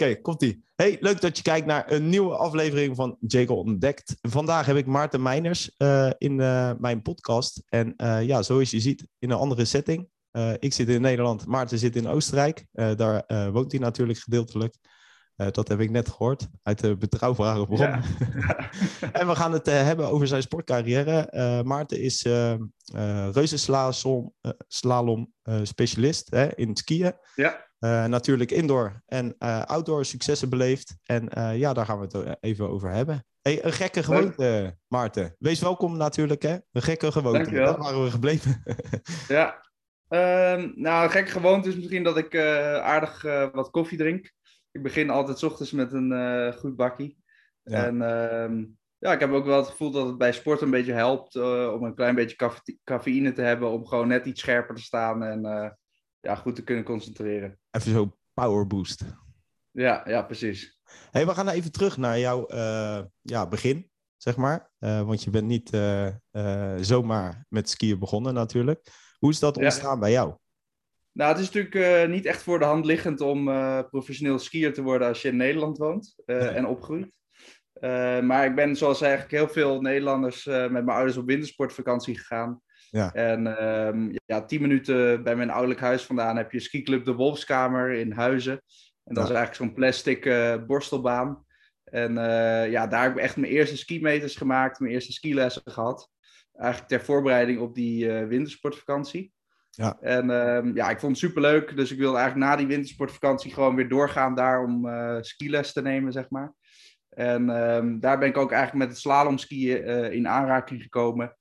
Oké, 0.00 0.20
komt-ie. 0.20 0.64
Hey, 0.74 0.96
leuk 1.00 1.20
dat 1.20 1.36
je 1.36 1.42
kijkt 1.42 1.66
naar 1.66 1.92
een 1.92 2.08
nieuwe 2.08 2.36
aflevering 2.36 2.96
van 2.96 3.16
Jekyll 3.20 3.56
Ontdekt. 3.56 4.16
Vandaag 4.20 4.66
heb 4.66 4.76
ik 4.76 4.86
Maarten 4.86 5.22
Meiners 5.22 5.74
uh, 5.78 6.10
in 6.18 6.38
uh, 6.38 6.72
mijn 6.78 7.02
podcast. 7.02 7.62
En 7.66 7.94
uh, 7.96 8.22
ja, 8.22 8.42
zoals 8.42 8.70
je 8.70 8.80
ziet, 8.80 9.06
in 9.18 9.30
een 9.30 9.36
andere 9.36 9.64
setting. 9.64 10.08
ik 10.58 10.72
zit 10.72 10.88
in 10.88 11.00
Nederland, 11.00 11.46
Maarten 11.46 11.78
zit 11.78 11.96
in 11.96 12.06
Oostenrijk. 12.06 12.66
daar 12.72 13.24
woont 13.52 13.72
hij 13.72 13.80
natuurlijk 13.80 14.18
gedeeltelijk. 14.18 14.76
dat 15.36 15.68
heb 15.68 15.80
ik 15.80 15.90
net 15.90 16.08
gehoord 16.08 16.48
uit 16.62 16.80
de 16.80 16.96
betrouwbare 16.96 17.66
bron. 17.66 17.78
Ja. 17.78 18.02
en 19.20 19.26
we 19.26 19.36
gaan 19.36 19.52
het 19.52 19.66
hebben 19.66 20.08
over 20.08 20.26
zijn 20.26 20.42
sportcarrière. 20.42 21.62
Maarten 21.64 22.00
is 22.00 22.26
reuzenslalom 23.32 24.32
slalom, 24.68 25.32
specialist 25.62 26.30
hè, 26.30 26.54
in 26.54 26.76
skiën. 26.76 27.12
Ja. 27.34 27.69
Uh, 27.80 28.04
natuurlijk 28.04 28.50
indoor 28.50 29.02
en 29.06 29.34
uh, 29.38 29.62
outdoor 29.62 30.04
successen 30.04 30.48
beleefd. 30.48 30.96
En 31.04 31.28
uh, 31.38 31.58
ja, 31.58 31.72
daar 31.72 31.84
gaan 31.84 32.00
we 32.00 32.18
het 32.18 32.36
even 32.40 32.68
over 32.68 32.90
hebben. 32.90 33.24
Hey, 33.42 33.64
een 33.64 33.72
gekke 33.72 34.02
gewoonte, 34.02 34.76
Maarten. 34.88 35.36
Wees 35.38 35.60
welkom 35.60 35.96
natuurlijk, 35.96 36.42
hè? 36.42 36.56
Een 36.72 36.82
gekke 36.82 37.12
gewoonte. 37.12 37.50
Daar 37.50 37.78
waren 37.78 38.04
we 38.04 38.10
gebleven. 38.10 38.62
ja. 39.28 39.68
Ehm, 40.08 40.72
nou, 40.74 41.04
een 41.04 41.10
gekke 41.10 41.30
gewoonte 41.30 41.68
is 41.68 41.76
misschien 41.76 42.02
dat 42.02 42.16
ik 42.16 42.36
aardig 42.82 43.22
wat 43.52 43.70
koffie 43.70 43.98
drink. 43.98 44.32
Ik 44.70 44.82
begin 44.82 45.10
altijd 45.10 45.38
s 45.38 45.42
ochtends 45.42 45.72
met 45.72 45.92
een 45.92 46.52
goed 46.58 46.76
bakkie. 46.76 47.18
Ja. 47.62 47.84
En 47.84 48.02
ehm, 48.02 48.64
ja, 48.98 49.12
ik 49.12 49.20
heb 49.20 49.30
ook 49.30 49.44
wel 49.44 49.56
het 49.56 49.68
gevoel 49.68 49.90
dat 49.90 50.06
het 50.06 50.18
bij 50.18 50.32
sport 50.32 50.60
een 50.60 50.70
beetje 50.70 50.92
helpt 50.92 51.36
om 51.72 51.84
een 51.84 51.94
klein 51.94 52.14
beetje 52.14 52.50
cafeïne 52.84 53.32
te 53.32 53.42
hebben. 53.42 53.70
Om 53.70 53.86
gewoon 53.86 54.08
net 54.08 54.26
iets 54.26 54.40
scherper 54.40 54.74
te 54.74 54.82
staan 54.82 55.22
en 55.22 55.78
ja, 56.20 56.34
goed 56.34 56.54
te 56.54 56.64
kunnen 56.64 56.84
concentreren. 56.84 57.58
Even 57.70 57.92
zo 57.92 58.16
power 58.34 58.66
boost. 58.66 59.04
Ja, 59.70 60.02
ja, 60.04 60.22
precies. 60.22 60.80
Hey, 61.10 61.26
we 61.26 61.34
gaan 61.34 61.48
even 61.48 61.72
terug 61.72 61.96
naar 61.96 62.18
jouw 62.18 62.46
uh, 62.52 63.00
ja, 63.20 63.48
begin, 63.48 63.90
zeg 64.16 64.36
maar. 64.36 64.70
Uh, 64.78 65.02
want 65.02 65.22
je 65.22 65.30
bent 65.30 65.46
niet 65.46 65.74
uh, 65.74 66.76
zomaar 66.80 67.46
met 67.48 67.70
skiën 67.70 67.98
begonnen 67.98 68.34
natuurlijk. 68.34 68.86
Hoe 69.18 69.30
is 69.30 69.38
dat 69.38 69.56
ontstaan 69.56 70.00
bij 70.00 70.10
jou? 70.10 70.34
Nou, 71.12 71.32
het 71.32 71.40
is 71.40 71.50
natuurlijk 71.50 72.08
niet 72.08 72.24
echt 72.24 72.42
voor 72.42 72.58
de 72.58 72.64
hand 72.64 72.84
liggend 72.84 73.20
om 73.20 73.44
professioneel 73.90 74.38
skier 74.38 74.74
te 74.74 74.82
worden 74.82 75.08
als 75.08 75.22
je 75.22 75.28
in 75.28 75.36
Nederland 75.36 75.78
woont 75.78 76.14
en 76.26 76.66
opgroeit. 76.66 77.16
maar 78.22 78.44
ik 78.44 78.54
ben 78.54 78.76
zoals 78.76 79.00
eigenlijk 79.00 79.32
heel 79.32 79.48
veel 79.48 79.80
Nederlanders 79.80 80.44
met 80.44 80.70
mijn 80.70 80.88
ouders 80.88 81.16
op 81.16 81.26
wintersportvakantie 81.26 82.18
gegaan. 82.18 82.62
Ja. 82.90 83.12
En 83.12 83.64
um, 83.86 84.12
ja, 84.26 84.44
tien 84.44 84.60
minuten 84.60 85.22
bij 85.22 85.36
mijn 85.36 85.50
ouderlijk 85.50 85.80
huis 85.80 86.02
vandaan 86.02 86.36
heb 86.36 86.52
je 86.52 86.60
skiclub 86.60 87.04
De 87.04 87.14
Wolfskamer 87.14 87.92
in 87.92 88.12
Huizen. 88.12 88.62
En 89.04 89.14
dat 89.14 89.24
is 89.24 89.34
eigenlijk 89.34 89.54
zo'n 89.54 89.74
plastic 89.74 90.24
uh, 90.24 90.56
borstelbaan. 90.66 91.44
En 91.84 92.10
uh, 92.16 92.70
ja, 92.70 92.86
daar 92.86 93.02
heb 93.02 93.12
ik 93.16 93.22
echt 93.22 93.36
mijn 93.36 93.52
eerste 93.52 93.76
skimeters 93.76 94.36
gemaakt, 94.36 94.80
mijn 94.80 94.92
eerste 94.92 95.12
skilessen 95.12 95.62
gehad. 95.64 96.10
Eigenlijk 96.54 96.90
ter 96.90 97.00
voorbereiding 97.00 97.60
op 97.60 97.74
die 97.74 98.04
uh, 98.04 98.26
wintersportvakantie. 98.26 99.32
Ja. 99.70 99.96
En 100.00 100.30
um, 100.30 100.76
ja, 100.76 100.90
ik 100.90 101.00
vond 101.00 101.12
het 101.12 101.30
superleuk. 101.30 101.76
Dus 101.76 101.92
ik 101.92 101.98
wilde 101.98 102.18
eigenlijk 102.18 102.50
na 102.50 102.56
die 102.56 102.66
wintersportvakantie 102.66 103.52
gewoon 103.52 103.76
weer 103.76 103.88
doorgaan 103.88 104.34
daar 104.34 104.62
om 104.62 104.88
skiles 105.20 105.72
te 105.72 105.82
nemen, 105.82 106.12
zeg 106.12 106.30
maar. 106.30 106.54
En 107.08 107.48
um, 107.48 108.00
daar 108.00 108.18
ben 108.18 108.28
ik 108.28 108.36
ook 108.36 108.52
eigenlijk 108.52 108.84
met 108.84 108.92
het 108.94 109.02
slalomskiën 109.02 109.84
in 110.12 110.28
aanraking 110.28 110.82
gekomen. 110.82 111.36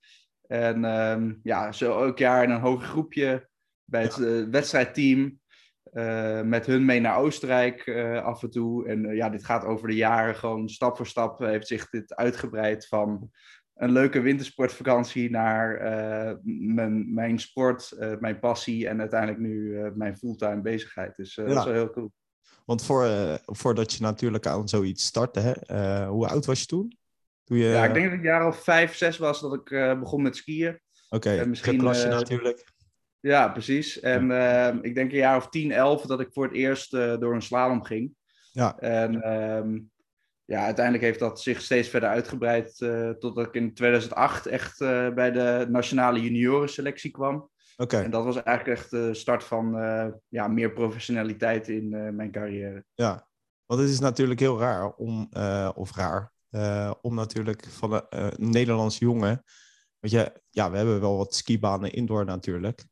En 0.52 0.84
um, 0.84 1.40
ja, 1.44 1.72
zo 1.72 2.04
elk 2.04 2.18
jaar 2.18 2.44
in 2.44 2.50
een 2.50 2.62
hoger 2.62 2.88
groepje 2.88 3.50
bij 3.86 4.02
het 4.02 4.18
uh, 4.18 4.50
wedstrijdteam. 4.50 5.40
Uh, 5.94 6.42
met 6.42 6.66
hun 6.66 6.86
mee 6.86 7.00
naar 7.00 7.18
Oostenrijk 7.18 7.86
uh, 7.86 8.24
af 8.24 8.44
en 8.44 8.50
toe. 8.50 8.88
En 8.88 9.16
ja, 9.16 9.30
dit 9.30 9.46
gaat 9.46 9.64
over 9.64 9.88
de 9.88 9.96
jaren 9.96 10.36
gewoon 10.36 10.70
stap 10.70 10.98
voor 10.98 11.08
stap 11.08 11.40
heeft 11.40 11.68
zich 11.68 11.90
dit 11.90 12.16
uitgebreid 12.16 12.88
van 12.88 13.32
een 13.76 13.92
leuke 13.92 14.22
wintersportvakantie 14.22 15.30
naar 15.30 15.82
mijn, 16.44 17.14
mijn 17.14 17.40
sport, 17.40 17.96
mijn 18.20 18.40
passie 18.40 18.88
en 18.88 19.00
uiteindelijk 19.00 19.40
nu 19.40 19.82
mijn 19.96 20.18
fulltime 20.18 20.62
bezigheid. 20.62 21.16
Dus 21.16 21.36
ja. 21.36 21.44
dat 21.44 21.58
is 21.58 21.64
wel 21.64 21.74
heel 21.74 21.90
cool. 21.90 22.12
Want 22.66 22.84
voor, 22.84 23.08
voordat 23.46 23.94
je 23.94 24.02
natuurlijk 24.02 24.46
aan 24.46 24.68
zoiets 24.68 25.06
startte, 25.06 25.40
hè, 25.40 26.06
hoe 26.06 26.28
oud 26.28 26.46
was 26.46 26.60
je 26.60 26.66
toen? 26.66 26.98
Je... 27.58 27.66
Ja, 27.66 27.86
ik 27.86 27.94
denk 27.94 28.06
dat 28.06 28.20
ik 28.20 28.24
jaar 28.24 28.48
of 28.48 28.64
vijf, 28.64 28.96
zes 28.96 29.18
was 29.18 29.42
dat 29.42 29.54
ik 29.54 29.70
uh, 29.70 30.00
begon 30.00 30.22
met 30.22 30.36
skiën. 30.36 30.80
Oké, 31.10 31.30
okay, 31.30 31.46
misschien 31.46 31.78
klasje 31.78 32.08
uh, 32.08 32.14
natuurlijk. 32.14 32.64
Ja, 33.20 33.48
precies. 33.48 34.00
En 34.00 34.28
ja. 34.28 34.74
Uh, 34.74 34.78
ik 34.82 34.96
denk 34.96 35.12
een 35.12 35.18
jaar 35.18 35.38
of 35.38 35.50
tien, 35.50 35.72
elf 35.72 36.02
dat 36.02 36.20
ik 36.20 36.30
voor 36.32 36.44
het 36.44 36.54
eerst 36.54 36.92
door 36.92 37.34
een 37.34 37.42
slalom 37.42 37.84
ging. 37.84 38.16
Ja. 38.52 38.78
En 38.78 39.32
um, 39.34 39.92
ja, 40.46 40.64
uiteindelijk 40.64 41.04
heeft 41.06 41.20
dat 41.20 41.42
zich 41.42 41.62
steeds 41.62 41.90
verder 41.90 42.10
uitgebreid 42.10 42.78
totdat 43.20 43.46
ik 43.46 43.54
in 43.54 43.74
2008 43.74 44.46
echt 44.46 44.80
bij 45.16 45.32
de 45.32 45.66
nationale 45.70 46.22
juniorenselectie 46.22 47.12
kwam. 47.12 47.36
Oké. 47.36 47.52
Okay. 47.84 48.04
En 48.04 48.12
dat 48.12 48.24
was 48.24 48.44
eigenlijk 48.44 48.80
echt 48.80 48.92
de 48.92 49.14
start 49.14 49.44
van 49.44 49.78
ja, 50.28 50.48
meer 50.48 50.72
professionaliteit 50.72 51.68
in 51.68 52.16
mijn 52.16 52.32
carrière. 52.32 52.84
Ja, 52.94 53.28
want 53.66 53.82
het 53.82 53.90
is 53.90 54.00
natuurlijk 54.00 54.40
heel 54.40 54.60
raar 54.60 54.94
om, 54.94 55.30
of 55.76 55.96
raar, 55.96 56.32
uh, 56.52 56.92
om 57.02 57.16
natuurlijk 57.16 57.66
van 57.70 57.94
een 58.10 58.24
uh, 58.24 58.28
Nederlands 58.50 58.98
jongen. 58.98 59.44
Want 60.00 60.14
je, 60.14 60.42
ja, 60.50 60.72
we 60.72 60.78
hebben 60.78 61.02
wel 61.02 61.18
wat 61.18 61.36
skibanen 61.36 61.94
indoor 61.94 62.26
natuurlijk. 62.26 62.84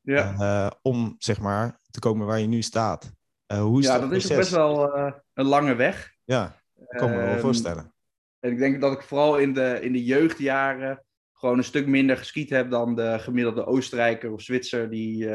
Ja. 0.00 0.34
Uh, 0.38 0.70
om 0.82 1.14
zeg 1.18 1.40
maar 1.40 1.80
te 1.90 1.98
komen 1.98 2.26
waar 2.26 2.40
je 2.40 2.46
nu 2.46 2.62
staat. 2.62 3.12
hoe 3.46 3.80
is 3.80 3.86
ja, 3.86 3.98
dat, 3.98 4.10
dat 4.10 4.18
is 4.18 4.28
best 4.28 4.50
wel 4.50 4.96
een 5.34 5.46
lange 5.46 5.74
weg. 5.74 6.14
Ja, 6.24 6.60
dat 6.74 7.00
kan 7.00 7.10
me 7.10 7.16
wel 7.16 7.26
ehm, 7.26 7.40
voorstellen. 7.40 7.94
En 8.40 8.50
ik 8.50 8.58
denk 8.58 8.80
dat 8.80 8.92
ik 8.92 9.02
vooral 9.02 9.38
in 9.38 9.54
de, 9.54 9.78
in 9.82 9.92
de 9.92 10.04
jeugdjaren 10.04 11.04
gewoon 11.32 11.58
een 11.58 11.64
stuk 11.64 11.86
minder 11.86 12.16
geskiet 12.16 12.50
heb 12.50 12.70
dan 12.70 12.94
de 12.94 13.16
gemiddelde 13.18 13.66
Oostenrijker 13.66 14.32
of 14.32 14.40
Zwitser 14.42 14.90
die 14.90 15.28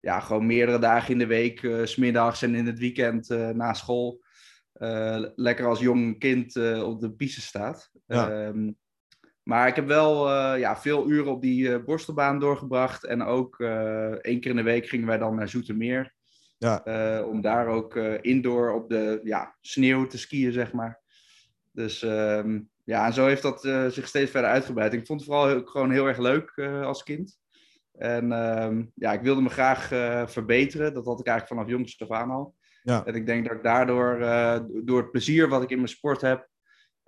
ja, 0.00 0.20
gewoon 0.20 0.46
meerdere 0.46 0.78
dagen 0.78 1.12
in 1.12 1.18
de 1.18 1.26
week, 1.26 1.62
uh, 1.62 1.86
smiddags 1.86 2.42
en 2.42 2.54
in 2.54 2.66
het 2.66 2.78
weekend 2.78 3.28
na 3.28 3.72
school 3.72 4.23
lekker 5.34 5.66
als 5.66 5.80
jong 5.80 6.18
kind 6.18 6.56
uh, 6.56 6.88
op 6.88 7.00
de 7.00 7.12
piste 7.12 7.40
staat. 7.40 7.90
Ja. 8.06 8.46
Um, 8.46 8.76
maar 9.42 9.68
ik 9.68 9.76
heb 9.76 9.86
wel 9.86 10.28
uh, 10.28 10.58
ja, 10.58 10.76
veel 10.76 11.10
uren 11.10 11.32
op 11.32 11.42
die 11.42 11.82
borstelbaan 11.82 12.38
doorgebracht. 12.38 13.04
En 13.04 13.22
ook 13.22 13.60
één 14.20 14.40
keer 14.40 14.50
in 14.50 14.56
de 14.56 14.62
week 14.62 14.86
gingen 14.86 15.06
wij 15.06 15.18
dan 15.18 15.34
naar 15.34 15.48
Zoetermeer. 15.48 16.12
Ja. 16.58 17.22
om 17.22 17.40
daar 17.40 17.66
ook 17.66 17.96
indoor 18.20 18.72
op 18.72 18.88
de 18.88 19.20
ja, 19.22 19.56
sneeuw 19.60 20.06
te 20.06 20.18
skiën, 20.18 20.52
zeg 20.52 20.72
maar. 20.72 21.00
Dus 21.72 22.02
um, 22.02 22.70
ja, 22.84 23.06
en 23.06 23.12
zo 23.12 23.26
heeft 23.26 23.42
dat 23.42 23.60
zich 23.88 24.08
steeds 24.08 24.30
verder 24.30 24.50
uitgebreid. 24.50 24.92
Ik 24.92 25.06
vond 25.06 25.20
het 25.20 25.28
vooral 25.28 25.48
heel, 25.48 25.64
gewoon 25.64 25.90
heel 25.90 26.06
erg 26.06 26.18
leuk 26.18 26.58
als 26.84 27.02
kind. 27.02 27.38
En 27.92 28.32
um, 28.32 28.92
ja, 28.94 29.12
ik 29.12 29.22
wilde 29.22 29.40
me 29.40 29.48
graag 29.48 29.86
verbeteren. 30.30 30.94
Dat 30.94 31.04
had 31.04 31.20
ik 31.20 31.26
eigenlijk 31.26 31.60
vanaf 31.60 31.76
jongs 31.76 32.00
af 32.00 32.10
aan 32.10 32.30
al. 32.30 32.54
Ja. 32.84 33.04
En 33.04 33.14
ik 33.14 33.26
denk 33.26 33.46
dat 33.46 33.56
ik 33.56 33.62
daardoor, 33.62 34.20
uh, 34.20 34.58
door 34.82 34.98
het 34.98 35.10
plezier 35.10 35.48
wat 35.48 35.62
ik 35.62 35.70
in 35.70 35.76
mijn 35.76 35.88
sport 35.88 36.20
heb 36.20 36.48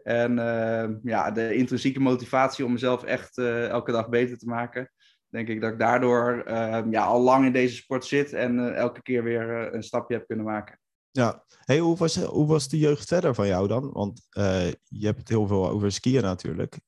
en 0.02 0.38
uh, 0.38 0.88
ja, 1.02 1.30
de 1.30 1.54
intrinsieke 1.54 2.00
motivatie 2.00 2.64
om 2.64 2.72
mezelf 2.72 3.04
echt 3.04 3.38
uh, 3.38 3.68
elke 3.68 3.92
dag 3.92 4.08
beter 4.08 4.38
te 4.38 4.46
maken, 4.46 4.90
denk 5.28 5.48
ik 5.48 5.60
dat 5.60 5.72
ik 5.72 5.78
daardoor 5.78 6.42
ja, 6.90 7.04
al 7.04 7.20
lang 7.20 7.46
in 7.46 7.52
deze 7.52 7.74
sport 7.74 8.04
zit 8.04 8.32
en 8.32 8.74
elke 8.74 9.02
keer 9.02 9.22
weer 9.22 9.74
een 9.74 9.82
stapje 9.82 10.16
heb 10.16 10.26
kunnen 10.26 10.44
maken. 10.44 10.78
Ja, 11.10 11.44
hey, 11.64 11.78
hoe, 11.78 11.96
was, 11.96 12.16
hoe 12.16 12.46
was 12.46 12.68
de 12.68 12.78
jeugd 12.78 13.08
verder 13.08 13.34
van 13.34 13.46
jou 13.46 13.68
dan? 13.68 13.92
Want 13.92 14.20
je 14.82 15.06
hebt 15.06 15.18
het 15.18 15.28
heel 15.28 15.46
veel 15.46 15.68
over 15.68 15.92
skiën 15.92 16.22
natuurlijk. 16.22 16.78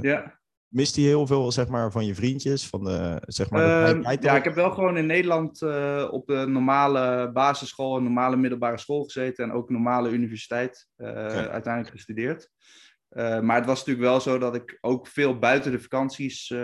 ja. 0.00 0.42
Mist 0.74 0.96
hij 0.96 1.04
heel 1.04 1.26
veel 1.26 1.52
zeg 1.52 1.68
maar, 1.68 1.92
van 1.92 2.06
je 2.06 2.14
vriendjes? 2.14 2.66
Van 2.66 2.84
de, 2.84 3.22
zeg 3.26 3.50
maar, 3.50 3.94
de 3.94 4.00
uh, 4.00 4.16
ja, 4.20 4.36
ik 4.36 4.44
heb 4.44 4.54
wel 4.54 4.70
gewoon 4.70 4.96
in 4.96 5.06
Nederland 5.06 5.62
uh, 5.62 6.08
op 6.10 6.26
de 6.26 6.46
normale 6.48 7.30
basisschool 7.32 7.96
en 7.96 8.02
normale 8.02 8.36
middelbare 8.36 8.78
school 8.78 9.04
gezeten. 9.04 9.44
En 9.44 9.52
ook 9.52 9.70
normale 9.70 10.10
universiteit 10.10 10.88
uh, 10.96 11.08
okay. 11.08 11.46
uiteindelijk 11.46 11.94
gestudeerd. 11.94 12.50
Eh, 13.08 13.40
maar 13.40 13.56
het 13.56 13.66
was 13.66 13.78
natuurlijk 13.78 14.06
wel 14.06 14.20
zo 14.20 14.38
dat 14.38 14.54
ik 14.54 14.78
ook 14.80 15.06
veel 15.06 15.38
buiten 15.38 15.72
de 15.72 15.80
vakanties 15.80 16.54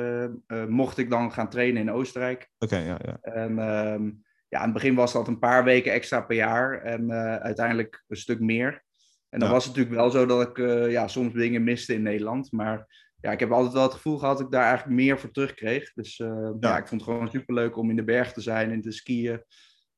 mocht 0.69 0.99
ik 0.99 1.11
dan 1.11 1.33
gaan 1.33 1.51
trainen 1.51 1.83
in 1.83 1.93
Oostenrijk. 1.93 2.51
Oké, 2.59 2.75
okay, 2.75 2.87
ja, 2.87 2.99
ja. 3.03 3.19
En 3.21 3.59
um, 3.59 4.25
ja, 4.49 4.59
in 4.59 4.65
het 4.65 4.73
begin 4.73 4.95
was 4.95 5.13
dat 5.13 5.29
een 5.29 5.39
paar 5.39 5.65
weken 5.65 5.93
extra 5.93 6.21
per 6.21 6.37
jaar. 6.37 6.83
En 6.83 7.13
uiteindelijk 7.43 8.05
een 8.09 8.17
stuk 8.17 8.41
meer. 8.41 8.83
En 9.29 9.39
dan 9.39 9.49
ja. 9.49 9.55
was 9.55 9.65
het 9.65 9.77
natuurlijk 9.77 10.01
wel 10.01 10.11
zo 10.11 10.27
dat 10.27 10.49
ik 10.49 10.57
ja, 10.91 11.09
soms 11.09 11.33
dingen 11.33 11.65
miste 11.65 11.95
in 11.95 12.03
Nederland. 12.03 12.53
Maar 12.53 12.87
ja, 13.21 13.33
ik 13.33 13.41
heb 13.41 13.51
altijd 13.51 13.73
wel 13.73 13.83
het 13.83 13.93
gevoel 13.93 14.19
gehad 14.19 14.37
dat 14.37 14.47
ik 14.47 14.53
daar 14.53 14.65
eigenlijk 14.65 14.97
meer 14.97 15.19
voor 15.19 15.31
terugkreeg. 15.31 15.93
Dus 15.93 16.19
uh, 16.19 16.29
ja. 16.29 16.57
ja. 16.61 16.79
ik 16.79 16.89
vond 16.89 17.01
het 17.01 17.11
gewoon 17.11 17.31
superleuk 17.31 17.77
om 17.77 17.91
in 17.91 17.97
de 17.97 18.05
berg 18.05 18.33
te 18.33 18.41
zijn 18.41 18.71
en 18.71 18.81
te 18.81 18.91
skiën. 18.91 19.45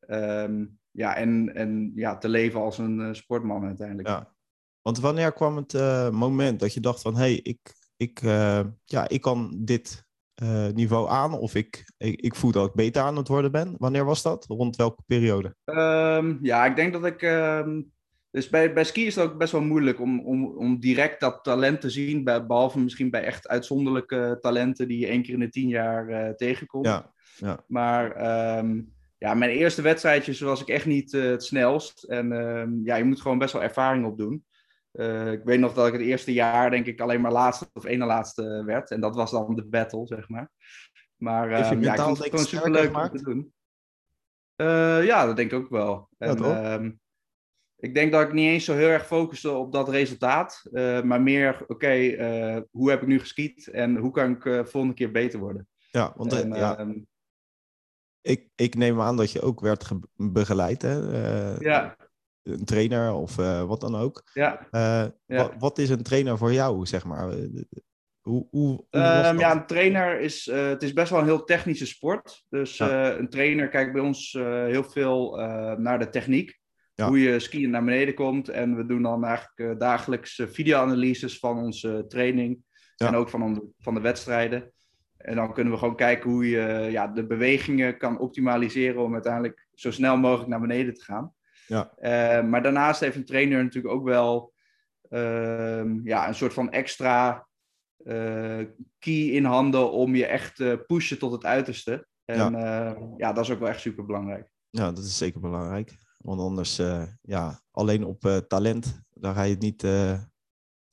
Um, 0.09 0.79
ja, 0.91 1.17
en, 1.17 1.55
en 1.55 1.93
ja, 1.95 2.19
te 2.19 2.29
leven 2.29 2.61
als 2.61 2.79
een 2.79 2.99
uh, 2.99 3.13
sportman 3.13 3.65
uiteindelijk. 3.65 4.09
Ja. 4.09 4.35
Want 4.83 5.01
wanneer 5.01 5.33
kwam 5.33 5.57
het 5.57 5.73
uh, 5.73 6.11
moment 6.11 6.61
dat 6.61 6.75
je 6.75 6.81
dacht 6.81 7.03
van... 7.03 7.15
hé, 7.15 7.21
hey, 7.21 7.41
ik, 7.43 7.59
ik, 7.97 8.21
ja, 8.85 9.09
ik 9.09 9.21
kan 9.21 9.55
dit 9.59 10.07
eh, 10.43 10.69
niveau 10.69 11.09
aan? 11.09 11.39
Of 11.39 11.55
ik, 11.55 11.93
ik, 11.97 12.21
ik 12.21 12.35
voel 12.35 12.53
dat 12.53 12.69
ik 12.69 12.75
beter 12.75 13.03
aan 13.03 13.17
het 13.17 13.29
worden 13.29 13.53
ben? 13.53 13.75
Wanneer 13.79 14.05
was 14.05 14.23
dat? 14.23 14.45
Rond 14.47 14.77
welke 14.77 15.03
periode? 15.07 15.57
Ehm, 15.65 16.37
ja, 16.41 16.67
ik 16.67 16.77
denk 16.77 16.93
dat 16.93 17.05
ik. 17.05 17.23
ehm, 17.23 17.83
dus 18.33 18.49
bij, 18.49 18.73
bij 18.73 18.85
ski 18.85 19.07
is 19.07 19.15
het 19.15 19.25
ook 19.25 19.39
best 19.39 19.53
wel 19.53 19.63
moeilijk 19.63 20.01
om, 20.01 20.21
om, 20.21 20.45
om 20.45 20.81
direct 20.81 21.21
dat 21.21 21.45
talent 21.45 21.81
te 21.81 21.91
zien. 21.91 22.25
Behalve 22.25 22.79
misschien 22.79 23.11
bij 23.11 23.25
echt 23.25 23.49
uitzonderlijke 23.49 24.39
talenten 24.41 24.89
die 24.89 24.99
je 24.99 25.07
één 25.07 25.23
keer 25.23 25.35
in 25.35 25.41
de 25.41 25.49
tien 25.49 25.69
jaar 25.69 26.09
eh, 26.09 26.35
tegenkomt. 26.35 26.87
Ja, 26.87 27.13
ja. 27.37 27.65
Maar 27.67 28.13
ehm, 28.13 28.81
ja, 29.19 29.35
mijn 29.35 29.51
eerste 29.51 29.83
wedstrijdjes 29.83 30.41
was 30.41 30.61
ik 30.61 30.69
echt 30.69 30.87
niet 30.87 31.15
eh, 31.15 31.23
het 31.23 31.45
snelst. 31.45 32.03
En 32.03 32.33
ehm, 32.33 32.71
ja, 32.85 32.97
je 32.97 33.05
moet 33.05 33.21
gewoon 33.21 33.39
best 33.39 33.53
wel 33.53 33.63
ervaring 33.63 34.07
opdoen. 34.07 34.45
Eh, 34.93 35.33
ik 35.33 35.45
weet 35.45 35.61
nog 35.61 35.75
dat 35.75 35.87
ik 35.87 35.93
het 35.93 36.03
eerste 36.03 36.33
jaar 36.33 36.71
denk 36.71 36.87
ik 36.87 37.01
alleen 37.01 37.21
maar 37.21 37.33
laatste 37.33 37.69
of 37.73 37.85
ene 37.85 38.07
laatste 38.07 38.63
werd. 38.65 38.91
En 38.91 39.01
dat 39.01 39.15
was 39.15 39.31
dan 39.31 39.55
de 39.55 39.65
battle, 39.65 40.07
zeg 40.07 40.29
maar. 40.29 40.51
Maar 41.17 41.49
Heeft 41.49 41.69
je 41.69 41.81
ja, 41.81 41.95
ik 41.95 42.01
vond 42.01 42.19
het 42.19 42.29
gewoon 42.29 42.45
superleuk 42.45 42.97
om 42.97 43.11
te 43.11 43.23
doen. 43.23 43.53
Ja, 45.05 45.27
dat 45.27 45.37
denk 45.37 45.53
ik 45.53 45.59
ook 45.59 45.71
wel. 45.71 46.09
Ja, 46.19 46.27
En, 46.27 46.37
toch? 46.37 47.01
Ik 47.83 47.95
denk 47.95 48.13
dat 48.13 48.23
ik 48.23 48.33
niet 48.33 48.49
eens 48.49 48.65
zo 48.65 48.75
heel 48.75 48.89
erg 48.89 49.07
focuste 49.07 49.51
op 49.51 49.73
dat 49.73 49.89
resultaat. 49.89 50.63
eh, 50.73 51.03
maar 51.03 51.23
meer, 51.23 51.65
oké, 51.67 51.87
eh, 51.91 52.61
hoe 52.71 52.91
heb 52.91 53.03
ik 53.03 53.09
nu 53.09 53.19
geskiet 53.19 53.69
en 53.69 53.97
hoe 53.97 54.11
kan 54.11 54.31
ik 54.31 54.45
eh 54.47 54.65
volgende 54.65 54.95
keer 54.97 55.11
beter 55.11 55.39
worden? 55.39 55.69
Ja, 55.91 56.13
want 56.17 56.33
En, 56.33 56.53
ja, 56.55 56.79
ehm, 56.79 56.99
ik, 58.21 58.49
ik 58.55 58.75
neem 58.75 59.01
aan 59.01 59.17
dat 59.17 59.31
je 59.33 59.41
ook 59.41 59.61
werd 59.61 59.85
ge- 59.85 60.01
begeleid, 60.17 60.83
hè? 60.83 60.95
Ja, 61.59 61.97
Een 62.43 62.65
trainer 62.65 63.13
of 63.13 63.37
wat 63.67 63.81
dan 63.81 63.95
ook. 63.97 64.23
ja. 64.33 64.67
Ja. 64.71 65.15
wa- 65.27 65.57
wat 65.59 65.79
is 65.79 65.89
een 65.91 66.03
trainer 66.03 66.39
voor 66.39 66.53
jou, 66.53 66.87
zeg 66.87 67.05
maar? 67.05 67.29
Hoe, 68.21 68.47
hoe, 68.51 68.87
Ehm, 68.91 69.39
ja, 69.39 69.53
een 69.53 69.67
trainer 69.67 70.21
is, 70.21 70.47
het 70.47 70.83
is 70.83 70.93
best 70.93 71.11
wel 71.11 71.19
een 71.21 71.25
heel 71.25 71.45
technische 71.45 71.87
sport. 71.87 72.45
Dus 72.49 72.77
Ja. 72.77 73.13
een 73.17 73.29
trainer 73.29 73.69
kijkt 73.69 73.93
bij 73.93 74.03
ons 74.03 74.33
heel 74.67 74.85
veel 74.85 75.37
naar 75.79 75.99
de 75.99 76.09
techniek. 76.09 76.61
Ja. 76.95 77.09
Hoe 77.09 77.21
je 77.21 77.39
skiën 77.39 77.71
naar 77.71 77.85
beneden 77.85 78.15
komt. 78.15 78.49
En 78.49 78.77
we 78.77 78.87
doen 78.87 79.03
dan 79.03 79.25
eigenlijk 79.25 79.73
eh, 79.73 79.79
dagelijks 79.79 80.39
eh, 80.39 80.47
videoanalyses 80.47 81.39
van 81.39 81.59
onze 81.59 82.05
training. 82.09 82.59
Ja. 82.97 83.07
En 83.07 83.15
ook 83.15 83.29
van, 83.29 83.73
van 83.79 83.95
de 83.95 84.01
wedstrijden. 84.01 84.73
En 85.17 85.37
dan 85.37 85.53
kunnen 85.53 85.73
we 85.73 85.79
gewoon 85.79 85.97
kijken 85.97 86.31
hoe 86.31 86.49
je 86.49 86.89
ja, 86.91 87.07
de 87.07 87.27
bewegingen 87.27 87.99
kan 87.99 88.19
optimaliseren 88.19 89.03
om 89.03 89.13
uiteindelijk 89.13 89.67
zo 89.75 89.91
snel 89.91 90.17
mogelijk 90.17 90.49
naar 90.49 90.61
beneden 90.61 90.95
te 90.95 91.05
gaan. 91.05 91.35
Ja. 91.67 91.93
Eh, 91.97 92.45
maar 92.45 92.63
daarnaast 92.63 93.01
heeft 93.01 93.17
een 93.17 93.25
trainer 93.25 93.63
natuurlijk 93.63 93.95
ook 93.95 94.05
wel 94.05 94.53
ehm, 95.09 96.01
ja, 96.05 96.29
een 96.29 96.35
soort 96.35 96.53
van 96.53 96.71
extra 96.71 97.47
eh, 98.05 98.61
key 98.99 99.29
in 99.29 99.45
handen 99.45 99.93
om 99.93 100.15
je 100.15 100.27
echt 100.27 100.57
te 100.57 100.85
pushen 100.87 101.19
tot 101.19 101.33
het 101.33 101.45
uiterste. 101.45 102.07
En 102.25 102.53
ja, 102.53 102.97
ja 103.17 103.33
dat 103.33 103.45
is 103.45 103.51
ook 103.51 103.59
wel 103.59 103.69
echt 103.69 103.81
super 103.81 104.07
belangrijk. 104.07 104.51
Ja, 104.71 104.93
dat 104.93 105.05
is 105.05 105.17
zeker 105.17 105.41
belangrijk. 105.41 105.93
Want 106.23 106.41
anders, 106.41 106.79
eh, 106.79 107.03
ja, 107.23 107.61
alleen 107.71 108.05
op 108.05 108.25
eh, 108.25 108.37
talent, 108.37 109.03
daar 109.15 109.35
ga 109.35 109.43
je 109.43 109.51
het 109.53 109.61
niet 109.63 109.85
eh, 109.85 110.19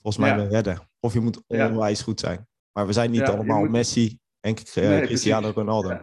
volgens 0.01 0.17
mij 0.25 0.37
Ja. 0.37 0.47
redden. 0.47 0.79
Of 0.99 1.13
je 1.13 1.19
moet 1.19 1.41
Ja. 1.47 1.67
onwijs 1.69 2.01
goed 2.01 2.19
zijn. 2.19 2.47
Maar 2.71 2.85
we 2.87 2.93
zijn 2.93 3.11
niet 3.11 3.19
Ja, 3.19 3.31
allemaal 3.31 3.59
moet- 3.59 3.69
Messi 3.69 4.19
en 4.39 4.55
Nee, 4.75 5.01
Cristiano. 5.01 5.49
Ronaldo. 5.51 6.01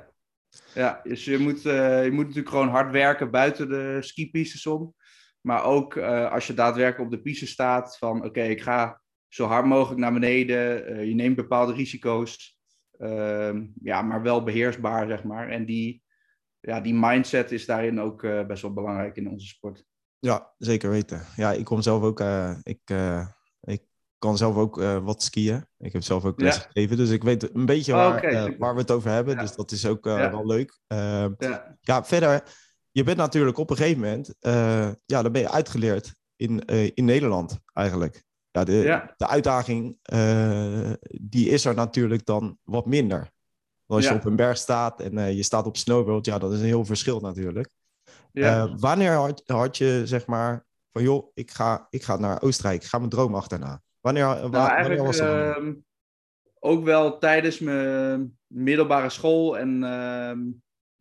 Ja. 0.75 1.01
Dus 1.03 1.25
je 1.25 1.39
moet, 1.39 1.63
je 1.63 2.09
moet 2.13 2.23
natuurlijk 2.25 2.49
gewoon 2.49 2.69
hard 2.69 2.93
werken 2.93 3.31
buiten 3.31 3.69
de 3.69 3.97
skipistes 4.01 4.67
om. 4.67 4.95
Maar 5.41 5.65
ook 5.65 5.97
als 5.99 6.47
je 6.47 6.55
daadwerkelijk 6.55 7.11
op 7.13 7.17
de 7.17 7.23
piste 7.23 7.47
staat 7.47 7.99
van 7.99 8.25
oké, 8.25 8.43
ik 8.43 8.63
ga 8.63 9.01
zo 9.29 9.47
hard 9.47 9.67
mogelijk 9.67 10.01
naar 10.01 10.13
beneden. 10.13 11.07
Je 11.09 11.15
neemt 11.15 11.37
bepaalde 11.37 11.73
risico's. 11.73 12.59
Ehm, 12.99 13.67
ja, 13.83 14.03
maar 14.03 14.23
wel 14.23 14.43
beheersbaar, 14.43 15.09
zeg 15.09 15.25
maar. 15.25 15.49
En 15.49 15.65
die, 15.65 16.03
ja, 16.61 16.81
die 16.81 16.95
mindset 16.95 17.53
is 17.53 17.67
daarin 17.67 18.01
ook 18.01 18.23
eh, 18.23 18.47
best 18.47 18.63
wel 18.63 18.73
belangrijk 18.73 19.17
in 19.17 19.29
onze 19.29 19.47
sport. 19.47 19.85
Ja, 20.19 20.53
zeker 20.59 20.91
weten. 20.91 21.23
Ja, 21.37 21.53
ik 21.53 21.65
kom 21.65 21.83
zelf 21.83 22.03
ook, 22.03 22.21
eh, 22.21 22.57
ik, 22.63 22.81
eh, 22.85 23.27
ik 23.61 23.83
kan 24.19 24.37
zelf 24.37 24.57
ook 24.57 24.77
wat 25.03 25.23
skiën. 25.23 25.67
Ik 25.79 25.93
heb 25.93 26.03
zelf 26.03 26.25
ook 26.25 26.41
les 26.41 26.57
Ja. 26.57 26.61
gegeven, 26.61 26.97
dus 26.97 27.11
ik 27.11 27.23
weet 27.23 27.55
een 27.55 27.67
beetje 27.67 27.93
waar, 27.93 28.55
waar 28.59 28.75
we 28.75 28.81
het 28.81 28.91
over 28.91 29.11
hebben. 29.11 29.35
Ja. 29.35 29.41
Dus 29.41 29.55
dat 29.55 29.71
is 29.71 29.87
ook 29.87 30.05
wel 30.05 30.47
leuk. 30.47 30.81
Ehm, 30.87 31.33
Ja, 31.39 31.77
ja, 31.81 32.05
verder, 32.05 32.43
je 32.91 33.05
bent 33.05 33.17
natuurlijk 33.17 33.59
op 33.59 33.71
een 33.71 33.77
gegeven 33.77 34.01
moment, 34.01 34.35
ja, 35.07 35.23
dan 35.23 35.33
ben 35.33 35.41
je 35.41 35.51
uitgeleerd 35.51 36.15
in, 36.37 36.65
in 36.95 37.05
Nederland 37.05 37.59
eigenlijk. 37.73 38.25
Ja, 38.51 38.65
de, 38.65 39.03
de 39.17 39.27
uitdaging, 39.27 39.99
die 41.21 41.49
is 41.49 41.65
er 41.65 41.75
natuurlijk 41.75 42.25
dan 42.25 42.59
wat 42.63 42.87
minder. 42.87 43.35
Als 43.87 44.05
je 44.09 44.15
op 44.15 44.25
een 44.25 44.37
berg 44.37 44.57
staat 44.57 45.01
en 45.01 45.19
eh, 45.19 45.33
je 45.37 45.43
staat 45.43 45.67
op 45.67 45.77
Snowworld, 45.77 46.27
ja, 46.27 46.39
dat 46.39 46.53
is 46.53 46.59
een 46.61 46.65
heel 46.67 46.85
verschil 46.85 47.21
natuurlijk. 47.21 47.69
ja. 48.33 48.65
Eh, 48.65 48.75
wanneer 48.79 49.13
had, 49.13 49.43
had 49.47 49.77
je, 49.77 50.03
zeg 50.05 50.27
maar, 50.27 50.67
van 50.93 51.03
joh, 51.03 51.31
ik 51.35 51.51
ga, 51.51 51.87
ik 51.91 52.03
ga 52.03 52.17
naar 52.17 52.43
Oostenrijk, 52.43 52.83
ik 52.83 52.89
ga 52.89 52.99
mijn 52.99 53.11
droom 53.11 53.35
achterna. 53.35 53.83
Wanneer, 54.01 54.25
wa- 54.25 54.49
Nou, 54.49 54.81
wanneer 54.83 55.03
was 55.05 55.19
dat? 55.19 55.29
ehm, 55.29 55.75
ook 56.59 56.85
wel 56.85 57.19
tijdens 57.19 57.59
mijn 57.59 58.39
middelbare 58.47 59.09
school 59.09 59.59
en 59.59 59.85
ehm, 59.85 60.41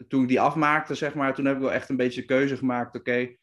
toen 0.08 0.22
ik 0.22 0.28
die 0.28 0.42
afmaakte, 0.42 0.96
zeg 0.96 1.14
maar, 1.14 1.36
toen 1.36 1.46
heb 1.46 1.56
ik 1.56 1.62
wel 1.62 1.72
echt 1.74 1.90
een 1.90 1.98
beetje 1.98 2.22
de 2.22 2.28
keuze 2.28 2.58
gemaakt. 2.58 2.96
Oké, 2.96 3.36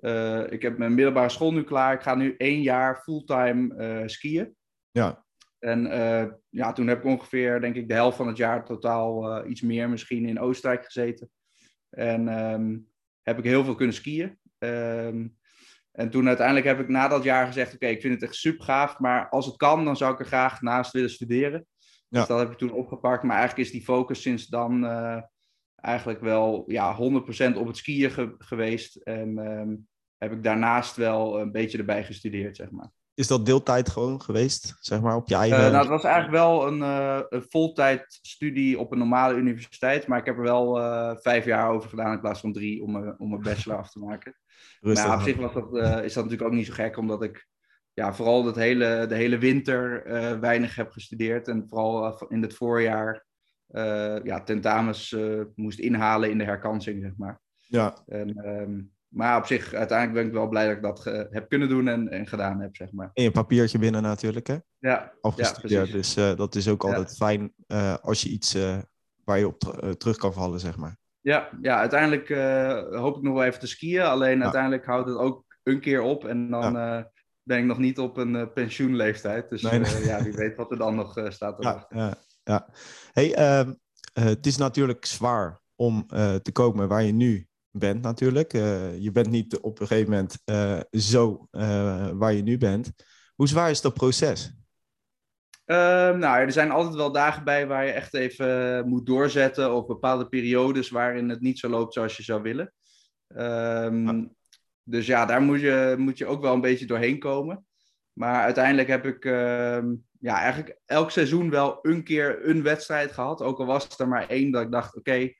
eh, 0.00 0.52
ik 0.52 0.62
heb 0.62 0.78
mijn 0.78 0.94
middelbare 0.94 1.28
school 1.28 1.52
nu 1.52 1.62
klaar. 1.62 1.94
Ik 1.94 2.02
ga 2.02 2.14
nu 2.14 2.34
één 2.36 2.62
jaar 2.62 2.96
fulltime 3.02 4.02
skiën. 4.08 4.56
ja, 4.90 5.23
En 5.64 5.86
eh, 5.86 6.32
ja, 6.48 6.72
toen 6.72 6.86
heb 6.86 6.98
ik 6.98 7.04
ongeveer, 7.04 7.60
denk 7.60 7.74
ik, 7.76 7.88
de 7.88 7.94
helft 7.94 8.16
van 8.16 8.26
het 8.26 8.36
jaar 8.36 8.64
totaal 8.64 9.30
eh, 9.30 9.50
iets 9.50 9.60
meer 9.60 9.88
misschien 9.88 10.26
in 10.26 10.40
Oostenrijk 10.40 10.84
gezeten. 10.84 11.30
En 11.90 12.28
ehm, 12.28 12.76
heb 13.22 13.38
ik 13.38 13.44
heel 13.44 13.64
veel 13.64 13.74
kunnen 13.74 13.94
skiën. 13.94 14.38
Ehm, 14.58 15.26
en 15.92 16.10
toen 16.10 16.26
uiteindelijk 16.26 16.66
heb 16.66 16.80
ik 16.80 16.88
na 16.88 17.08
dat 17.08 17.24
jaar 17.24 17.46
gezegd, 17.46 17.74
oké, 17.74 17.86
ik 17.86 18.00
vind 18.00 18.14
het 18.14 18.22
echt 18.22 18.34
super 18.34 18.64
gaaf, 18.64 18.98
maar 18.98 19.28
als 19.28 19.46
het 19.46 19.56
kan, 19.56 19.84
dan 19.84 19.96
zou 19.96 20.12
ik 20.12 20.18
er 20.18 20.26
graag 20.26 20.60
naast 20.60 20.92
willen 20.92 21.10
studeren. 21.10 21.66
Ja. 22.08 22.18
Dus 22.18 22.26
dat 22.28 22.38
heb 22.38 22.50
ik 22.50 22.58
toen 22.58 22.72
opgepakt. 22.72 23.22
Maar 23.22 23.36
eigenlijk 23.36 23.66
is 23.66 23.74
die 23.74 23.84
focus 23.84 24.22
sinds 24.22 24.46
dan 24.46 24.84
eh, 24.86 25.22
eigenlijk 25.74 26.20
wel 26.20 26.64
ja, 26.66 26.96
100% 26.96 27.56
op 27.56 27.66
het 27.66 27.76
skiën 27.76 28.10
ge- 28.10 28.34
geweest. 28.38 28.96
En 28.96 29.38
ehm, 29.38 29.74
heb 30.18 30.32
ik 30.32 30.42
daarnaast 30.42 30.96
wel 30.96 31.40
een 31.40 31.52
beetje 31.52 31.78
erbij 31.78 32.04
gestudeerd, 32.04 32.56
zeg 32.56 32.70
maar. 32.70 32.90
Is 33.14 33.26
dat 33.26 33.46
deeltijd 33.46 33.88
gewoon 33.88 34.22
geweest, 34.22 34.76
zeg 34.80 35.00
maar, 35.00 35.16
op 35.16 35.28
je 35.28 35.34
Eh, 35.34 35.40
eigen... 35.40 35.58
nou, 35.58 35.76
het 35.76 35.88
was 35.88 36.04
eigenlijk 36.04 36.34
wel 36.34 36.66
een, 36.66 36.80
een 37.28 37.44
voltijd 37.48 38.18
studie 38.22 38.78
op 38.78 38.92
een 38.92 38.98
normale 38.98 39.34
universiteit. 39.34 40.06
Maar 40.06 40.18
ik 40.18 40.24
heb 40.26 40.36
er 40.36 40.42
wel 40.42 40.80
eh, 40.80 41.16
vijf 41.16 41.44
jaar 41.44 41.70
over 41.70 41.88
gedaan 41.88 42.12
in 42.12 42.20
plaats 42.20 42.40
van 42.40 42.52
drie 42.52 42.82
om, 42.82 42.92
mijn- 42.92 43.18
om 43.18 43.28
mijn 43.28 43.42
bachelor 43.42 43.78
af 43.78 43.90
te 43.90 43.98
maken. 43.98 44.36
rustig 44.80 45.06
Maar 45.06 45.16
op 45.16 45.22
zich 45.22 45.36
was 45.36 45.52
dat, 45.52 45.74
is 46.04 46.12
dat 46.12 46.24
natuurlijk 46.24 46.42
ook 46.50 46.56
niet 46.56 46.66
zo 46.66 46.72
gek, 46.72 46.96
omdat 46.96 47.22
ik 47.22 47.46
ja, 47.92 48.14
vooral 48.14 48.42
dat 48.42 48.56
hele, 48.56 49.06
de 49.08 49.14
hele 49.14 49.38
winter 49.38 50.02
weinig 50.40 50.74
heb 50.76 50.90
gestudeerd. 50.90 51.48
En 51.48 51.66
vooral 51.68 52.18
in 52.28 52.42
het 52.42 52.54
voorjaar 52.54 53.24
ja, 54.24 54.42
tentamens 54.44 55.16
moest 55.54 55.78
inhalen 55.78 56.30
in 56.30 56.38
de 56.38 56.44
herkansing, 56.44 57.02
zeg 57.02 57.12
maar. 57.16 57.40
Ja, 57.66 58.02
En, 58.06 58.36
ehm, 58.36 58.80
maar 59.14 59.36
op 59.38 59.46
zich, 59.46 59.72
uiteindelijk 59.74 60.18
ben 60.18 60.26
ik 60.26 60.32
wel 60.32 60.48
blij 60.48 60.66
dat 60.66 60.76
ik 60.76 60.82
dat 60.82 61.00
ge- 61.00 61.26
heb 61.30 61.48
kunnen 61.48 61.68
doen 61.68 61.88
en, 61.88 62.08
en 62.08 62.26
gedaan 62.26 62.60
heb, 62.60 62.76
zeg 62.76 62.92
maar. 62.92 63.10
en 63.14 63.22
je 63.22 63.30
papiertje 63.30 63.78
binnen 63.78 64.02
natuurlijk, 64.02 64.46
hè? 64.46 64.56
Ja, 64.78 65.12
Afgestudeerd, 65.20 65.90
precies. 65.90 66.14
dus 66.14 66.30
eh, 66.30 66.36
dat 66.36 66.54
is 66.54 66.68
ook 66.68 66.82
Ja. 66.82 66.88
altijd 66.88 67.16
fijn 67.16 67.52
eh, 67.66 67.94
als 68.02 68.22
je 68.22 68.28
iets 68.28 68.54
eh, 68.54 68.78
waar 69.24 69.38
je 69.38 69.46
op 69.46 69.58
ter- 69.58 69.78
eh, 69.82 69.90
terug 69.90 70.16
kan 70.16 70.32
vallen, 70.32 70.60
zeg 70.60 70.76
maar. 70.76 70.96
Ja, 71.20 71.48
ja 71.60 71.78
uiteindelijk 71.78 72.30
eh, 72.30 73.00
hoop 73.00 73.16
ik 73.16 73.22
nog 73.22 73.34
wel 73.34 73.44
even 73.44 73.60
te 73.60 73.66
skiën. 73.66 74.02
Alleen 74.02 74.36
Ja. 74.36 74.42
uiteindelijk 74.42 74.84
houdt 74.84 75.08
het 75.08 75.18
ook 75.18 75.44
een 75.62 75.80
keer 75.80 76.00
op. 76.02 76.24
En 76.24 76.50
dan 76.50 76.76
eh, 76.78 77.02
ben 77.42 77.58
ik 77.58 77.64
nog 77.64 77.78
niet 77.78 77.98
op 77.98 78.16
een 78.16 78.36
eh, 78.36 78.46
pensioenleeftijd. 78.54 79.48
Dus 79.50 79.62
Nee, 79.62 79.78
nee. 79.78 79.94
eh, 79.94 80.04
ja, 80.06 80.22
wie 80.22 80.32
weet 80.32 80.56
wat 80.56 80.70
er 80.70 80.78
dan 80.78 80.94
nog 80.94 81.16
eh, 81.16 81.30
staat 81.30 81.62
Ja, 81.62 81.86
ja, 81.90 82.14
ja. 82.44 82.68
Hey, 83.12 83.34
ehm, 83.34 83.72
eh, 84.12 84.24
het 84.24 84.46
is 84.46 84.56
natuurlijk 84.56 85.04
zwaar 85.04 85.60
om 85.76 86.04
eh, 86.08 86.34
te 86.34 86.52
komen 86.52 86.88
waar 86.88 87.02
je 87.02 87.12
nu 87.12 87.46
bent 87.76 88.02
natuurlijk. 88.02 88.52
Eh, 88.52 88.98
je 88.98 89.12
bent 89.12 89.30
niet 89.30 89.58
op 89.58 89.80
een 89.80 89.86
gegeven 89.86 90.10
moment 90.10 90.38
eh, 90.44 90.80
zo 90.90 91.48
eh, 91.50 92.10
waar 92.12 92.32
je 92.32 92.42
nu 92.42 92.58
bent. 92.58 92.92
Hoe 93.34 93.48
zwaar 93.48 93.70
is 93.70 93.80
dat 93.80 93.94
proces? 93.94 94.54
Ehm, 95.64 96.18
nou, 96.18 96.38
er 96.38 96.52
zijn 96.52 96.70
altijd 96.70 96.94
wel 96.94 97.12
dagen 97.12 97.44
bij 97.44 97.66
waar 97.66 97.84
je 97.86 97.92
echt 97.92 98.14
even 98.14 98.88
moet 98.88 99.06
doorzetten. 99.06 99.74
Of 99.74 99.86
bepaalde 99.86 100.28
periodes 100.28 100.90
waarin 100.90 101.28
het 101.28 101.40
niet 101.40 101.58
zo 101.58 101.68
loopt 101.68 101.92
zoals 101.94 102.16
je 102.16 102.22
zou 102.22 102.42
willen. 102.42 102.72
Ehm, 103.28 104.06
Ja. 104.06 104.28
Dus 104.86 105.06
ja, 105.06 105.26
daar 105.26 105.42
moet 105.42 105.60
je, 105.60 105.94
moet 105.98 106.18
je 106.18 106.26
ook 106.26 106.42
wel 106.42 106.54
een 106.54 106.60
beetje 106.60 106.86
doorheen 106.86 107.18
komen. 107.18 107.66
Maar 108.12 108.42
uiteindelijk 108.42 108.88
heb 108.88 109.06
ik 109.06 109.24
ehm, 109.24 109.94
ja, 110.20 110.38
eigenlijk 110.38 110.78
elk 110.86 111.10
seizoen 111.10 111.50
wel 111.50 111.78
een 111.82 112.04
keer 112.04 112.48
een 112.48 112.62
wedstrijd 112.62 113.12
gehad. 113.12 113.42
Ook 113.42 113.58
al 113.58 113.66
was 113.66 113.84
het 113.84 113.98
er 113.98 114.08
maar 114.08 114.28
één 114.28 114.50
dat 114.50 114.62
ik 114.62 114.70
dacht, 114.70 114.96
oké, 114.96 115.32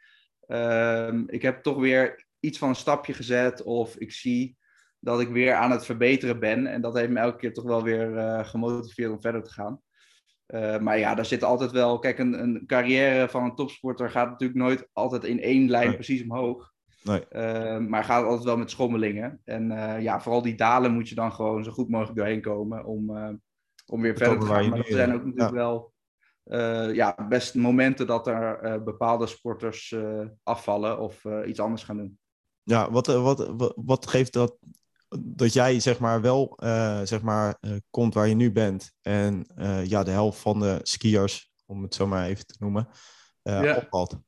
ik 1.26 1.42
heb 1.42 1.62
toch 1.62 1.76
weer 1.76 2.23
iets 2.44 2.58
van 2.58 2.68
een 2.68 2.74
stapje 2.74 3.12
gezet. 3.12 3.62
Of 3.62 3.96
ik 3.96 4.12
zie 4.12 4.56
dat 5.04 5.20
ik 5.20 5.28
weer 5.28 5.54
aan 5.54 5.70
het 5.70 5.84
verbeteren 5.84 6.40
ben. 6.40 6.66
En 6.66 6.80
dat 6.80 6.94
heeft 6.94 7.10
me 7.10 7.20
elke 7.20 7.36
keer 7.36 7.52
toch 7.52 7.64
wel 7.64 7.82
weer 7.82 8.16
eh, 8.16 8.44
gemotiveerd 8.44 9.10
om 9.10 9.20
verder 9.20 9.42
te 9.42 9.50
gaan. 9.50 9.80
maar 10.82 10.98
ja, 10.98 11.14
daar 11.14 11.26
zit 11.26 11.42
altijd 11.42 11.70
wel. 11.70 11.98
Kijk, 11.98 12.18
een, 12.18 12.42
een 12.42 12.66
carrière 12.66 13.28
van 13.28 13.44
een 13.44 13.54
topsporter 13.54 14.10
gaat 14.10 14.30
natuurlijk 14.30 14.58
nooit 14.58 14.88
altijd 14.92 15.24
in 15.24 15.40
één 15.40 15.70
lijn 15.70 15.94
precies 15.94 16.22
omhoog. 16.22 16.72
Nee. 17.02 17.24
maar 17.80 18.04
gaat 18.04 18.24
altijd 18.24 18.44
wel 18.44 18.56
met 18.56 18.70
schommelingen. 18.70 19.40
En 19.44 19.68
ja, 20.02 20.20
vooral 20.20 20.42
die 20.42 20.54
dalen 20.54 20.92
moet 20.92 21.08
je 21.08 21.14
dan 21.14 21.32
gewoon 21.32 21.64
zo 21.64 21.70
goed 21.70 21.88
mogelijk 21.88 22.16
doorheen 22.16 22.40
komen 22.40 22.84
om, 22.84 23.10
om 23.86 24.00
weer 24.00 24.16
verder 24.16 24.38
te 24.38 24.46
gaan. 24.46 24.68
Maar 24.68 24.78
er 24.78 24.84
zijn 24.92 25.14
ook 25.14 25.24
natuurlijk 25.24 25.54
wel 25.54 25.92
ja, 26.92 27.26
best 27.28 27.54
momenten 27.54 28.06
dat 28.06 28.26
er 28.26 28.82
bepaalde 28.82 29.26
sporters 29.26 29.96
afvallen 30.42 30.98
of 30.98 31.24
iets 31.46 31.60
anders 31.60 31.82
gaan 31.82 31.96
doen. 31.96 32.18
Ja, 32.64 32.90
wat, 32.90 33.06
wat, 33.06 33.48
wat, 33.56 33.72
wat 33.76 34.06
geeft 34.06 34.32
dat 34.32 34.58
dat 35.20 35.52
jij 35.52 35.80
zeg 35.80 35.98
maar 35.98 36.20
wel 36.20 36.58
uh, 36.64 37.00
zeg 37.02 37.22
maar, 37.22 37.56
uh, 37.60 37.76
komt 37.90 38.14
waar 38.14 38.28
je 38.28 38.34
nu 38.34 38.52
bent. 38.52 38.92
En 39.02 39.46
uh, 39.58 39.86
ja, 39.86 40.02
de 40.02 40.10
helft 40.10 40.40
van 40.40 40.60
de 40.60 40.78
skiers, 40.82 41.52
om 41.66 41.82
het 41.82 41.94
zo 41.94 42.06
maar 42.06 42.26
even 42.26 42.46
te 42.46 42.56
noemen, 42.58 42.88
ja. 43.42 43.76
opvalt. 43.76 44.18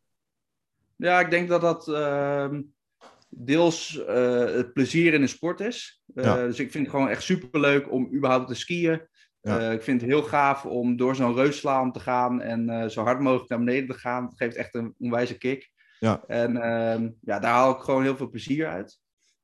Ja, 0.97 1.21
ik 1.21 1.31
denk 1.31 1.49
dat 1.49 1.61
dat 1.61 1.89
ehm, 1.89 2.63
deels 3.29 4.03
het 4.07 4.73
plezier 4.73 5.15
in 5.15 5.21
de 5.21 5.27
sport 5.27 5.61
is. 5.61 6.03
Ja. 6.15 6.37
Dus 6.37 6.59
ik 6.59 6.71
vind 6.71 6.85
het 6.85 6.95
gewoon 6.95 7.09
echt 7.09 7.23
superleuk 7.23 7.93
om 7.93 8.15
überhaupt 8.15 8.49
te 8.49 8.55
skiën. 8.55 9.09
Ja. 9.41 9.71
ik 9.71 9.83
vind 9.83 10.01
het 10.01 10.11
heel 10.11 10.23
gaaf 10.23 10.65
om 10.65 10.97
door 10.97 11.17
zo'n 11.17 11.35
reusslaan 11.35 11.93
te 11.93 12.01
gaan 12.01 12.41
en 12.41 12.91
zo 12.91 13.03
hard 13.03 13.21
mogelijk 13.21 13.49
naar 13.49 13.59
beneden 13.59 13.89
te 13.89 13.99
gaan. 14.01 14.25
Het 14.25 14.37
geeft 14.37 14.57
echt 14.57 14.75
een 14.75 14.95
onwijze 14.99 15.39
kick. 15.39 15.71
Ja. 15.99 16.25
En 16.27 16.57
ehm, 16.57 17.11
ja, 17.21 17.39
daar 17.39 17.53
haal 17.53 17.75
ik 17.75 17.81
gewoon 17.81 18.03
heel 18.03 18.17
veel 18.17 18.31
plezier 18.31 18.67
uit 18.67 18.99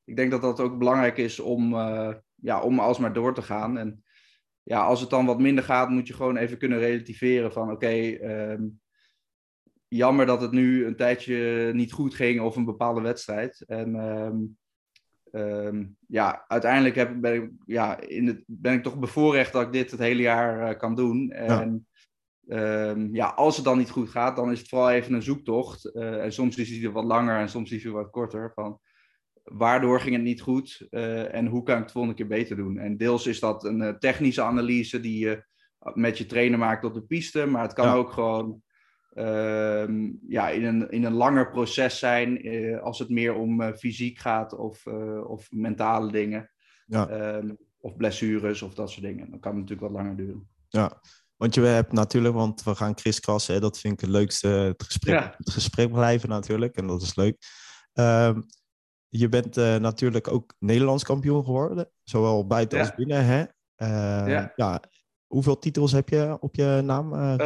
ik 0.04 0.16
denk 0.16 0.30
dat 0.30 0.42
dat 0.42 0.60
ook 0.60 0.78
belangrijk 0.78 1.16
is 1.16 1.40
om, 1.40 1.74
uh, 1.74 2.14
ja, 2.34 2.60
om 2.60 2.78
alsmaar 2.78 3.12
door 3.12 3.34
te 3.34 3.42
gaan. 3.42 3.78
En 3.78 4.04
ja, 4.62 4.84
als 4.84 5.00
het 5.00 5.10
dan 5.10 5.26
wat 5.26 5.40
minder 5.40 5.64
gaat, 5.64 5.88
moet 5.88 6.06
je 6.06 6.14
gewoon 6.14 6.36
even 6.36 6.58
kunnen 6.58 6.78
relativeren 6.78 7.52
van 7.52 7.70
oké, 7.70 8.10
ehm, 8.10 8.62
jammer 9.88 10.26
dat 10.26 10.40
het 10.40 10.52
nu 10.52 10.86
een 10.86 10.96
tijdje 10.96 11.70
niet 11.74 11.92
goed 11.92 12.14
ging 12.14 12.40
of 12.40 12.56
een 12.56 12.64
bepaalde 12.64 13.00
wedstrijd. 13.00 13.64
En 13.66 13.96
ehm, 15.32 15.84
ja, 16.06 16.44
uiteindelijk 16.48 16.94
heb, 16.94 17.20
ben, 17.20 17.34
ik, 17.34 17.50
ja, 17.66 18.00
in 18.00 18.26
het, 18.26 18.42
ben 18.46 18.72
ik 18.72 18.82
toch 18.82 18.98
bevoorrecht 18.98 19.52
dat 19.52 19.62
ik 19.62 19.72
dit 19.72 19.90
het 19.90 20.00
hele 20.00 20.22
jaar 20.22 20.70
uh, 20.70 20.78
kan 20.78 20.94
doen. 20.94 21.30
En 21.30 21.86
ja. 22.46 22.94
ja. 23.12 23.26
als 23.26 23.56
het 23.56 23.64
dan 23.64 23.78
niet 23.78 23.90
goed 23.90 24.08
gaat, 24.08 24.36
dan 24.36 24.50
is 24.50 24.58
het 24.58 24.68
vooral 24.68 24.90
even 24.90 25.14
een 25.14 25.22
zoektocht. 25.22 25.90
Uh, 25.94 26.24
en 26.24 26.32
soms 26.32 26.56
is 26.56 26.78
hij 26.78 26.90
wat 26.90 27.04
langer 27.04 27.38
en 27.38 27.48
soms 27.48 27.72
is 27.72 27.82
hij 27.82 27.92
wat 27.92 28.10
korter. 28.10 28.52
Van, 28.54 28.80
waardoor 29.42 30.00
ging 30.00 30.14
het 30.14 30.24
niet 30.24 30.40
goed 30.40 30.86
uh, 30.90 31.34
en 31.34 31.46
hoe 31.46 31.62
kan 31.62 31.76
ik 31.76 31.82
het 31.82 31.92
volgende 31.92 32.16
keer 32.16 32.26
beter 32.26 32.56
doen? 32.56 32.78
En 32.78 32.96
deels 32.96 33.26
is 33.26 33.40
dat 33.40 33.64
een 33.64 33.80
uh, 33.80 33.88
technische 33.88 34.42
analyse 34.42 35.00
die 35.00 35.18
je 35.18 35.44
met 35.94 36.18
je 36.18 36.26
trainer 36.26 36.58
maakt 36.58 36.84
op 36.84 36.94
de 36.94 37.02
piste, 37.02 37.46
maar 37.46 37.62
het 37.62 37.72
kan 37.72 37.86
ja. 37.86 37.94
ook 37.94 38.12
gewoon 38.12 38.62
uh, 39.14 39.88
ja, 40.28 40.48
in, 40.48 40.64
een, 40.64 40.90
in 40.90 41.04
een 41.04 41.12
langer 41.12 41.50
proces 41.50 41.98
zijn 41.98 42.40
als 42.80 42.98
het 42.98 43.08
meer 43.08 43.34
om 43.34 43.74
fysiek 43.74 44.18
gaat 44.18 44.56
of, 44.56 44.86
of 45.26 45.50
mentale 45.50 46.12
dingen. 46.12 46.50
Ja. 46.86 47.08
Ehm, 47.08 47.50
of 47.82 47.96
blessures 47.96 48.62
of 48.62 48.74
dat 48.74 48.90
soort 48.90 49.04
dingen. 49.04 49.30
Dan 49.30 49.40
kan 49.40 49.50
het 49.56 49.60
natuurlijk 49.60 49.92
wat 49.92 50.02
langer 50.02 50.16
duren. 50.16 50.48
Ja, 50.68 51.00
want 51.42 51.54
je 51.54 51.60
hebt 51.60 51.92
natuurlijk, 51.92 52.34
want 52.34 52.62
we 52.62 52.74
gaan 52.74 52.94
kriskassen, 52.94 53.60
dat 53.60 53.78
vind 53.78 53.94
ik 53.94 54.00
het 54.00 54.10
leukste, 54.10 54.48
het 54.48 54.82
gesprek, 54.82 55.14
ja. 55.14 55.34
het 55.36 55.50
gesprek 55.50 55.92
blijven 55.92 56.28
natuurlijk, 56.28 56.76
en 56.76 56.86
dat 56.86 57.02
is 57.02 57.14
leuk. 57.14 57.36
Ehm, 57.92 58.40
je 59.08 59.28
bent 59.28 59.58
uh, 59.58 59.76
natuurlijk 59.76 60.28
ook 60.28 60.54
Nederlands 60.58 61.04
kampioen 61.04 61.44
geworden, 61.44 61.90
zowel 62.02 62.46
buiten 62.46 62.78
ja. 62.78 62.84
als 62.84 62.94
binnen. 62.94 63.24
Hè? 63.24 63.40
Uh, 63.40 64.28
ja. 64.28 64.52
ja. 64.56 64.82
Hoeveel 65.26 65.58
titels 65.58 65.92
heb 65.92 66.08
je 66.08 66.36
op 66.40 66.54
je 66.54 66.80
naam 66.84 67.12
uh, 67.12 67.36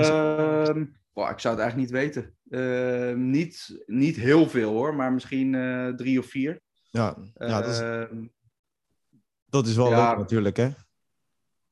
boah, 1.13 1.31
ik 1.31 1.41
zou 1.41 1.55
het 1.55 1.63
eigenlijk 1.63 1.77
niet 1.77 1.91
weten. 1.91 2.35
Niet, 3.31 3.83
niet 3.87 4.17
heel 4.17 4.49
veel 4.49 4.73
hoor, 4.73 4.95
maar 4.95 5.13
misschien 5.13 5.53
drie 5.97 6.19
of 6.19 6.27
vier. 6.27 6.61
Ja, 6.91 7.17
ja 7.35 7.61
dat, 7.61 7.71
is, 7.71 8.09
dat 9.47 9.67
is 9.67 9.77
wel 9.77 9.89
leuk 9.89 10.17
natuurlijk 10.17 10.57
hè? 10.57 10.71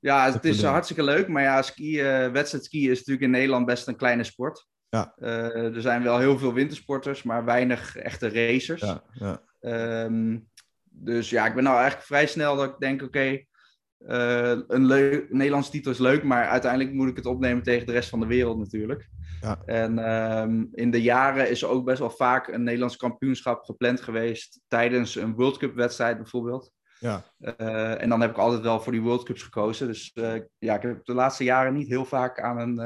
Ja, 0.05 0.33
het 0.33 0.45
is 0.45 0.63
hartstikke 0.63 1.03
leuk. 1.03 1.29
Maar 1.29 1.43
ja, 1.43 1.63
ski, 1.63 2.03
wedstrijd 2.33 2.65
skiën 2.65 2.91
is 2.91 2.99
natuurlijk 2.99 3.25
in 3.25 3.31
Nederland 3.31 3.67
best 3.67 3.87
een 3.87 3.97
kleine 3.97 4.25
sport. 4.25 4.67
Ja. 4.89 5.13
er 5.17 5.81
zijn 5.81 6.03
wel 6.03 6.19
heel 6.19 6.39
veel 6.39 6.53
wintersporters, 6.53 7.23
maar 7.23 7.45
weinig 7.45 7.97
echte 7.97 8.29
racers. 8.29 8.81
Ja, 8.81 9.03
ja. 9.13 9.43
Um, 10.05 10.49
dus 10.91 11.31
ja, 11.31 11.47
ik 11.47 11.55
ben 11.55 11.65
nou 11.65 11.77
eigenlijk 11.77 12.07
vrij 12.07 12.27
snel 12.27 12.57
dat 12.57 12.71
ik 12.71 12.79
denk, 12.79 13.03
oké, 13.03 13.05
okay, 13.05 13.49
uh, 14.09 14.63
een 14.67 14.87
leuk, 14.87 15.33
Nederlandse 15.33 15.71
titel 15.71 15.91
is 15.91 15.99
leuk, 15.99 16.23
maar 16.23 16.49
uiteindelijk 16.49 16.93
moet 16.93 17.09
ik 17.09 17.17
het 17.17 17.27
opnemen 17.27 17.63
tegen 17.63 17.87
de 17.87 17.93
rest 17.93 18.09
van 18.09 18.21
de 18.21 18.27
wereld 18.27 18.59
natuurlijk. 18.59 19.09
Ja. 19.41 19.63
En 19.67 19.99
um, 20.39 20.69
in 20.73 20.91
de 20.91 21.03
jaren 21.03 21.51
is 21.51 21.63
er 21.63 21.69
ook 21.69 21.85
best 21.85 21.99
wel 21.99 22.11
vaak 22.11 22.49
een 22.49 22.63
Nederlands 22.63 22.97
kampioenschap 22.97 23.65
gepland 23.65 24.01
geweest 24.01 24.61
tijdens 24.69 25.15
een 25.15 25.35
World 25.35 25.57
Cup 25.57 25.75
wedstrijd 25.75 26.17
bijvoorbeeld. 26.17 26.73
Ja. 26.99 27.25
Uh, 27.39 28.03
en 28.03 28.09
dan 28.09 28.21
heb 28.21 28.31
ik 28.31 28.37
altijd 28.37 28.63
wel 28.63 28.81
voor 28.81 28.93
die 28.93 29.03
World 29.03 29.23
Cups 29.23 29.43
gekozen. 29.43 29.87
Dus 29.87 30.11
uh, 30.15 30.35
ja, 30.59 30.75
ik 30.75 30.83
heb 30.83 31.05
de 31.05 31.15
laatste 31.15 31.45
jaren 31.45 31.75
niet 31.75 31.89
heel 31.89 32.05
vaak 32.05 32.41
aan 32.41 32.59
een, 32.59 32.81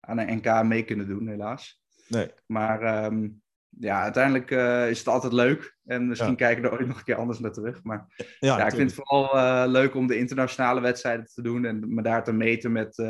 aan 0.00 0.18
een 0.18 0.36
NK 0.36 0.62
mee 0.62 0.84
kunnen 0.84 1.08
doen, 1.08 1.28
helaas. 1.28 1.80
Nee. 2.08 2.30
Maar 2.46 3.04
um, 3.04 3.42
ja, 3.68 4.02
uiteindelijk 4.02 4.50
is 4.90 4.98
het 4.98 5.08
altijd 5.08 5.32
leuk. 5.32 5.78
En 5.84 6.08
misschien 6.08 6.30
ja. 6.30 6.36
kijken 6.36 6.62
we 6.62 6.68
er 6.68 6.74
ooit 6.78 6.86
nog 6.86 6.98
een 6.98 7.04
keer 7.04 7.16
anders 7.16 7.38
naar 7.38 7.52
terug. 7.52 7.82
Maar 7.82 8.06
ja, 8.16 8.56
ja 8.58 8.66
ik 8.66 8.74
vind 8.74 8.90
het 8.90 9.00
vooral 9.04 9.68
leuk 9.68 9.94
om 9.94 10.06
de 10.06 10.18
internationale 10.18 10.80
wedstrijden 10.80 11.26
te 11.26 11.42
doen. 11.42 11.64
En 11.64 11.94
me 11.94 12.02
daar 12.02 12.24
te 12.24 12.32
meten 12.32 12.72
met 12.72 13.02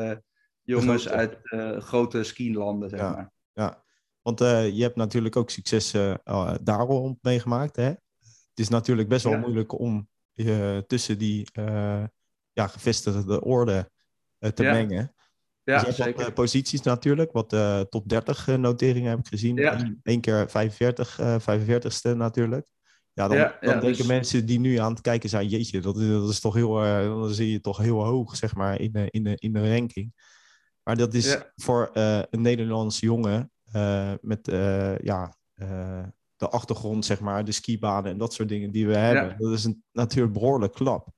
jongens 0.63 1.07
grote. 1.07 1.17
uit 1.17 1.39
grote 1.85 2.23
skilanden, 2.23 2.89
zeg 2.89 3.01
ja. 3.01 3.11
maar. 3.11 3.33
Ja, 3.53 3.85
want 4.23 4.39
je 4.39 4.83
hebt 4.83 4.97
natuurlijk 4.97 5.37
ook 5.37 5.51
succes 5.51 5.95
daarom 6.63 7.19
meegemaakt. 7.21 7.77
Hè? 7.77 7.89
Het 8.59 8.67
is 8.67 8.69
natuurlijk 8.69 9.09
best 9.09 9.25
wel 9.25 9.39
moeilijk 9.39 9.79
om 9.79 10.09
tussen 10.87 11.19
die 11.19 11.49
ja, 12.53 12.67
gevestigde 12.67 13.45
orde 13.45 13.91
te 14.55 14.63
mengen. 14.63 15.13
Ja, 15.69 15.83
dus 15.83 15.97
zeker. 15.97 16.17
Wat, 16.17 16.29
uh, 16.29 16.35
posities 16.35 16.83
natuurlijk, 16.83 17.33
wat 17.33 17.53
uh, 17.53 17.81
top 17.81 18.09
30 18.09 18.49
uh, 18.49 18.55
noteringen 18.55 19.11
heb 19.11 19.19
ik 19.19 19.27
gezien. 19.27 19.57
Ja. 19.57 19.95
Eén 20.03 20.21
keer 20.21 20.51
45, 20.51 21.21
45ste 21.41 22.17
natuurlijk. 22.17 22.69
Ja, 23.13 23.29
dan, 23.29 23.37
ja, 23.37 23.59
ja, 23.61 23.73
dan 23.73 23.81
denken 23.81 23.99
dus... 23.99 24.07
mensen 24.07 24.47
die 24.47 24.61
nu 24.61 24.77
aan 24.77 24.93
het 24.93 25.01
kijken 25.01 25.29
zijn, 25.29 25.49
jeetje, 25.49 25.81
dat 25.81 25.97
is, 25.97 26.09
dat 26.09 26.31
is 26.31 26.41
toch 26.41 26.55
heel, 26.55 26.75
dan 27.03 27.35
zie 27.35 27.51
je 27.51 27.61
toch 27.61 27.79
heel 27.79 28.05
hoog, 28.05 28.37
zeg 28.37 28.55
maar, 28.55 28.81
in 28.81 28.93
de, 28.93 29.07
in 29.11 29.25
de, 29.25 29.35
in 29.37 29.53
de 29.53 29.75
ranking. 29.75 30.13
Maar 30.83 30.97
dat 30.97 31.15
is 31.15 31.39
voor 31.57 31.91
een 31.93 32.43
Nederlands 32.43 33.01
jongen 33.01 33.51
met 34.21 34.47
ja, 35.03 35.37
de 36.39 36.49
achtergrond, 36.49 37.05
zeg 37.05 37.21
maar, 37.21 37.45
de 37.45 37.53
skibanen 37.53 38.11
en 38.11 38.19
dat 38.19 38.33
soort 38.33 38.49
dingen 38.49 38.71
die 38.71 38.87
we 38.87 38.97
hebben. 38.97 39.37
Dat 39.39 39.53
is 39.53 39.65
een, 39.65 39.83
natuurlijk 39.93 40.33
behoorlijk 40.33 40.73
klap. 40.73 41.09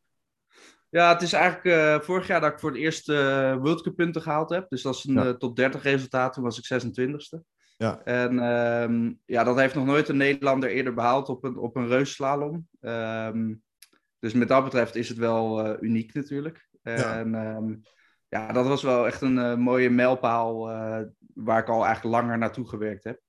Ja, 0.89 1.13
het 1.13 1.23
is 1.23 1.33
eigenlijk 1.33 1.65
uh, 1.65 2.01
vorig 2.01 2.27
jaar 2.27 2.41
dat 2.41 2.53
ik 2.53 2.59
voor 2.59 2.71
het 2.71 2.79
eerst 2.79 3.09
uh, 3.09 3.55
World 3.57 3.83
Cup 3.83 3.97
punten 3.97 4.23
gehaald 4.23 4.51
heb. 4.51 4.69
Dus 4.69 4.83
dat 4.83 4.95
is 4.95 5.05
een 5.05 5.15
ja. 5.15 5.27
uh, 5.27 5.31
top 5.31 5.57
30 5.57 5.83
resultaat. 5.83 6.33
Toen 6.33 6.45
was 6.45 6.59
ik 6.59 6.83
26e. 6.83 7.41
Ja. 7.77 8.01
En 8.05 8.39
um, 8.39 9.21
ja, 9.25 9.45
dat 9.45 9.57
heeft 9.57 9.75
nog 9.75 9.85
nooit 9.85 10.09
een 10.09 10.17
Nederlander 10.17 10.71
eerder 10.71 10.95
behaald 10.95 11.29
op 11.29 11.45
een, 11.45 11.57
op 11.57 11.77
een 11.77 11.87
reusslalom. 11.87 12.69
Um, 12.81 13.63
dus 14.19 14.33
met 14.33 14.49
dat 14.49 14.65
betreft 14.65 14.97
is 14.97 15.09
het 15.09 15.19
wel 15.19 15.77
uniek 15.83 16.15
natuurlijk. 16.15 16.69
Ja. 16.83 17.19
En 17.19 17.35
um, 17.35 17.81
ja, 18.29 18.53
dat 18.53 18.67
was 18.67 18.83
wel 18.83 19.07
echt 19.07 19.21
een 19.21 19.61
mooie 19.61 19.91
mijlpaal 19.91 20.67
waar 21.35 21.59
ik 21.59 21.69
al 21.69 21.85
eigenlijk 21.85 22.17
langer 22.17 22.39
naartoe 22.39 22.69
gewerkt 22.69 23.05
heb. 23.05 23.21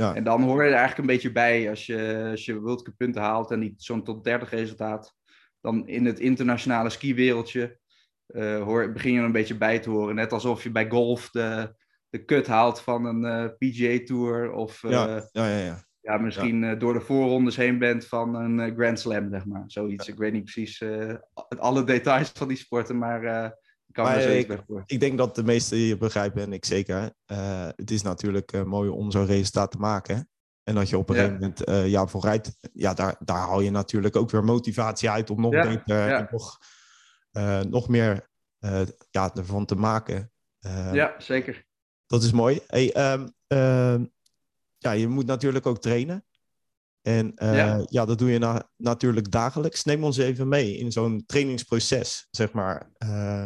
Ja. 0.00 0.14
En 0.14 0.24
dan 0.24 0.42
hoor 0.42 0.62
je 0.62 0.68
er 0.68 0.76
eigenlijk 0.76 0.98
een 0.98 1.14
beetje 1.14 1.32
bij 1.32 1.70
als 1.70 1.86
je, 1.86 2.28
als 2.30 2.44
je 2.44 2.60
World 2.60 2.82
Cup 2.82 2.94
punten 2.96 3.22
haalt 3.22 3.50
en 3.50 3.58
niet 3.58 3.82
zo'n 3.82 4.04
top 4.04 4.24
30 4.24 4.50
resultaat 4.50 5.14
dan 5.60 5.88
in 5.88 6.06
het 6.06 6.18
internationale 6.18 6.90
skiwereldje 6.90 7.78
uh, 8.26 8.62
hoor, 8.62 8.92
begin 8.92 9.12
je 9.12 9.18
er 9.18 9.24
een 9.24 9.32
beetje 9.32 9.56
bij 9.56 9.78
te 9.78 9.90
horen. 9.90 10.14
Net 10.14 10.32
alsof 10.32 10.62
je 10.62 10.70
bij 10.70 10.88
golf 10.88 11.30
de, 11.30 11.74
de 12.08 12.24
cut 12.24 12.46
haalt 12.46 12.80
van 12.80 13.04
een 13.04 13.22
uh, 13.22 13.50
PGA 13.58 14.04
Tour. 14.04 14.52
Of 14.52 14.82
uh, 14.82 14.90
ja, 14.90 15.28
ja, 15.32 15.48
ja, 15.48 15.58
ja. 15.58 15.84
ja 16.00 16.18
misschien 16.18 16.78
door 16.78 16.92
de 16.92 17.00
voorrondes 17.00 17.56
heen 17.56 17.78
bent 17.78 18.06
van 18.06 18.34
een 18.34 18.74
Grand 18.76 19.00
Slam, 19.00 19.30
zeg 19.30 19.46
maar. 19.46 19.64
Zoiets. 19.66 20.08
Ik 20.08 20.18
weet 20.18 20.32
niet 20.32 20.44
precies 20.44 20.84
alle 21.58 21.84
details 21.84 22.30
van 22.34 22.48
die 22.48 22.56
sporten, 22.56 22.98
maar 22.98 23.52
kan 23.92 24.04
maar 24.04 24.16
er 24.16 24.50
ik, 24.86 25.00
denk 25.00 25.18
dat 25.18 25.34
de 25.34 25.42
meesten 25.42 25.78
je 25.78 25.96
begrijpen 25.96 26.42
en 26.42 26.52
ik 26.52 26.64
zeker. 26.64 27.12
het 27.76 27.90
is 27.90 28.02
natuurlijk 28.02 28.64
mooi 28.64 28.90
om 28.90 29.10
zo'n 29.10 29.26
resultaat 29.26 29.70
te 29.70 29.78
maken. 29.78 30.28
En 30.62 30.74
dat 30.74 30.88
je 30.88 30.98
op 30.98 31.08
een 31.08 31.14
Ja. 31.16 31.20
gegeven 31.22 31.40
moment 31.40 31.68
uh, 31.68 31.88
ja, 31.88 32.06
vooruit, 32.06 32.56
ja, 32.72 32.94
daar, 32.94 33.16
daar 33.18 33.38
haal 33.38 33.60
je 33.60 33.70
natuurlijk 33.70 34.16
ook 34.16 34.30
weer 34.30 34.44
motivatie 34.44 35.10
uit 35.10 35.30
om 35.30 35.40
nog 35.40 35.52
Ja, 35.52 35.68
beter 35.68 36.08
ja. 36.08 36.18
en 36.18 36.28
nog, 36.30 36.58
nog 37.68 37.88
meer 37.88 38.28
ja, 39.10 39.34
ervan 39.34 39.66
te 39.66 39.74
maken. 39.74 40.32
Ja, 40.92 41.14
zeker. 41.18 41.64
Dat 42.06 42.22
is 42.22 42.32
mooi. 42.32 42.60
Hey, 42.66 43.12
um, 43.12 43.32
uh, 43.48 44.06
ja, 44.78 44.90
je 44.92 45.08
moet 45.08 45.26
natuurlijk 45.26 45.66
ook 45.66 45.80
trainen. 45.80 46.24
En 47.02 47.32
uh, 47.36 47.54
Ja. 47.56 47.84
ja. 47.88 48.04
dat 48.04 48.18
doe 48.18 48.30
je 48.30 48.38
na, 48.38 48.70
natuurlijk 48.76 49.30
dagelijks. 49.30 49.84
Neem 49.84 50.04
ons 50.04 50.16
even 50.16 50.48
mee 50.48 50.76
in 50.76 50.92
zo'n 50.92 51.22
trainingsproces, 51.26 52.28
zeg 52.30 52.52
maar. 52.52 52.90
Uh, 52.98 53.44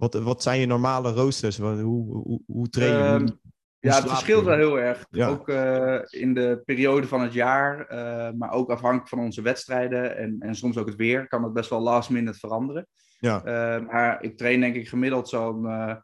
Wat, 0.00 0.14
wat 0.14 0.42
zijn 0.42 0.60
je 0.60 0.66
normale 0.66 1.12
roosters? 1.12 1.58
Hoe, 1.58 1.80
hoe, 1.80 2.40
hoe 2.46 2.68
train 2.68 2.92
je? 2.92 3.02
Ehm, 3.04 3.20
Hoe- 3.20 3.38
ja, 3.78 3.94
het 3.94 4.08
verschilt 4.08 4.44
wel 4.44 4.56
heel 4.56 4.78
erg. 4.78 5.06
Ja. 5.10 5.28
Ook 5.28 5.48
eh, 5.48 5.98
in 6.08 6.34
de 6.34 6.62
periode 6.64 7.06
van 7.06 7.20
het 7.20 7.32
jaar, 7.32 7.86
eh, 7.86 8.32
maar 8.32 8.50
ook 8.50 8.70
afhankelijk 8.70 9.08
van 9.08 9.18
onze 9.18 9.42
wedstrijden 9.42 10.16
en, 10.16 10.36
en 10.38 10.54
soms 10.54 10.76
ook 10.76 10.86
het 10.86 10.96
weer, 10.96 11.28
kan 11.28 11.44
het 11.44 11.52
best 11.52 11.70
wel 11.70 11.80
last 11.80 12.10
minute 12.10 12.38
veranderen. 12.38 12.86
Ja, 13.18 13.44
Eh, 13.44 13.86
maar 13.86 14.22
ik 14.22 14.36
train 14.36 14.60
denk 14.60 14.74
ik 14.74 14.88
gemiddeld 14.88 15.28
zo'n 15.28 15.66
eh 15.66 15.96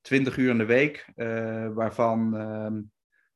20 0.00 0.36
uur 0.36 0.50
in 0.50 0.58
de 0.58 0.64
week, 0.64 1.12
waarvan 1.74 2.36
ehm, 2.36 2.80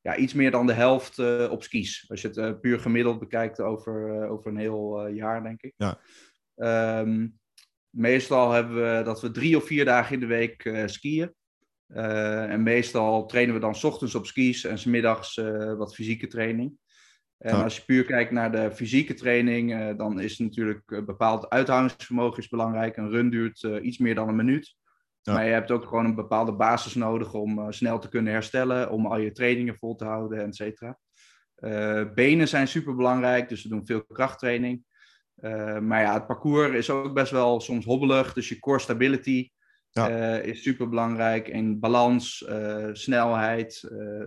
ja, 0.01 0.15
iets 0.15 0.33
meer 0.33 0.51
dan 0.51 0.65
de 0.67 0.73
helft 0.73 1.19
op 1.49 1.63
skis. 1.63 2.05
Als 2.07 2.21
je 2.21 2.27
het 2.27 2.61
puur 2.61 2.79
gemiddeld 2.79 3.19
bekijkt 3.19 3.59
over, 3.61 4.27
over 4.29 4.51
een 4.51 4.57
heel 4.57 5.07
jaar, 5.07 5.43
denk 5.43 5.61
ik. 5.61 5.73
Ja. 5.77 5.97
Ehm, 6.55 7.27
meestal 7.91 8.51
hebben 8.51 8.75
we 8.75 9.03
dat 9.03 9.21
we 9.21 9.31
drie 9.31 9.57
of 9.57 9.65
vier 9.65 9.85
dagen 9.85 10.13
in 10.13 10.19
de 10.19 10.25
week 10.25 10.65
eh, 10.65 10.87
skiën. 10.87 11.33
Eh, 11.87 12.51
en 12.51 12.63
meestal 12.63 13.25
trainen 13.25 13.53
we 13.53 13.59
dan 13.59 13.75
ochtends 13.81 14.15
op 14.15 14.25
skis 14.25 14.63
en 14.63 14.77
's 14.77 14.85
middags 14.85 15.37
eh, 15.37 15.73
wat 15.73 15.95
fysieke 15.95 16.27
training. 16.27 16.73
En 17.37 17.55
Ja. 17.55 17.63
als 17.63 17.75
je 17.75 17.85
puur 17.85 18.05
kijkt 18.05 18.31
naar 18.31 18.51
de 18.51 18.71
fysieke 18.71 19.13
training, 19.13 19.95
dan 19.97 20.19
is 20.19 20.37
natuurlijk 20.37 21.05
bepaald 21.05 21.49
uithoudingsvermogen 21.49 22.37
is 22.37 22.47
belangrijk. 22.49 22.97
Een 22.97 23.09
run 23.09 23.29
duurt 23.29 23.63
iets 23.81 23.97
meer 23.97 24.15
dan 24.15 24.27
een 24.27 24.35
minuut. 24.35 24.75
Ja. 25.21 25.33
Maar 25.33 25.45
je 25.45 25.51
hebt 25.51 25.71
ook 25.71 25.83
gewoon 25.83 26.05
een 26.05 26.15
bepaalde 26.15 26.53
basis 26.53 26.93
nodig 26.93 27.33
om 27.33 27.71
snel 27.71 27.99
te 27.99 28.09
kunnen 28.09 28.33
herstellen, 28.33 28.91
om 28.91 29.05
al 29.05 29.17
je 29.19 29.31
trainingen 29.31 29.75
vol 29.75 29.95
te 29.95 30.05
houden, 30.05 30.45
et 30.45 30.55
cetera. 30.55 30.99
Benen 32.13 32.47
zijn 32.47 32.67
super 32.67 32.95
belangrijk, 32.95 33.49
dus 33.49 33.63
we 33.63 33.69
doen 33.69 33.85
veel 33.85 34.05
krachttraining. 34.05 34.83
Eh, 35.35 35.79
maar 35.79 36.01
ja, 36.01 36.13
het 36.13 36.27
parcours 36.27 36.73
is 36.73 36.89
ook 36.89 37.13
best 37.13 37.31
wel 37.31 37.59
soms 37.59 37.85
hobbelig, 37.85 38.33
dus 38.33 38.49
je 38.49 38.59
core 38.59 38.79
stability 38.79 39.49
Ja. 39.89 40.09
eh, 40.09 40.45
is 40.45 40.61
super 40.63 40.89
belangrijk. 40.89 41.47
En 41.47 41.79
balans, 41.79 42.45
eh, 42.45 42.89
snelheid 42.91 43.83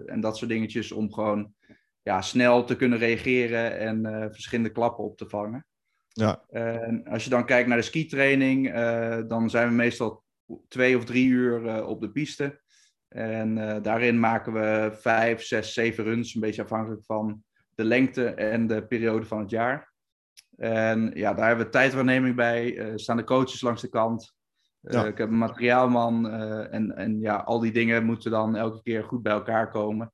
en 0.06 0.20
dat 0.20 0.36
soort 0.36 0.50
dingetjes 0.50 0.92
om 0.92 1.12
gewoon 1.12 1.54
ja, 2.02 2.20
snel 2.20 2.64
te 2.64 2.76
kunnen 2.76 2.98
reageren 2.98 3.78
en 3.78 4.02
verschillende 4.32 4.70
klappen 4.70 5.04
op 5.04 5.16
te 5.16 5.28
vangen. 5.28 5.66
ja, 6.08 6.44
En 6.48 7.04
als 7.04 7.24
je 7.24 7.30
dan 7.30 7.46
kijkt 7.46 7.68
naar 7.68 7.76
de 7.76 7.82
skitraining, 7.82 8.72
dan 9.28 9.50
zijn 9.50 9.68
we 9.68 9.74
meestal 9.74 10.24
twee 10.68 10.96
of 10.96 11.04
drie 11.04 11.28
uur 11.28 11.84
op 11.86 12.00
de 12.00 12.10
piste. 12.10 12.60
En 13.08 13.82
daarin 13.82 14.20
maken 14.20 14.52
we 14.52 14.90
vijf, 15.00 15.42
zes, 15.42 15.72
zeven 15.72 16.04
runs, 16.04 16.34
een 16.34 16.40
beetje 16.40 16.62
afhankelijk 16.62 17.04
van 17.04 17.42
de 17.74 17.84
lengte 17.84 18.26
en 18.26 18.66
de 18.66 18.86
periode 18.86 19.26
van 19.26 19.38
het 19.40 19.50
jaar. 19.50 19.92
En 20.56 21.10
ja, 21.14 21.34
daar 21.34 21.46
hebben 21.46 21.64
we 21.64 21.70
tijdwaarneming 21.72 22.36
bij, 22.36 22.76
eh, 22.78 22.92
staan 22.96 23.16
de 23.16 23.24
coaches 23.24 23.60
langs 23.60 23.80
de 23.82 23.88
kant. 23.88 24.34
Eh, 24.80 24.92
Ja. 24.92 25.04
Ik 25.06 25.18
heb 25.18 25.28
een 25.28 25.38
materiaalman 25.38 26.30
eh, 26.30 26.74
en, 26.74 26.96
en 26.96 27.20
ja, 27.20 27.36
al 27.36 27.58
die 27.60 27.72
dingen 27.72 28.04
moeten 28.04 28.30
dan 28.30 28.56
elke 28.56 28.82
keer 28.82 29.04
goed 29.04 29.22
bij 29.22 29.32
elkaar 29.32 29.70
komen. 29.70 30.12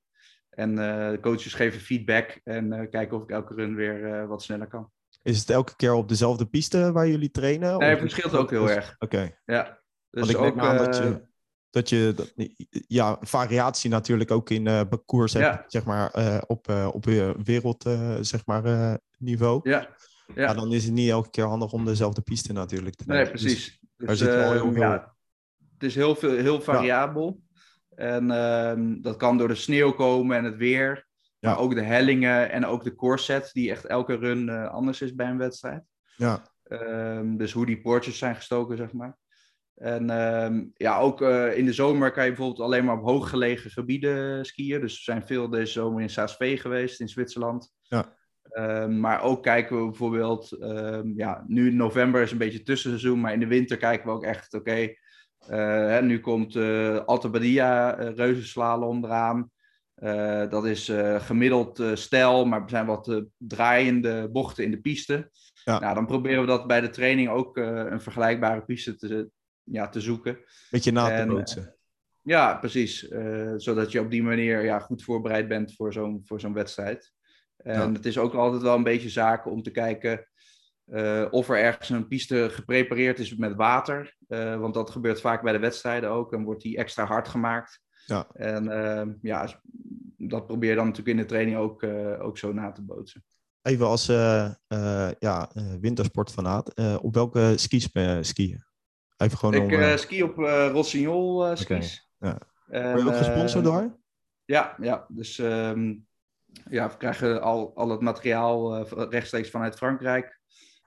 En 0.50 0.75
de 0.75 1.18
coaches 1.20 1.54
geven 1.54 1.80
feedback 1.80 2.40
en 2.44 2.88
kijken 2.90 3.16
of 3.16 3.23
ik 3.23 3.30
elke 3.30 3.54
run 3.54 3.75
weer 3.75 4.26
wat 4.26 4.42
sneller 4.42 4.66
kan. 4.66 4.90
Is 5.23 5.38
het 5.38 5.50
elke 5.50 5.76
keer 5.76 5.92
op 5.92 6.09
dezelfde 6.09 6.47
piste 6.47 6.92
waar 6.92 7.09
jullie 7.09 7.30
trainen? 7.30 7.78
Nee, 7.78 7.88
het 7.90 7.99
verschilt 7.99 8.37
ook 8.37 8.50
heel 8.50 8.70
erg. 8.70 8.94
Oké, 8.99 9.30
Ja, 9.44 9.80
dus 10.11 10.20
want 10.20 10.30
ik 10.30 10.37
ook, 10.37 10.54
neem 10.54 10.64
aan 10.64 10.76
dat 10.76 10.97
je, 10.97 11.23
dat 11.70 11.88
je 11.88 12.12
dat, 12.16 12.32
ja, 12.88 13.16
variatie 13.20 13.90
natuurlijk 13.90 14.30
ook 14.30 14.50
in 14.50 14.64
parcours 14.64 15.32
hebt, 15.32 15.44
Ja. 15.47 15.64
zeg 15.66 15.85
maar, 15.85 16.42
op, 16.47 16.68
op 16.92 17.04
wereld, 17.44 17.82
zeg 18.20 18.47
maar, 18.47 18.99
niveau. 19.18 19.61
Ja, 19.70 19.88
Ja. 20.34 20.42
ja. 20.42 20.54
dan 20.54 20.72
is 20.72 20.84
het 20.84 20.92
niet 20.92 21.10
elke 21.10 21.30
keer 21.30 21.44
handig 21.44 21.72
om 21.72 21.84
dezelfde 21.84 22.20
piste 22.20 22.52
natuurlijk 22.52 22.94
te 22.96 23.04
nee, 23.06 23.16
nemen. 23.16 23.32
Dus- 23.32 23.42
precies. 23.42 23.80
Dus, 23.96 24.18
zit 24.18 24.28
wel 24.28 24.52
heel 24.52 24.64
ehm, 24.64 24.72
veel- 24.72 24.82
ja, 24.82 25.14
het 25.72 25.82
is 25.82 25.94
heel, 25.94 26.14
veel, 26.14 26.37
heel 26.37 26.60
variabel. 26.60 27.40
En 27.94 28.30
ehm, 28.30 29.00
dat 29.00 29.16
kan 29.16 29.38
door 29.38 29.49
de 29.49 29.54
sneeuw 29.54 29.92
komen 29.92 30.37
en 30.37 30.44
het 30.44 30.56
weer. 30.56 31.08
Ja. 31.38 31.50
Maar 31.50 31.58
ook 31.58 31.75
de 31.75 31.82
hellingen 31.82 32.50
en 32.50 32.66
ook 32.66 32.84
de 32.84 32.94
corset, 32.94 33.50
die 33.52 33.70
echt 33.70 33.84
elke 33.84 34.14
run 34.14 34.49
eh, 34.49 34.68
anders 34.68 35.00
is 35.00 35.14
bij 35.14 35.26
een 35.28 35.38
wedstrijd. 35.38 35.82
ja, 36.16 36.42
Ehm, 36.62 37.37
dus 37.37 37.52
hoe 37.52 37.66
die 37.66 37.80
poortjes 37.80 38.18
zijn 38.18 38.34
gestoken, 38.34 38.76
zeg 38.76 38.92
maar. 38.92 39.18
En 39.75 40.06
ja, 40.76 40.99
ook 40.99 41.22
eh, 41.22 41.56
in 41.58 41.64
de 41.64 41.72
zomer 41.72 42.12
kan 42.12 42.25
je 42.25 42.30
bijvoorbeeld 42.30 42.60
alleen 42.60 42.84
maar 42.84 42.97
op 42.99 43.04
hooggelegen 43.04 43.71
gebieden 43.71 44.45
skiën. 44.45 44.80
Dus 44.80 44.97
we 44.97 45.02
zijn 45.02 45.26
veel 45.26 45.50
deze 45.50 45.73
zomer 45.73 46.02
in 46.02 46.10
Saas-Vee 46.10 46.58
geweest, 46.58 47.00
in 47.00 47.08
Zwitserland. 47.08 47.73
Ja. 47.82 48.16
Ehm, 48.50 49.00
maar 49.00 49.23
ook 49.23 49.43
kijken 49.43 49.76
we 49.76 49.84
bijvoorbeeld, 49.84 50.52
ehm, 50.52 51.13
ja, 51.17 51.45
nu 51.47 51.67
in 51.67 51.76
november 51.76 52.23
is 52.23 52.32
een 52.32 52.39
beetje 52.39 52.63
tussenseizoen, 52.63 53.21
maar 53.21 53.32
in 53.32 53.41
de 53.41 53.47
winter 53.47 53.76
kijken 53.76 54.06
we 54.06 54.13
ook 54.13 54.25
echt, 54.25 54.54
oké, 54.54 54.95
eh, 55.47 56.00
nu 56.00 56.21
komt 56.21 56.56
eh 56.56 57.04
Alta 57.04 57.28
Badia 57.28 57.99
eh, 57.99 58.15
reuzenslalom 58.15 59.04
eraan. 59.04 59.50
Dat 60.50 60.67
is 60.67 60.93
gemiddeld 61.19 61.82
stijl, 61.95 62.45
maar 62.45 62.63
er 62.63 62.71
zijn 62.71 62.86
wat 62.86 63.25
draaiende 63.36 64.28
bochten 64.32 64.65
in 64.65 64.71
de 64.71 64.80
piste. 64.80 65.30
Ja. 65.65 65.78
Nou, 65.78 65.95
dan 65.95 66.06
proberen 66.06 66.41
we 66.41 66.47
dat 66.47 66.67
bij 66.67 66.80
de 66.80 66.91
training 66.91 67.28
ook 67.28 67.56
een 67.56 68.00
vergelijkbare 68.00 68.65
piste 68.65 68.97
te, 68.97 69.30
ja, 69.63 69.89
te 69.89 70.00
zoeken. 70.00 70.39
beetje 70.71 70.93
na 70.93 71.06
te 71.06 71.13
En, 71.13 71.28
bootsen. 71.28 71.76
Ja, 72.23 72.54
precies. 72.54 73.08
Zodat 73.56 73.93
je 73.93 74.00
op 74.00 74.10
die 74.10 74.23
manier 74.23 74.65
ja, 74.65 74.78
goed 74.78 75.02
voorbereid 75.02 75.49
bent 75.49 75.75
voor 75.75 75.93
zo'n, 75.93 76.21
voor 76.25 76.41
zo'n 76.41 76.54
wedstrijd. 76.54 77.13
En 77.62 77.75
Ja. 77.80 77.92
het 77.92 78.06
is 78.06 78.18
ook 78.18 78.34
altijd 78.34 78.62
wel 78.62 78.75
een 78.76 78.82
beetje 78.82 79.08
zaken 79.08 79.50
om 79.50 79.62
te 79.62 79.70
kijken 79.70 80.26
eh, 80.86 81.26
of 81.30 81.49
er 81.49 81.58
ergens 81.58 81.88
een 81.88 82.08
piste 82.08 82.49
geprepareerd 82.50 83.18
is 83.18 83.36
met 83.36 83.54
water. 83.54 84.16
Eh, 84.28 84.56
want 84.56 84.75
dat 84.75 84.90
gebeurt 84.90 85.20
vaak 85.20 85.42
bij 85.42 85.52
de 85.52 85.58
wedstrijden 85.58 86.10
ook. 86.10 86.30
Dan 86.30 86.44
wordt 86.44 86.62
die 86.62 86.76
extra 86.76 87.04
hard 87.04 87.28
gemaakt. 87.28 87.80
Ja. 88.06 88.26
En 88.32 88.68
eh, 88.68 89.06
ja, 89.23 89.60
dat 90.16 90.46
probeer 90.46 90.70
je 90.70 90.76
dan 90.76 90.86
natuurlijk 90.86 91.16
in 91.16 91.23
de 91.23 91.28
training 91.28 91.56
ook, 91.56 91.82
eh, 91.82 92.25
ook 92.25 92.38
zo 92.38 92.52
na 92.52 92.73
te 92.73 92.82
bootsen. 92.82 93.25
Even 93.62 93.86
als 93.86 94.06
ja, 95.18 95.50
wintersportfanaat, 95.80 96.99
op 97.00 97.14
welke 97.14 97.52
skis 97.56 97.88
skiën? 98.20 98.64
Even 99.16 99.38
gewoon 99.38 99.54
Ik 99.54 99.90
om, 99.92 99.99
ski 99.99 100.23
op 100.23 100.36
Rossignol 100.73 101.56
skis. 101.56 102.10
ja. 102.18 102.38
En, 102.70 102.90
word 102.92 103.02
je 103.02 103.08
ook 103.08 103.16
gesponsord 103.16 103.66
eh, 103.66 103.73
door? 103.73 103.99
Ja, 104.44 104.76
ja. 104.80 105.06
dus 105.08 105.38
ehm, 105.38 105.94
ja, 106.71 106.89
we 106.89 106.97
krijgen 106.97 107.43
al, 107.43 107.73
al 107.75 107.91
het 107.91 108.00
materiaal 108.00 108.76
eh, 108.76 109.08
rechtstreeks 109.10 109.50
vanuit 109.50 109.76
Frankrijk. 109.76 110.41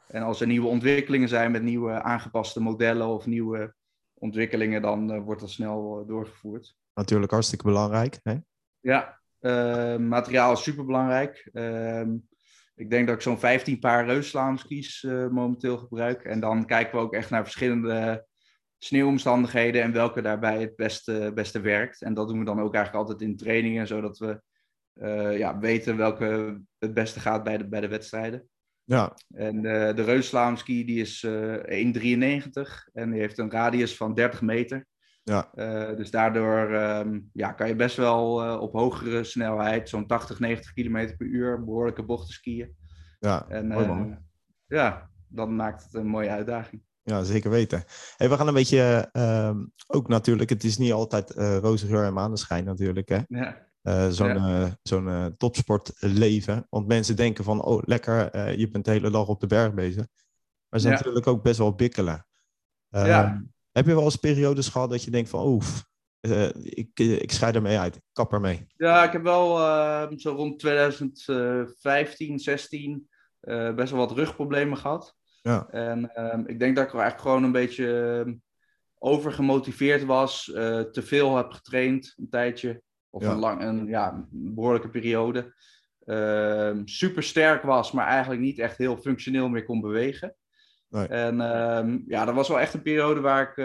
En 0.07 0.21
als 0.21 0.41
er 0.41 0.47
nieuwe 0.47 0.67
ontwikkelingen 0.67 1.27
zijn 1.27 1.51
met 1.51 1.63
nieuwe 1.63 2.01
aangepaste 2.01 2.61
modellen 2.61 3.07
of 3.07 3.25
nieuwe 3.25 3.73
ontwikkelingen, 4.13 4.81
dan 4.81 5.11
eh, 5.11 5.21
wordt 5.23 5.41
dat 5.41 5.49
snel 5.49 5.99
eh, 5.99 6.07
doorgevoerd. 6.07 6.75
Natuurlijk 6.93 7.31
hartstikke 7.31 7.65
belangrijk. 7.65 8.19
Hè? 8.23 8.35
Ja, 8.79 9.21
materiaal 9.97 10.51
is 10.51 10.63
super 10.63 10.85
belangrijk. 10.85 11.49
ik 12.75 12.89
denk 12.89 13.07
dat 13.07 13.15
ik 13.15 13.21
zo'n 13.21 13.39
15 13.39 13.79
paar 13.79 14.05
reusslaamskis 14.05 15.03
uh, 15.03 15.27
momenteel 15.27 15.77
gebruik. 15.77 16.23
En 16.23 16.39
dan 16.39 16.65
kijken 16.65 16.97
we 16.97 17.03
ook 17.03 17.13
echt 17.13 17.29
naar 17.29 17.43
verschillende 17.43 18.25
sneeuwomstandigheden 18.77 19.81
en 19.81 19.91
welke 19.91 20.21
daarbij 20.21 20.61
het 20.61 20.75
beste, 20.75 21.31
beste 21.33 21.59
werkt. 21.59 22.01
En 22.01 22.13
dat 22.13 22.27
doen 22.27 22.39
we 22.39 22.45
dan 22.45 22.61
ook 22.61 22.73
eigenlijk 22.73 23.05
altijd 23.05 23.29
in 23.29 23.37
trainingen, 23.37 23.87
zodat 23.87 24.17
we 24.17 24.41
uh, 24.95 25.37
ja, 25.37 25.59
weten 25.59 25.97
welke 25.97 26.61
het 26.79 26.93
beste 26.93 27.19
gaat 27.19 27.43
bij 27.43 27.57
de, 27.57 27.67
bij 27.67 27.81
de 27.81 27.87
wedstrijden. 27.87 28.47
Ja. 28.83 29.17
En 29.35 29.55
uh, 29.55 29.95
de 29.95 30.03
reusslaamski 30.03 30.85
die 30.85 31.01
is 31.01 31.23
uh, 31.23 31.55
1,93 31.55 32.91
en 32.93 33.11
die 33.11 33.19
heeft 33.19 33.37
een 33.37 33.51
radius 33.51 33.97
van 33.97 34.13
30 34.13 34.41
meter. 34.41 34.85
Ja. 35.23 35.49
Dus 35.95 36.11
daardoor 36.11 36.71
um, 36.71 37.29
ja, 37.33 37.51
kan 37.51 37.67
je 37.67 37.75
best 37.75 37.97
wel 37.97 38.59
op 38.59 38.73
hogere 38.73 39.23
snelheid, 39.23 39.89
zo'n 39.89 40.07
80, 40.07 40.39
90 40.39 40.73
km 40.73 41.15
per 41.17 41.27
uur, 41.27 41.63
behoorlijke 41.63 42.03
bochten 42.03 42.33
skiën. 42.33 42.75
Ja, 43.19 43.45
en, 43.47 43.67
mooi 43.67 43.87
man. 43.87 44.17
Ja, 44.67 45.09
dan 45.27 45.55
maakt 45.55 45.83
het 45.83 45.93
een 45.93 46.07
mooie 46.07 46.29
uitdaging. 46.29 46.81
Ja, 47.03 47.23
zeker 47.23 47.49
weten. 47.49 47.83
Hey, 48.17 48.29
we 48.29 48.37
gaan 48.37 48.47
een 48.47 48.53
beetje, 48.53 49.09
uh, 49.13 49.55
ook 49.87 50.07
natuurlijk, 50.07 50.49
het 50.49 50.63
is 50.63 50.77
niet 50.77 50.91
altijd 50.91 51.35
uh, 51.35 51.57
roze 51.57 51.87
geur 51.87 52.05
en 52.05 52.13
maneschijn 52.13 52.65
natuurlijk, 52.65 53.09
hè? 53.09 53.19
Ja. 53.27 53.71
Uh, 53.83 54.09
zo'n 54.09 54.27
ja. 54.27 54.77
zo'n 54.83 55.07
uh, 55.07 55.25
topsportleven. 55.25 56.67
Want 56.69 56.87
mensen 56.87 57.15
denken 57.15 57.43
van, 57.43 57.63
oh 57.63 57.81
lekker, 57.85 58.57
je 58.59 58.69
bent 58.69 58.85
de 58.85 58.91
hele 58.91 59.09
dag 59.09 59.27
op 59.27 59.39
de 59.39 59.47
berg 59.47 59.73
bezig. 59.73 60.07
Maar 60.69 60.79
ze 60.79 60.87
ja. 60.87 60.93
natuurlijk 60.93 61.27
ook 61.27 61.43
best 61.43 61.57
wel 61.57 61.75
bikkelen. 61.75 62.27
ja. 62.89 63.43
Heb 63.71 63.85
je 63.85 63.95
wel 63.95 64.03
eens 64.03 64.15
periodes 64.15 64.67
gehad 64.67 64.89
dat 64.89 65.03
je 65.03 65.11
denkt 65.11 65.29
van, 65.29 65.45
oef, 65.45 65.85
ik, 66.61 66.99
ik 66.99 67.31
scheid 67.31 67.55
ermee 67.55 67.79
uit, 67.79 67.95
ik 67.95 68.01
kap 68.11 68.33
ermee? 68.33 68.67
Ja, 68.75 69.03
ik 69.03 69.11
heb 69.11 69.23
wel 69.23 69.59
ehm, 69.59 70.17
zo 70.17 70.31
rond 70.31 70.59
2015, 70.59 72.39
16 72.39 73.07
best 73.75 73.91
wel 73.91 73.99
wat 73.99 74.11
rugproblemen 74.11 74.77
gehad. 74.77 75.15
Ja. 75.41 75.67
En 75.69 76.11
ik 76.45 76.59
denk 76.59 76.75
dat 76.75 76.85
ik 76.85 76.93
er 76.93 76.99
eigenlijk 76.99 77.21
gewoon 77.21 77.43
een 77.43 77.51
beetje 77.51 78.21
ehm, 78.25 78.33
overgemotiveerd 78.97 80.05
was, 80.05 80.43
te 80.91 81.01
veel 81.03 81.37
heb 81.37 81.51
getraind 81.51 82.13
een 82.17 82.29
tijdje, 82.29 82.81
of 83.13 83.23
Ja. 83.23 83.31
een, 83.31 83.39
lang, 83.39 83.61
een 83.61 83.87
ja, 83.87 84.25
behoorlijke 84.29 84.89
periode. 84.89 85.53
Uh, 86.05 86.77
super 86.85 87.23
sterk 87.23 87.63
was, 87.63 87.91
maar 87.91 88.07
eigenlijk 88.07 88.41
niet 88.41 88.59
echt 88.59 88.77
heel 88.77 88.97
functioneel 88.97 89.49
meer 89.49 89.63
kon 89.63 89.81
bewegen. 89.81 90.35
Nee. 90.89 91.07
En 91.07 91.41
ehm, 91.41 91.99
ja, 92.07 92.25
dat 92.25 92.35
was 92.35 92.47
wel 92.47 92.59
echt 92.59 92.73
een 92.73 92.81
periode 92.81 93.19
waar 93.19 93.41
ik 93.41 93.55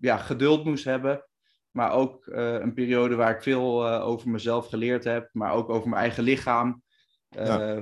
ja, 0.00 0.16
geduld 0.16 0.64
moest 0.64 0.84
hebben. 0.84 1.26
Maar 1.70 1.92
ook 1.92 2.26
een 2.26 2.74
periode 2.74 3.14
waar 3.14 3.34
ik 3.34 3.42
veel 3.42 3.88
over 3.88 4.30
mezelf 4.30 4.68
geleerd 4.68 5.04
heb. 5.04 5.28
Maar 5.32 5.52
ook 5.52 5.68
over 5.68 5.88
mijn 5.88 6.02
eigen 6.02 6.22
lichaam. 6.22 6.82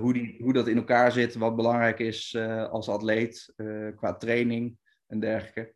hoe, 0.00 0.12
die, 0.12 0.36
hoe 0.42 0.52
dat 0.52 0.68
in 0.68 0.76
elkaar 0.76 1.12
zit. 1.12 1.34
Wat 1.34 1.56
belangrijk 1.56 1.98
is 1.98 2.36
als 2.70 2.88
atleet. 2.88 3.52
qua 3.96 4.14
training 4.14 4.76
en 5.06 5.20
dergelijke. 5.20 5.74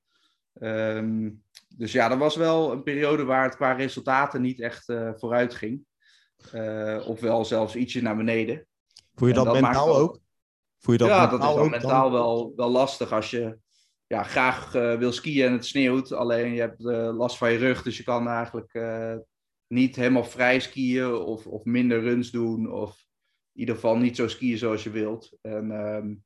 Ehm, 0.55 1.31
dus 1.77 1.93
ja, 1.93 2.09
dat 2.09 2.19
was 2.19 2.37
wel 2.37 2.73
een 2.73 2.83
periode 2.83 3.25
waar 3.25 3.45
het 3.45 3.57
qua 3.57 3.73
resultaten 3.73 4.43
niet 4.43 4.61
echt 4.61 4.89
uh, 4.89 5.11
vooruit 5.15 5.55
ging. 5.55 5.85
Uh, 6.55 7.09
ofwel 7.09 7.45
zelfs 7.45 7.77
ietsje 7.77 8.03
naar 8.03 8.17
beneden. 8.17 8.67
Voel 9.15 9.29
je 9.29 9.35
dat, 9.35 9.45
dat 9.45 9.61
mentaal 9.61 9.97
ook? 9.97 10.21
Voel 10.79 10.95
je 10.95 11.01
dat 11.01 11.09
ja, 11.09 11.27
dat 11.27 11.43
is 11.43 11.55
wel 11.55 11.69
mentaal 11.69 12.13
wel, 12.13 12.53
wel 12.57 12.71
lastig 12.71 13.13
als 13.13 13.31
je 13.31 13.59
ja, 14.07 14.23
graag 14.23 14.75
uh, 14.75 14.99
wil 14.99 15.13
skiën 15.13 15.47
en 15.47 15.53
het 15.53 15.67
sneeuwt. 15.67 16.13
Alleen 16.13 16.53
je 16.53 16.61
hebt 16.61 16.83
last 17.15 17.37
van 17.37 17.53
je 17.53 17.59
rug, 17.59 17.83
dus 17.83 17.97
je 17.97 18.03
kan 18.03 18.29
eigenlijk 18.29 18.79
niet 19.67 19.97
helemaal 19.97 20.25
vrij 20.25 20.61
skiën 20.61 21.15
of, 21.15 21.47
of 21.47 21.65
minder 21.65 22.01
runs 22.01 22.31
doen. 22.31 22.73
Of 22.73 23.07
in 23.53 23.61
ieder 23.61 23.75
geval 23.75 23.97
niet 23.97 24.17
zo 24.17 24.29
skiën 24.29 24.59
zoals 24.59 24.83
je 24.83 24.91
wilt. 24.91 25.37
En 25.41 25.71
um, 25.71 26.25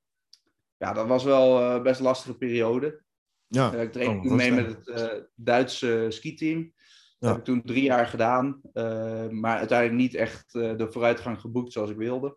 ja, 0.77 0.93
dat 0.93 1.07
was 1.07 1.25
wel 1.25 1.83
best 1.83 1.99
een 1.99 2.07
lastige 2.07 2.37
periode. 2.37 3.03
Ja. 3.49 3.75
Uh, 3.75 3.83
ik 3.83 3.93
trainde 3.93 4.29
toen 4.29 4.37
mee 4.37 4.53
met 4.53 4.67
het 4.67 4.89
uh, 4.89 5.21
Duitse 5.35 6.07
skiteam. 6.09 6.73
Dat 7.19 7.31
heb 7.31 7.39
ik 7.39 7.45
toen 7.45 7.63
drie 7.63 7.83
jaar 7.83 8.07
gedaan. 8.07 8.61
Uh, 8.75 9.29
maar 9.29 9.59
uiteindelijk 9.59 10.01
niet 10.01 10.15
echt 10.15 10.53
de 10.53 10.87
vooruitgang 10.91 11.41
geboekt 11.41 11.73
zoals 11.73 11.91
ik 11.91 11.97
wilde. 11.97 12.37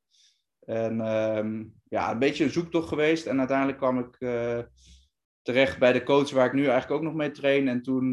En 0.59 1.01
ehm, 1.01 1.63
ja, 1.89 2.11
een 2.11 2.19
beetje 2.19 2.43
een 2.43 2.51
zoektocht 2.51 2.87
geweest. 2.87 3.25
En 3.25 3.39
uiteindelijk 3.39 3.77
kwam 3.77 3.99
ik 3.99 4.17
terecht 5.41 5.79
bij 5.79 5.93
de 5.93 6.03
coach 6.03 6.31
waar 6.31 6.45
ik 6.45 6.53
nu 6.53 6.65
eigenlijk 6.65 6.91
ook 6.91 7.01
nog 7.01 7.13
mee 7.13 7.31
train. 7.31 7.67
En 7.67 7.81
toen 7.81 8.09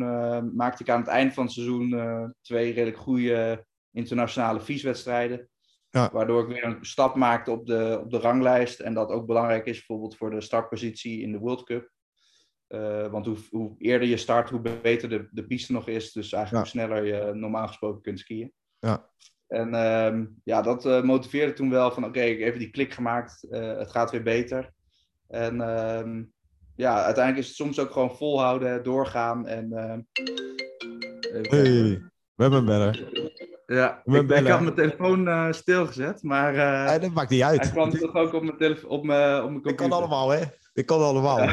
maakte 0.56 0.82
ik 0.82 0.90
aan 0.90 1.00
het 1.00 1.08
eind 1.08 1.34
van 1.34 1.44
het 1.44 1.52
seizoen 1.52 2.34
twee 2.42 2.72
redelijk 2.72 2.98
goede 2.98 3.66
internationale 3.92 4.60
vieswedstrijden. 4.60 5.48
Ja. 5.90 6.10
Waardoor 6.12 6.42
ik 6.42 6.48
weer 6.48 6.64
een 6.64 6.84
stap 6.84 7.14
maakte 7.14 7.50
op 7.50 7.66
de, 7.66 8.00
op 8.04 8.10
de 8.10 8.18
ranglijst. 8.18 8.80
En 8.80 8.94
dat 8.94 9.10
ook 9.10 9.26
belangrijk 9.26 9.66
is 9.66 9.76
bijvoorbeeld 9.76 10.16
voor 10.16 10.30
de 10.30 10.40
startpositie 10.40 11.20
in 11.20 11.32
de 11.32 11.38
World 11.38 11.62
Cup. 11.62 11.90
Uh, 12.68 13.06
want 13.06 13.26
hoe, 13.26 13.36
hoe, 13.50 13.74
eerder 13.78 14.08
je 14.08 14.16
start, 14.16 14.50
hoe 14.50 14.60
beter 14.82 15.08
de, 15.08 15.28
de 15.30 15.46
piste 15.46 15.72
nog 15.72 15.88
is. 15.88 16.12
Dus 16.12 16.32
eigenlijk 16.32 16.64
hoe 16.64 16.80
sneller 16.80 17.04
je 17.04 17.34
normaal 17.34 17.66
gesproken 17.66 18.02
kunt 18.02 18.18
skiën. 18.18 18.52
Ja. 18.78 19.08
En 19.48 19.68
uh, 19.68 20.26
ja, 20.44 20.62
dat 20.62 20.86
uh, 20.86 21.02
motiveerde 21.02 21.52
toen 21.52 21.70
wel 21.70 21.90
van 21.90 22.04
oké, 22.04 22.20
ik 22.20 22.38
heb 22.38 22.48
even 22.48 22.58
die 22.58 22.70
klik 22.70 22.94
gemaakt. 22.94 23.46
Uh, 23.50 23.76
het 23.76 23.90
gaat 23.90 24.10
weer 24.10 24.22
beter. 24.22 24.72
En 25.28 25.60
ehm, 25.60 26.22
ja, 26.76 27.04
uiteindelijk 27.04 27.44
is 27.44 27.46
het 27.46 27.56
soms 27.56 27.78
ook 27.78 27.90
gewoon 27.90 28.16
volhouden, 28.16 28.82
doorgaan. 28.82 29.46
En, 29.46 29.72
ehm, 29.72 30.00
hey, 31.48 32.02
we 32.34 32.42
hebben 32.42 32.58
hem 32.58 32.66
beller. 32.66 33.08
Ja, 33.66 34.02
ik, 34.04 34.30
ik, 34.30 34.46
had 34.46 34.60
mijn 34.60 34.74
telefoon 34.74 35.54
stilgezet, 35.54 36.22
maar... 36.22 36.52
Nee, 36.86 36.98
dat 36.98 37.10
maakt 37.10 37.30
niet 37.30 37.42
uit. 37.42 37.60
Hij 37.60 37.70
kwam 37.70 37.90
toch 37.90 38.14
ook 38.14 38.32
op 38.32 38.42
mijn, 38.42 38.56
telefoon, 38.56 38.90
op 38.90 39.04
mijn, 39.04 39.42
op 39.42 39.50
mijn 39.50 39.62
computer. 39.62 39.70
Ik 39.70 39.76
kan 39.76 39.92
allemaal, 39.92 40.28
hè? 40.28 40.44
Ik 40.74 40.86
kan 40.86 41.00
allemaal. 41.00 41.48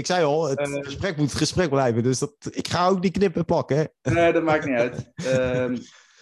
Ik 0.00 0.06
zei 0.06 0.24
al, 0.24 0.48
het 0.48 0.68
uh, 0.68 0.74
gesprek 0.74 1.16
moet 1.16 1.34
gesprek 1.34 1.68
blijven. 1.68 2.02
Dus 2.02 2.18
dat, 2.18 2.34
ik 2.50 2.68
ga 2.68 2.86
ook 2.86 3.02
die 3.02 3.10
knippen 3.10 3.44
pakken. 3.44 3.92
Nee, 4.02 4.32
dat 4.32 4.42
maakt 4.42 4.64
niet 4.64 4.78
uit. 4.84 5.12
Um, 5.14 5.78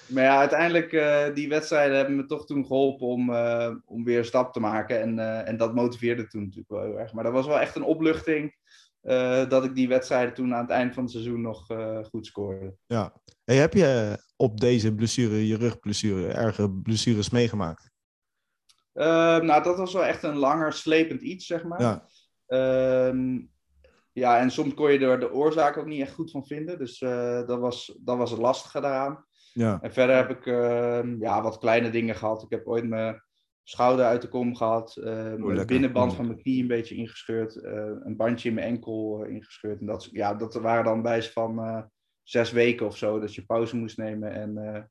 maar 0.06 0.22
ja, 0.22 0.38
uiteindelijk, 0.38 0.92
uh, 0.92 1.24
die 1.34 1.48
wedstrijden 1.48 1.96
hebben 1.96 2.16
me 2.16 2.24
toch 2.24 2.46
toen 2.46 2.66
geholpen 2.66 3.06
om, 3.06 3.30
uh, 3.30 3.74
om 3.84 4.04
weer 4.04 4.18
een 4.18 4.24
stap 4.24 4.52
te 4.52 4.60
maken. 4.60 5.00
En, 5.00 5.44
en 5.46 5.56
dat 5.56 5.74
motiveerde 5.74 6.26
toen 6.26 6.42
natuurlijk 6.42 6.70
wel 6.70 6.82
heel 6.82 6.98
erg. 6.98 7.12
Maar 7.12 7.24
dat 7.24 7.32
was 7.32 7.46
wel 7.46 7.60
echt 7.60 7.76
een 7.76 7.82
opluchting 7.82 8.56
dat 9.48 9.64
ik 9.64 9.74
die 9.74 9.88
wedstrijden 9.88 10.34
toen 10.34 10.54
aan 10.54 10.60
het 10.60 10.70
eind 10.70 10.94
van 10.94 11.02
het 11.02 11.12
seizoen 11.12 11.40
nog 11.40 11.66
goed 12.10 12.26
scoorde. 12.26 12.74
Ja. 12.86 13.12
Hey, 13.44 13.56
heb 13.56 13.74
je 13.74 14.18
op 14.36 14.60
deze 14.60 14.94
blessure, 14.94 15.46
je 15.46 15.56
rugblessure, 15.56 16.32
erge 16.32 16.70
blessures 16.70 17.30
meegemaakt? 17.30 17.90
Ehm, 18.98 19.44
nou, 19.44 19.62
dat 19.62 19.76
was 19.76 19.92
wel 19.92 20.04
echt 20.04 20.22
een 20.22 20.36
langer 20.36 20.72
slepend 20.72 21.22
iets, 21.22 21.46
zeg 21.46 21.64
maar. 21.64 21.80
Ja. 21.80 22.06
Ehm, 22.46 23.40
ja, 24.18 24.38
en 24.38 24.50
soms 24.50 24.74
kon 24.74 24.92
je 24.92 24.98
er 24.98 25.20
de 25.20 25.32
oorzaak 25.32 25.76
ook 25.76 25.86
niet 25.86 26.00
echt 26.00 26.14
goed 26.14 26.30
van 26.30 26.46
vinden. 26.46 26.78
Dus 26.78 27.00
uh, 27.00 27.46
dat, 27.46 27.58
was, 27.58 27.98
dat 28.00 28.16
was 28.16 28.30
het 28.30 28.40
lastige 28.40 28.80
daaraan. 28.80 29.24
Ja. 29.52 29.78
En 29.82 29.92
verder 29.92 30.16
heb 30.16 30.30
ik 30.30 30.46
uh, 30.46 31.20
ja, 31.20 31.42
wat 31.42 31.58
kleine 31.58 31.90
dingen 31.90 32.14
gehad. 32.14 32.42
Ik 32.42 32.50
heb 32.50 32.66
ooit 32.66 32.88
mijn 32.88 33.22
schouder 33.62 34.04
uit 34.04 34.22
de 34.22 34.28
kom 34.28 34.56
gehad. 34.56 34.96
Uh, 35.00 35.44
oh, 35.44 35.64
binnenband 35.64 36.14
van 36.14 36.26
mijn 36.26 36.38
knie 36.38 36.62
een 36.62 36.68
beetje 36.68 36.94
ingescheurd. 36.94 37.56
Uh, 37.56 37.72
een 38.04 38.16
bandje 38.16 38.48
in 38.48 38.54
mijn 38.54 38.66
enkel 38.66 39.24
ingescheurd. 39.24 39.80
En 39.80 39.86
dat, 39.86 40.08
ja, 40.12 40.34
dat 40.34 40.54
waren 40.54 40.84
dan 40.84 41.02
bij 41.02 41.22
van 41.22 41.90
zes 42.22 42.52
weken 42.52 42.86
of 42.86 42.96
zo. 42.96 43.20
Dat 43.20 43.34
je 43.34 43.46
pauze 43.46 43.76
moest 43.76 43.96
nemen 43.96 44.32
en 44.32 44.90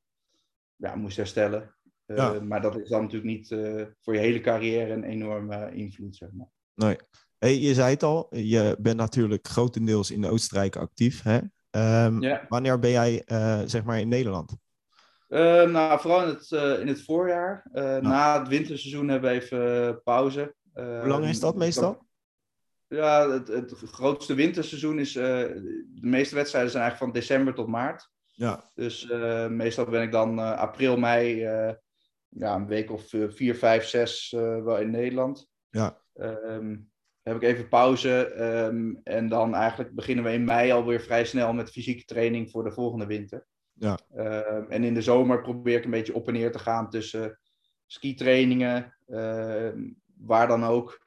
ja, 0.76 0.94
moest 0.94 1.16
herstellen. 1.16 1.76
Ja. 2.06 2.40
Maar 2.40 2.62
dat 2.62 2.78
is 2.78 2.88
dan 2.88 3.02
natuurlijk 3.02 3.30
niet 3.30 3.48
voor 4.00 4.14
je 4.14 4.20
hele 4.20 4.40
carrière 4.40 4.92
een 4.92 5.04
enorme 5.04 5.72
invloed, 5.74 6.16
zeg 6.16 6.28
maar. 6.32 6.48
Nee. 6.74 6.96
Hey, 7.38 7.58
je 7.58 7.74
zei 7.74 7.90
het 7.90 8.02
al, 8.02 8.26
je 8.30 8.76
bent 8.78 8.96
natuurlijk 8.96 9.48
grotendeels 9.48 10.10
in 10.10 10.26
Oostenrijk 10.26 10.76
actief. 10.76 11.22
Hè? 11.22 11.38
Um, 12.04 12.38
Wanneer 12.48 12.78
ben 12.78 12.90
jij 12.90 13.22
uh, 13.26 13.60
zeg 13.64 13.84
maar 13.84 14.00
in 14.00 14.08
Nederland? 14.08 14.56
Uh, 15.28 15.62
nou, 15.62 16.00
vooral 16.00 16.22
in 16.22 16.28
het, 16.28 16.50
uh, 16.50 16.80
in 16.80 16.86
het 16.86 17.02
voorjaar. 17.02 17.68
Na 18.02 18.38
het 18.38 18.48
winterseizoen 18.48 19.08
hebben 19.08 19.30
we 19.30 19.36
even 19.36 20.02
pauze. 20.02 20.54
Hoe 20.72 21.06
lang 21.06 21.24
is 21.24 21.40
dat 21.40 21.56
meestal? 21.56 22.06
Ja, 22.88 23.30
het, 23.30 23.48
het 23.48 23.72
grootste 23.72 24.34
winterseizoen 24.34 24.98
is. 24.98 25.12
de 25.12 25.98
meeste 26.00 26.34
wedstrijden 26.34 26.70
zijn 26.70 26.82
eigenlijk 26.82 27.12
van 27.12 27.20
december 27.20 27.54
tot 27.54 27.66
maart. 27.66 28.10
Ja. 28.24 28.64
Dus 28.74 29.12
meestal 29.48 29.84
ben 29.84 30.02
ik 30.02 30.12
dan 30.12 30.38
april, 30.38 30.96
mei, 30.96 31.40
ja, 32.28 32.54
een 32.54 32.66
week 32.66 32.90
of 32.90 33.04
vier, 33.28 33.54
vijf, 33.54 33.84
zes 33.84 34.30
wel 34.30 34.78
in 34.78 34.90
Nederland. 34.90 35.48
Ja. 35.70 35.98
Um, 36.14 36.90
heb 37.28 37.42
ik 37.42 37.48
even 37.48 37.68
pauze. 37.68 38.42
Um, 38.42 39.00
en 39.04 39.28
dan 39.28 39.54
eigenlijk 39.54 39.94
beginnen 39.94 40.24
we 40.24 40.32
in 40.32 40.44
mei 40.44 40.72
alweer 40.72 41.00
vrij 41.00 41.24
snel 41.24 41.52
met 41.52 41.70
fysieke 41.70 42.04
training 42.04 42.50
voor 42.50 42.64
de 42.64 42.72
volgende 42.72 43.06
winter. 43.06 43.46
Ja. 43.72 43.98
Um, 44.16 44.70
en 44.70 44.84
in 44.84 44.94
de 44.94 45.02
zomer 45.02 45.40
probeer 45.40 45.76
ik 45.76 45.84
een 45.84 45.90
beetje 45.90 46.14
op 46.14 46.26
en 46.26 46.32
neer 46.32 46.52
te 46.52 46.58
gaan 46.58 46.90
tussen 46.90 47.38
skitrainingen, 47.86 48.96
uh, 49.06 49.72
waar 50.16 50.48
dan 50.48 50.64
ook. 50.64 51.06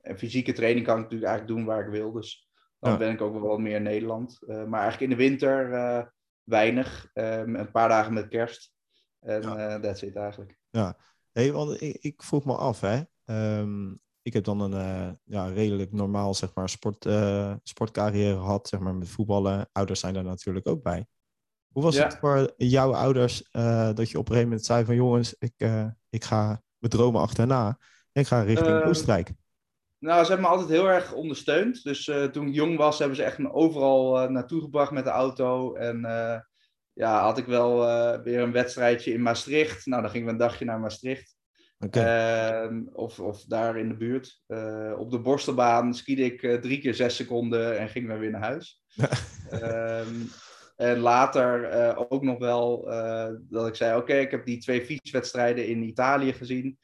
en 0.00 0.18
fysieke 0.18 0.52
training 0.52 0.86
kan 0.86 0.96
ik 0.96 1.02
natuurlijk 1.02 1.30
eigenlijk 1.30 1.58
doen 1.58 1.66
waar 1.66 1.84
ik 1.84 1.92
wil. 1.92 2.12
Dus 2.12 2.48
dan 2.78 2.92
ja. 2.92 2.98
ben 2.98 3.12
ik 3.12 3.20
ook 3.20 3.32
wel 3.32 3.48
wat 3.48 3.58
meer 3.58 3.76
in 3.76 3.82
Nederland. 3.82 4.38
Uh, 4.46 4.64
maar 4.64 4.80
eigenlijk 4.80 5.12
in 5.12 5.18
de 5.18 5.24
winter 5.24 5.68
uh, 5.68 6.02
weinig. 6.42 7.10
een 7.12 7.70
paar 7.70 7.88
dagen 7.88 8.12
met 8.12 8.28
kerst. 8.28 8.72
En 9.20 9.42
ja. 9.42 9.80
that's 9.80 10.02
it 10.02 10.16
eigenlijk. 10.16 10.58
Ja, 10.70 10.96
hey, 11.32 11.52
want 11.52 11.82
ik, 11.82 11.96
ik 12.00 12.22
vroeg 12.22 12.44
me 12.44 12.56
af, 12.56 12.80
hè. 12.80 13.00
Um, 13.58 14.00
ik 14.24 14.32
heb 14.32 14.44
dan 14.44 14.60
een 14.60 14.72
uh, 14.72 15.12
ja, 15.24 15.46
redelijk 15.46 15.92
normaal 15.92 16.34
zeg 16.34 16.54
maar, 16.54 16.68
sport, 16.68 17.04
uh, 17.04 17.54
sportcarrière 17.62 18.34
gehad, 18.34 18.68
zeg 18.68 18.80
maar, 18.80 18.94
met 18.94 19.08
voetballen. 19.08 19.68
Ouders 19.72 20.00
zijn 20.00 20.14
daar 20.14 20.24
natuurlijk 20.24 20.68
ook 20.68 20.82
bij. 20.82 21.06
Hoe 21.72 21.82
was 21.82 21.96
het 21.96 22.16
voor 22.20 22.52
jouw 22.56 22.94
ouders 22.94 23.48
uh, 23.52 23.90
dat 23.94 24.10
je 24.10 24.18
op 24.18 24.28
een 24.28 24.34
gegeven 24.34 24.48
moment 24.48 24.64
zei 24.64 24.84
van 24.84 24.94
jongens, 24.94 25.34
ik, 25.38 25.54
ik 26.10 26.24
ga 26.24 26.46
mijn 26.78 26.92
dromen 26.92 27.20
achterna 27.20 27.78
en 28.12 28.20
ik 28.20 28.26
ga 28.26 28.42
richting 28.42 28.82
Oostenrijk? 28.82 29.32
Nou, 29.98 30.22
ze 30.22 30.28
hebben 30.28 30.46
me 30.46 30.52
altijd 30.52 30.70
heel 30.70 30.88
erg 30.88 31.12
ondersteund. 31.12 31.82
Dus 31.82 32.04
toen 32.32 32.46
ik 32.46 32.54
jong 32.54 32.76
was, 32.76 32.98
hebben 32.98 33.16
ze 33.16 33.22
echt 33.22 33.38
me 33.38 33.52
overal 33.52 34.30
naartoe 34.30 34.60
gebracht 34.60 34.90
met 34.90 35.04
de 35.04 35.10
auto. 35.10 35.74
En 35.74 36.00
ja, 36.92 37.22
had 37.22 37.38
ik 37.38 37.46
wel 37.46 37.76
weer 38.22 38.40
een 38.40 38.52
wedstrijdje 38.52 39.12
in 39.12 39.22
Maastricht. 39.22 39.86
Nou, 39.86 40.02
dan 40.02 40.10
gingen 40.10 40.26
we 40.26 40.32
een 40.32 40.38
dagje 40.38 40.64
naar 40.64 40.80
Maastricht. 40.80 41.33
Ehm, 41.90 42.82
of, 42.92 43.20
of 43.20 43.44
daar 43.44 43.78
in 43.78 43.88
de 43.88 43.96
buurt. 43.96 44.42
Uh, 44.48 44.94
op 44.98 45.10
de 45.10 45.20
borstelbaan 45.20 45.94
skiede 45.94 46.24
ik 46.24 46.42
uh, 46.42 46.60
drie 46.60 46.78
keer 46.78 46.94
zes 46.94 47.16
seconden 47.16 47.78
en 47.78 47.88
ging 47.88 48.18
weer 48.18 48.30
naar 48.30 48.40
huis. 48.40 48.82
um, 49.52 50.28
en 50.76 50.98
later 50.98 51.74
uh, 51.74 52.02
ook 52.08 52.22
nog 52.22 52.38
wel 52.38 52.84
dat 53.48 53.66
ik 53.66 53.74
zei: 53.74 53.92
Oké, 53.92 54.02
okay, 54.02 54.20
ik 54.20 54.30
heb 54.30 54.44
die 54.44 54.58
twee 54.58 54.84
fietswedstrijden 54.84 55.66
in 55.66 55.82
Italië 55.82 56.32
gezien. 56.32 56.78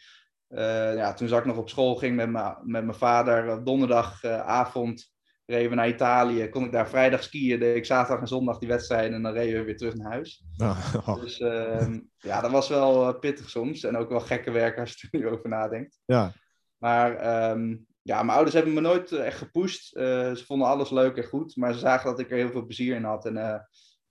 ja, 0.49 1.15
toen 1.15 1.29
zat 1.29 1.39
ik 1.39 1.45
nog 1.45 1.57
op 1.57 1.69
school, 1.69 1.95
ging 1.95 2.17
met, 2.17 2.31
met 2.65 2.85
mijn 2.85 2.95
vader 2.95 3.65
donderdagavond 3.65 5.13
reden 5.51 5.71
we 5.71 5.77
naar 5.77 5.89
Italië, 5.89 6.49
kon 6.49 6.65
ik 6.65 6.73
daar 6.73 6.89
vrijdag 6.89 7.23
skiën, 7.23 7.59
deed 7.59 7.77
ik 7.77 7.85
zaterdag 7.85 8.21
en 8.21 8.29
zondag 8.29 8.59
die 8.59 8.69
wedstrijden 8.69 9.15
en 9.15 9.23
dan 9.23 9.33
reden 9.33 9.59
we 9.59 9.65
weer 9.65 9.77
terug 9.77 9.95
naar 9.95 10.11
huis. 10.11 10.45
Oh. 11.07 11.21
Dus 11.21 11.41
uh, 11.41 11.97
ja, 12.17 12.41
dat 12.41 12.51
was 12.51 12.69
wel 12.69 13.09
uh, 13.09 13.19
pittig 13.19 13.51
soms 13.51 13.85
en 13.85 13.97
ook 13.97 14.09
wel 14.09 14.21
gekke 14.21 14.51
werk 14.51 14.79
als 14.79 15.01
je 15.01 15.09
er 15.11 15.19
nu 15.19 15.29
over 15.29 15.49
nadenkt. 15.49 16.01
Ja. 16.05 16.33
Maar 16.79 17.51
um, 17.51 17.87
ja, 18.03 18.23
mijn 18.23 18.35
ouders 18.35 18.55
hebben 18.55 18.75
me 18.75 18.81
nooit 18.81 19.13
eh, 19.13 19.27
echt 19.27 19.39
gepusht. 19.39 19.97
Uh, 19.97 20.03
ze 20.35 20.45
vonden 20.47 20.69
alles 20.69 20.91
leuk 20.91 21.17
en 21.17 21.25
goed, 21.25 21.57
maar 21.57 21.73
ze 21.73 21.79
zagen 21.79 22.11
dat 22.11 22.19
ik 22.19 22.31
er 22.31 22.37
heel 22.37 22.51
veel 22.51 22.65
plezier 22.65 22.95
in 22.95 23.05
had. 23.05 23.27
En 23.27 23.37
uh, 23.37 23.59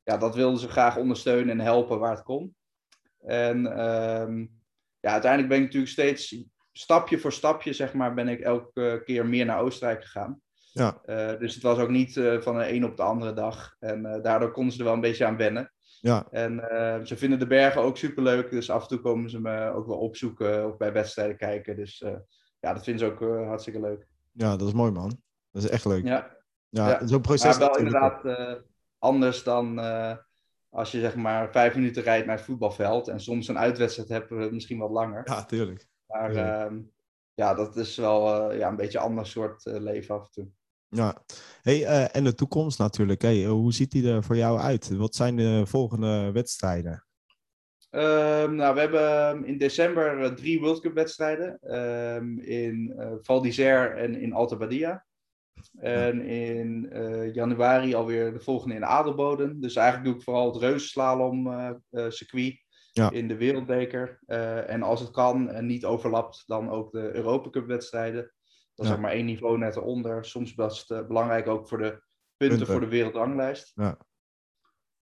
ja, 0.04 0.18
dat 0.18 0.36
wilden 0.36 0.60
ze 0.60 0.70
graag 0.70 0.98
ondersteunen 0.98 1.60
en 1.60 1.66
helpen 1.66 2.00
waar 2.00 2.16
het 2.16 2.24
kon. 2.24 2.56
En 3.20 3.58
um, 3.90 4.52
ja, 5.00 5.12
uiteindelijk 5.12 5.50
ben 5.50 5.58
ik 5.58 5.66
natuurlijk 5.66 5.92
steeds 5.92 6.46
stapje 6.72 7.20
voor 7.20 7.34
stapje, 7.34 7.74
zeg 7.74 7.94
maar, 7.94 8.14
ben 8.14 8.28
ik 8.28 8.40
elke 8.40 9.02
keer 9.06 9.26
meer 9.26 9.46
naar 9.46 9.62
Oostenrijk 9.62 10.04
gegaan. 10.04 10.42
Ja. 10.74 11.02
Uh, 11.06 11.40
dus 11.40 11.54
het 11.54 11.64
was 11.64 11.78
ook 11.78 11.90
niet 11.90 12.16
uh, 12.16 12.42
van 12.42 12.58
de 12.58 12.74
een 12.74 12.86
op 12.86 12.98
de 12.98 13.04
andere 13.04 13.34
dag. 13.34 13.76
En 13.80 14.06
uh, 14.06 14.22
daardoor 14.22 14.52
konden 14.52 14.74
ze 14.74 14.80
er 14.80 14.86
wel 14.86 14.94
een 14.94 15.02
beetje 15.02 15.26
aan 15.26 15.38
wennen. 15.38 15.72
Ja. 16.02 16.28
En 16.32 16.62
ze 17.04 17.18
vinden 17.18 17.40
de 17.40 17.48
bergen 17.48 17.82
ook 17.82 17.98
superleuk. 17.98 18.50
Dus 18.50 18.70
af 18.70 18.82
en 18.82 18.88
toe 18.88 19.00
komen 19.00 19.30
ze 19.30 19.42
me 19.42 19.72
ook 19.72 19.88
wel 19.88 19.98
opzoeken 19.98 20.68
of 20.68 20.78
bij 20.78 20.94
wedstrijden 20.94 21.38
kijken. 21.38 21.76
Dus 21.76 22.04
ja, 22.60 22.74
dat 22.74 22.84
vinden 22.84 23.08
ze 23.08 23.14
ook 23.14 23.46
hartstikke 23.46 23.80
leuk. 23.80 24.08
Ja, 24.32 24.56
dat 24.56 24.68
is 24.68 24.74
mooi 24.74 24.92
man. 24.92 25.22
Dat 25.52 25.64
is 25.64 25.70
echt 25.70 25.86
leuk. 25.86 26.04
Ja. 26.04 26.38
Ja, 26.70 26.90
ja. 26.90 27.08
zo'n 27.08 27.22
proces. 27.22 27.58
Maar 27.58 27.68
wel 27.68 27.78
inderdaad 27.78 28.22
anders 29.00 29.44
dan 29.44 29.80
als 30.70 30.92
je 30.92 31.00
zeg 31.00 31.16
maar 31.16 31.52
vijf 31.52 31.76
minuten 31.76 32.04
rijdt 32.04 32.26
naar 32.26 32.36
het 32.36 32.46
voetbalveld. 32.46 33.08
En 33.08 33.20
soms 33.20 33.48
een 33.48 33.60
uitwedstrijd 33.60 34.10
hebben 34.10 34.38
we 34.38 34.54
misschien 34.54 34.80
wat 34.80 34.92
langer. 34.92 35.22
Ja, 35.24 35.46
tuurlijk. 35.46 35.88
Maar 36.08 36.32
uh, 36.34 36.80
ja, 37.34 37.54
dat 37.54 37.76
is 37.76 37.98
wel 37.98 38.54
ja, 38.54 38.68
een 38.68 38.76
beetje 38.76 38.98
een 38.98 39.04
ander 39.04 39.26
soort 39.26 39.66
leven 39.66 40.16
af 40.16 40.26
en 40.26 40.32
toe. 40.32 40.48
Ja, 40.90 41.22
hey, 41.62 41.80
uh, 41.80 42.16
en 42.16 42.24
de 42.24 42.36
toekomst 42.36 42.80
natuurlijk. 42.80 43.22
Hey, 43.22 43.44
hoe 43.44 43.74
ziet 43.74 43.92
die 43.92 44.10
er 44.10 44.24
voor 44.24 44.36
jou 44.36 44.60
uit? 44.60 44.90
Wat 44.90 45.16
zijn 45.16 45.36
de 45.36 45.62
volgende 45.66 46.32
wedstrijden? 46.32 47.04
Um, 47.92 48.56
nou, 48.56 48.74
we 48.74 48.80
hebben 48.80 49.46
in 49.46 49.58
december 49.58 50.36
drie 50.36 50.60
World 50.60 50.80
Cup 50.80 50.94
wedstrijden. 50.94 51.78
Um, 52.16 52.40
in 52.40 52.94
Val 53.22 53.42
d'Isère 53.42 53.88
en 53.88 54.16
in 54.16 54.34
Alta 54.34 54.56
Badia. 54.56 55.06
En 55.80 56.22
in 56.22 56.90
uh, 56.94 57.34
januari 57.34 57.94
alweer 57.94 58.34
de 58.34 58.40
volgende 58.40 58.76
in 58.76 58.86
Adelboden. 58.86 59.62
Dus 59.62 59.76
eigenlijk 59.76 60.08
doe 60.08 60.18
ik 60.18 60.24
vooral 60.24 60.54
het 60.54 60.62
reuzenslalom 60.62 61.48
uh, 61.48 61.70
uh, 61.92 62.10
circuit 62.10 62.64
ja. 62.92 63.12
in 63.12 63.28
de 63.28 63.38
wereldbeker. 63.38 64.20
en 64.68 64.84
als 64.84 65.00
het 65.00 65.12
kan 65.12 65.50
en 65.50 65.66
niet 65.66 65.86
overlapt, 65.86 66.44
dan 66.46 66.70
ook 66.70 66.92
de 66.92 67.16
Europa 67.16 67.50
Cup 67.50 67.68
wedstrijden. 67.68 68.32
Dat 68.80 68.88
is 68.88 68.94
Ja. 68.94 68.98
zeg 68.98 69.00
maar 69.00 69.12
één 69.18 69.26
niveau 69.26 69.58
net 69.58 69.76
eronder. 69.76 70.26
Soms 70.26 70.54
best 70.54 70.88
belangrijk 71.08 71.48
ook 71.48 71.68
voor 71.68 71.78
de 71.78 71.90
punten, 72.38 72.58
Punten. 72.58 72.68
voor 72.68 72.80
de 72.80 72.88
wereldranglijst. 72.88 73.72
Ja. 73.76 73.98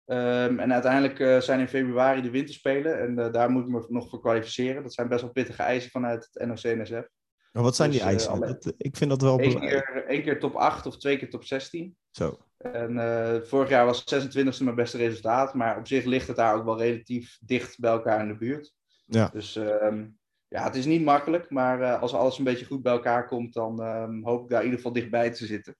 Ehm, 0.05 0.59
en 0.59 0.73
uiteindelijk 0.73 1.21
eh, 1.21 1.39
zijn 1.41 1.61
in 1.61 1.69
februari 1.69 2.23
de 2.23 2.31
winterspelen. 2.31 3.01
En 3.01 3.19
eh, 3.19 3.33
daar 3.33 3.51
moet 3.51 3.63
ik 3.65 3.69
me 3.71 3.85
nog 3.89 4.09
voor 4.09 4.21
kwalificeren. 4.21 4.83
Dat 4.83 4.95
zijn 4.95 5.09
best 5.09 5.23
wel 5.23 5.31
pittige 5.31 5.63
eisen 5.63 5.91
vanuit 5.91 6.29
het 6.33 6.47
NOC-NSF. 6.47 7.09
Maar 7.53 7.63
wat 7.63 7.77
zijn 7.77 7.91
Dus, 7.91 7.99
die 7.99 8.07
eh, 8.09 8.13
eisen? 8.15 8.33
alle- 8.33 8.47
Dat, 8.47 8.75
ik 8.77 8.97
vind 8.97 9.11
dat 9.11 9.23
wel 9.23 9.41
Eén 9.41 9.49
belangrijk. 9.49 9.85
keer, 9.85 10.05
één 10.07 10.23
keer 10.23 10.41
top 10.41 10.55
8 10.55 10.87
of 10.87 10.97
twee 10.99 11.19
keer 11.19 11.31
top 11.31 11.45
16. 11.45 11.97
Zo. 12.11 12.39
En 12.59 12.99
eh, 12.99 13.41
vorig 13.43 13.69
jaar 13.69 13.85
was 13.87 14.05
26e 14.15 14.63
mijn 14.65 14.75
beste 14.77 14.97
resultaat. 14.97 15.55
Maar 15.55 15.79
op 15.79 15.87
zich 15.87 16.05
ligt 16.05 16.27
het 16.27 16.37
daar 16.37 16.55
ook 16.55 16.65
wel 16.65 16.79
relatief 16.79 17.39
dicht 17.41 17.79
bij 17.79 17.91
elkaar 17.93 18.21
in 18.21 18.29
de 18.29 18.37
buurt. 18.37 18.75
Ja. 19.07 19.29
Dus 19.29 19.57
ehm, 19.57 20.07
ja, 20.53 20.65
het 20.65 20.75
is 20.75 20.87
niet 20.87 21.05
makkelijk. 21.05 21.51
Maar 21.51 21.81
eh, 21.81 22.01
als 22.01 22.15
alles 22.15 22.38
een 22.38 22.45
beetje 22.45 22.67
goed 22.67 22.83
bij 22.83 22.93
elkaar 22.93 23.27
komt, 23.27 23.53
dan 23.53 23.83
ehm, 23.83 24.23
hoop 24.23 24.43
ik 24.43 24.49
daar 24.49 24.59
in 24.59 24.65
ieder 24.65 24.79
geval 24.79 24.93
dichtbij 24.95 25.31
te 25.31 25.47
zitten. 25.47 25.77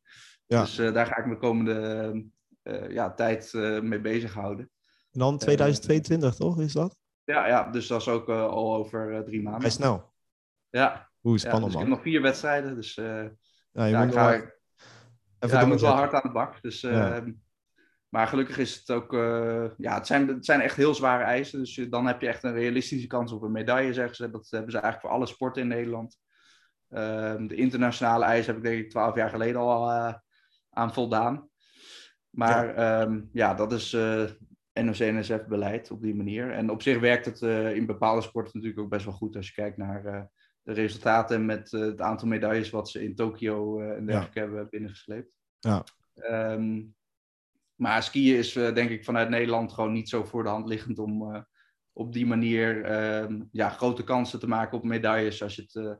Ja. 0.47 0.61
Dus 0.61 0.79
eh, 0.79 0.93
daar 0.93 1.07
ga 1.07 1.17
ik 1.17 1.27
me 1.27 1.33
de 1.33 1.39
komende 1.39 1.73
ehm, 1.81 2.21
eh, 2.63 2.91
ja, 2.91 3.13
tijd 3.13 3.53
mee 3.83 4.01
bezighouden. 4.01 4.71
En 5.13 5.19
dan 5.19 5.39
2022, 5.39 6.35
toch? 6.35 6.61
Is 6.61 6.73
dat? 6.73 6.97
Ja, 7.25 7.47
ja, 7.47 7.71
dus 7.71 7.87
dat 7.87 8.01
is 8.01 8.09
ook 8.09 8.29
al 8.29 8.75
over 8.75 9.25
drie 9.25 9.43
maanden. 9.43 9.61
Vrij 9.61 9.73
snel. 9.73 10.13
Ja, 10.71 11.11
Hoe 11.21 11.33
ja, 11.33 11.39
spannend, 11.39 11.65
dus 11.65 11.73
ik 11.73 11.79
heb 11.79 11.89
man. 11.89 11.97
nog 11.97 12.03
vier 12.03 12.23
wedstrijden. 12.23 12.75
Dus 12.75 12.95
Ja, 12.95 13.85
je 13.85 13.91
ja, 13.91 13.99
moet 13.99 14.09
ik 14.09 14.15
wel 14.15 14.25
ga, 14.25 14.35
even 14.35 15.57
ja, 15.57 15.61
ik 15.61 15.67
moet 15.67 15.81
wel 15.81 15.93
hard 15.93 16.13
aan 16.13 16.21
de 16.25 16.31
bak. 16.31 16.63
Dus, 16.63 16.81
Ja. 16.81 17.15
ehm, 17.15 17.33
Maar 18.13 18.27
gelukkig 18.27 18.59
is 18.59 18.77
het 18.77 18.91
ook... 18.91 19.13
eh, 19.15 19.65
ja, 19.77 19.95
het 19.95 20.07
zijn, 20.07 20.29
het 20.29 20.45
zijn 20.45 20.61
echt 20.61 20.77
heel 20.77 20.95
zware 20.95 21.25
eisen. 21.25 21.59
Dus 21.59 21.75
je- 21.75 21.89
dan 21.89 22.07
heb 22.07 22.21
je 22.21 22.27
echt 22.29 22.43
een 22.43 22.53
realistische 22.55 23.07
kans 23.07 23.33
op 23.33 23.43
een 23.43 23.53
medaille, 23.53 23.93
zeggen 23.93 24.17
ze. 24.17 24.31
Dat 24.31 24.47
hebben 24.51 24.71
ze 24.71 24.79
eigenlijk 24.79 25.07
voor 25.07 25.17
alle 25.17 25.27
sporten 25.27 25.63
in 25.63 25.69
Nederland. 25.69 26.19
Ehm, 26.89 27.47
de 27.47 27.55
internationale 27.55 28.25
eisen 28.25 28.55
heb 28.55 28.65
ik 28.65 28.71
denk 28.71 28.83
ik 28.85 28.91
twaalf 28.91 29.15
jaar 29.15 29.31
geleden 29.31 29.61
al 29.61 29.91
eh, 29.91 30.15
aan 30.71 30.93
voldaan. 30.95 31.49
Maar 32.31 32.75
ja, 32.81 33.21
ja 33.33 33.55
dat 33.55 33.73
is 33.73 33.93
eh 33.93 34.25
NOC-NSF-beleid 34.73 35.91
op 35.91 36.03
die 36.03 36.15
manier. 36.15 36.51
En 36.51 36.71
op 36.71 36.83
zich 36.83 36.99
werkt 37.01 37.25
het 37.25 37.43
eh, 37.43 37.75
in 37.75 37.87
bepaalde 37.87 38.23
sporten 38.23 38.53
natuurlijk 38.55 38.83
ook 38.83 38.91
best 38.91 39.05
wel 39.05 39.15
goed... 39.15 39.37
als 39.37 39.47
je 39.47 39.53
kijkt 39.53 39.77
naar 39.77 40.05
eh, 40.05 40.23
de 40.63 40.73
resultaten 40.73 41.47
met 41.47 41.73
eh, 41.73 41.81
het 41.81 42.01
aantal 42.01 42.29
medailles... 42.29 42.71
wat 42.71 42.89
ze 42.91 43.03
in 43.03 43.15
Tokio 43.15 43.81
eh, 43.81 43.97
en 43.97 44.07
dergelijke 44.07 44.39
hebben 44.39 44.69
binnengesleept. 44.71 45.33
Ja. 45.59 45.85
Ehm, 46.15 46.83
maar 47.83 48.03
skiën 48.03 48.37
is 48.37 48.57
eh, 48.57 48.75
denk 48.75 48.91
ik 48.91 49.05
vanuit 49.05 49.29
Nederland 49.29 49.73
gewoon 49.73 49.93
niet 49.93 50.09
zo 50.09 50.25
voor 50.25 50.43
de 50.43 50.49
hand 50.49 50.69
liggend 50.69 50.99
om 50.99 51.35
eh, 51.35 51.43
op 51.93 52.13
die 52.13 52.27
manier 52.27 52.85
ehm, 52.85 53.43
ja, 53.53 53.69
grote 53.69 54.05
kansen 54.05 54.39
te 54.39 54.49
maken 54.49 54.79
op 54.79 54.85
medailles 54.85 55.43
als 55.43 55.57
je 55.57 55.63
het 55.63 55.75
eh, 55.75 55.93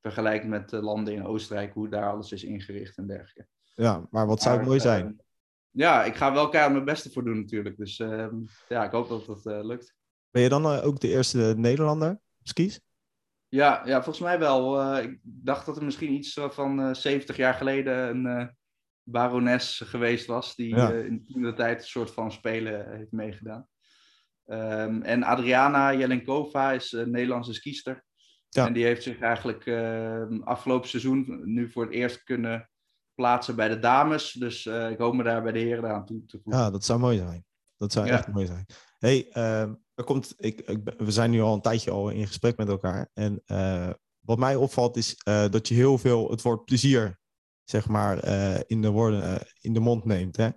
vergelijkt 0.00 0.46
met 0.46 0.72
landen 0.72 1.14
in 1.14 1.24
Oostenrijk, 1.24 1.72
hoe 1.72 1.88
daar 1.88 2.10
alles 2.10 2.32
is 2.32 2.44
ingericht 2.44 2.96
en 2.96 3.06
dergelijke. 3.06 3.46
Ja, 3.74 4.06
maar 4.10 4.26
wat 4.26 4.42
zou 4.42 4.56
het 4.58 4.66
mooi 4.66 4.80
zijn? 4.80 5.20
ja, 5.70 6.04
ik 6.04 6.14
ga 6.14 6.32
wel 6.32 6.48
keihard 6.48 6.74
mijn 6.74 6.84
beste 6.84 7.10
voor 7.10 7.24
doen 7.24 7.38
natuurlijk. 7.38 7.76
Dus 7.76 7.98
ehm, 7.98 8.36
ja, 8.68 8.84
ik 8.84 8.90
hoop 8.90 9.08
dat 9.08 9.46
eh, 9.46 9.64
lukt. 9.64 9.94
Ben 10.30 10.42
je 10.42 10.48
dan 10.48 10.66
ook 10.66 11.00
de 11.00 11.08
eerste 11.08 11.54
Nederlander 11.56 12.10
op 12.10 12.48
skis? 12.48 12.80
Ja, 13.48 13.82
ja, 13.84 14.02
volgens 14.02 14.24
mij 14.24 14.38
wel. 14.38 14.96
Ik 14.98 15.18
dacht 15.22 15.66
dat 15.66 15.76
er 15.76 15.84
misschien 15.84 16.12
iets 16.12 16.40
van 16.48 16.80
eh 16.80 16.94
70 16.94 17.36
jaar 17.36 17.54
geleden 17.54 18.08
een 18.08 18.58
barones 19.04 19.82
geweest 19.84 20.26
was. 20.26 20.54
Die 20.56 20.74
Ja. 20.76 20.92
eh, 20.92 21.04
in 21.04 21.42
de 21.42 21.52
tijd 21.56 21.80
een 21.80 21.86
soort 21.88 22.10
van 22.10 22.32
spelen 22.32 22.96
heeft 22.96 23.12
meegedaan. 23.12 23.68
Ehm, 24.46 25.02
en 25.02 25.22
Adriana 25.22 25.94
Jelenkova 25.94 26.72
is 26.72 26.92
een 26.92 27.10
Nederlandse 27.10 27.54
skiester. 27.54 28.04
Ja. 28.48 28.66
En 28.66 28.72
die 28.72 28.84
heeft 28.84 29.02
zich 29.02 29.20
eigenlijk 29.20 29.66
ehm, 29.66 30.40
afgelopen 30.42 30.88
seizoen 30.88 31.40
nu 31.44 31.70
voor 31.70 31.84
het 31.84 31.92
eerst 31.92 32.22
kunnen 32.22 32.70
plaatsen 33.14 33.56
bij 33.56 33.68
de 33.68 33.78
dames. 33.78 34.32
Dus 34.32 34.66
eh, 34.66 34.90
ik 34.90 34.98
hoop 34.98 35.14
me 35.14 35.22
daar 35.22 35.42
bij 35.42 35.52
de 35.52 35.58
heren 35.58 35.90
aan 35.94 36.06
toe 36.06 36.24
te 36.26 36.40
voegen. 36.42 36.62
Ja, 36.62 36.70
dat 36.70 36.84
zou 36.84 36.98
mooi 36.98 37.16
zijn. 37.18 37.44
Dat 37.76 37.92
zou 37.92 38.06
Ja. 38.06 38.12
echt 38.12 38.28
mooi 38.32 38.46
zijn. 38.46 38.66
hey, 38.98 39.28
ehm, 39.30 39.74
er 39.94 40.04
komt, 40.04 40.34
ik, 40.36 40.60
ik, 40.60 40.78
we 40.96 41.10
zijn 41.10 41.30
nu 41.30 41.40
al 41.40 41.54
een 41.54 41.60
tijdje 41.60 41.90
al 41.90 42.10
in 42.10 42.26
gesprek 42.26 42.56
met 42.56 42.68
elkaar. 42.68 43.10
En 43.14 43.42
eh, 43.44 43.90
wat 44.20 44.38
mij 44.38 44.56
opvalt 44.56 44.96
is 44.96 45.14
eh, 45.24 45.48
dat 45.50 45.68
je 45.68 45.74
heel 45.74 45.98
veel 45.98 46.30
het 46.30 46.42
woord 46.42 46.64
plezier, 46.64 47.19
zeg 47.64 47.88
maar, 47.88 48.18
eh, 48.18 48.60
in, 48.66 48.82
de 48.82 48.90
woorden, 48.90 49.22
eh, 49.22 49.46
in 49.60 49.72
de 49.72 49.80
mond 49.80 50.04
neemt. 50.04 50.36
Hè? 50.36 50.48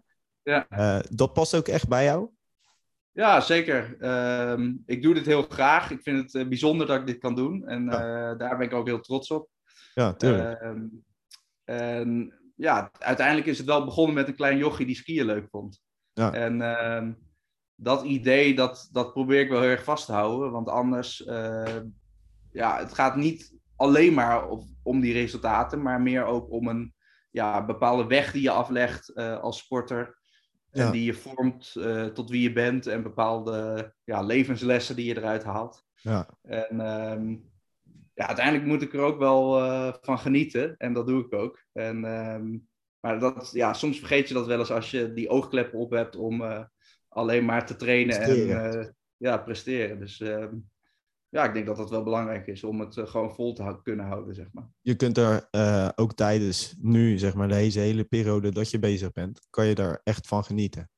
Ja. 0.43 0.67
Eh, 0.69 0.99
dat 1.09 1.33
past 1.33 1.55
ook 1.55 1.67
echt 1.67 1.87
bij 1.87 2.03
jou? 2.03 2.29
Ja, 3.11 3.41
zeker. 3.41 3.95
Ehm, 3.99 4.73
ik 4.85 5.01
doe 5.01 5.13
dit 5.13 5.25
heel 5.25 5.43
graag. 5.43 5.91
Ik 5.91 6.01
vind 6.01 6.33
het 6.33 6.49
bijzonder 6.49 6.87
dat 6.87 6.99
ik 6.99 7.07
dit 7.07 7.17
kan 7.17 7.35
doen. 7.35 7.67
En 7.67 7.85
daar 8.37 8.57
ben 8.57 8.67
ik 8.67 8.73
ook 8.73 8.87
heel 8.87 8.99
trots 8.99 9.31
op. 9.31 9.49
Ja, 9.93 10.13
tuurlijk. 10.13 10.59
Ehm, 10.59 10.85
en 11.63 12.39
ja, 12.55 12.91
uiteindelijk 12.99 13.47
is 13.47 13.57
het 13.57 13.67
wel 13.67 13.85
begonnen 13.85 14.15
met 14.15 14.27
een 14.27 14.35
klein 14.35 14.57
jochie 14.57 14.85
die 14.85 14.95
skiën 14.95 15.25
leuk 15.25 15.47
vond. 15.49 15.81
Ja. 16.13 16.33
En 16.33 16.61
ehm, 16.61 17.13
dat 17.75 18.03
idee, 18.03 18.55
dat, 18.55 18.89
dat 18.91 19.13
probeer 19.13 19.39
ik 19.39 19.49
wel 19.49 19.61
heel 19.61 19.69
erg 19.69 19.83
vast 19.83 20.05
te 20.05 20.11
houden. 20.11 20.51
Want 20.51 20.69
anders, 20.69 21.23
ja, 22.51 22.77
het 22.77 22.93
gaat 22.93 23.15
niet 23.15 23.55
alleen 23.75 24.13
maar 24.13 24.47
op, 24.49 24.63
om 24.83 24.99
die 24.99 25.13
resultaten, 25.13 25.81
maar 25.81 26.01
meer 26.01 26.25
ook 26.25 26.51
om 26.51 26.67
een 26.67 26.93
ja, 27.29 27.65
bepaalde 27.65 28.07
weg 28.07 28.31
die 28.31 28.41
je 28.41 28.51
aflegt 28.51 29.09
eh, 29.09 29.39
als 29.39 29.57
sporter. 29.57 30.21
Ja. 30.71 30.85
En 30.85 30.91
die 30.91 31.03
je 31.03 31.13
vormt 31.13 31.75
eh, 31.75 32.05
tot 32.05 32.29
wie 32.29 32.41
je 32.41 32.53
bent 32.53 32.87
en 32.87 33.03
bepaalde 33.03 33.93
ja, 34.03 34.21
levenslessen 34.21 34.95
die 34.95 35.05
je 35.05 35.17
eruit 35.17 35.43
haalt. 35.43 35.85
ja. 35.95 36.27
En 36.41 36.81
ehm, 36.81 37.35
ja, 38.13 38.27
uiteindelijk 38.27 38.65
moet 38.65 38.81
ik 38.81 38.93
er 38.93 38.99
ook 38.99 39.19
wel 39.19 39.61
eh, 39.61 39.93
van 40.01 40.19
genieten. 40.19 40.77
En 40.77 40.93
dat 40.93 41.07
doe 41.07 41.25
ik 41.25 41.33
ook. 41.33 41.63
En, 41.71 42.05
ehm, 42.05 42.57
maar 42.99 43.19
dat, 43.19 43.49
ja, 43.53 43.73
soms 43.73 43.99
vergeet 43.99 44.27
je 44.27 44.33
dat 44.33 44.47
wel 44.47 44.59
eens 44.59 44.71
als 44.71 44.91
je 44.91 45.13
die 45.13 45.29
oogkleppen 45.29 45.79
op 45.79 45.91
hebt 45.91 46.15
om 46.15 46.67
alleen 47.09 47.45
maar 47.45 47.65
te 47.65 47.75
trainen 47.75 48.17
Presteren. 48.17 48.73
en 48.73 48.95
ja, 49.17 49.37
presteren. 49.37 49.99
Dus 49.99 50.19
ehm, 50.19 50.55
ja, 51.33 51.43
ik 51.43 51.53
denk 51.53 51.65
dat 51.65 51.77
dat 51.77 51.89
wel 51.89 52.03
belangrijk 52.03 52.47
is 52.47 52.63
om 52.63 52.79
het 52.79 52.97
eh, 52.97 53.07
gewoon 53.07 53.33
vol 53.33 53.53
te 53.53 53.79
kunnen 53.83 54.05
houden, 54.05 54.35
zeg 54.35 54.47
maar. 54.51 54.69
Je 54.81 54.95
kunt 54.95 55.17
er 55.17 55.47
eh, 55.51 55.89
ook 55.95 56.13
tijdens 56.13 56.75
nu, 56.79 57.17
zeg 57.17 57.33
maar, 57.33 57.47
deze 57.47 57.79
hele 57.79 58.03
periode 58.03 58.51
dat 58.51 58.71
je 58.71 58.79
bezig 58.79 59.11
bent, 59.11 59.47
kan 59.49 59.65
je 59.65 59.75
daar 59.75 60.01
echt 60.03 60.27
van 60.27 60.43
genieten. 60.43 60.89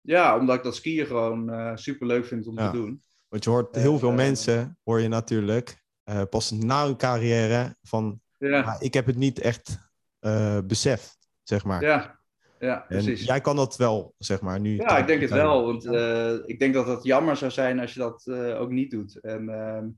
Ja, 0.00 0.38
omdat 0.38 0.56
ik 0.56 0.62
dat 0.62 0.74
skiën 0.76 1.06
gewoon 1.06 1.78
super 1.78 2.06
leuk 2.06 2.24
vind 2.26 2.46
om 2.46 2.58
Ja. 2.58 2.70
te 2.70 2.76
doen. 2.76 3.02
Want 3.28 3.44
je 3.44 3.50
hoort 3.50 3.74
heel 3.76 3.98
veel 3.98 4.08
Eh, 4.08 4.14
mensen, 4.16 4.78
hoor 4.84 5.00
je 5.00 5.08
natuurlijk, 5.08 5.84
eh, 6.02 6.22
pas 6.30 6.50
na 6.50 6.84
hun 6.84 6.96
carrière 6.96 7.76
van, 7.82 8.20
Ja, 8.38 8.60
"Ah, 8.62 8.76
ik 8.82 8.94
heb 8.94 9.06
het 9.06 9.16
niet 9.16 9.38
echt 9.38 9.90
eh, 10.18 10.58
beseft, 10.64 11.18
zeg 11.42 11.64
maar. 11.64 11.82
ja, 11.82 12.20
ja 12.66 12.88
en 12.88 13.04
precies. 13.04 13.24
jij 13.24 13.40
kan 13.40 13.56
dat 13.56 13.76
wel, 13.76 14.14
zeg 14.18 14.40
maar, 14.40 14.60
nu. 14.60 14.76
Ja, 14.76 14.98
ik 14.98 15.06
denk 15.06 15.20
het 15.20 15.30
wel. 15.30 15.66
Want 15.66 15.84
eh, 15.84 16.34
ik 16.44 16.58
denk 16.58 16.74
dat 16.74 16.86
het 16.86 17.02
jammer 17.02 17.36
zou 17.36 17.50
zijn 17.50 17.80
als 17.80 17.94
je 17.94 18.00
dat 18.00 18.26
eh, 18.26 18.60
ook 18.60 18.70
niet 18.70 18.90
doet. 18.90 19.20
En 19.20 19.48
ehm, 19.48 19.88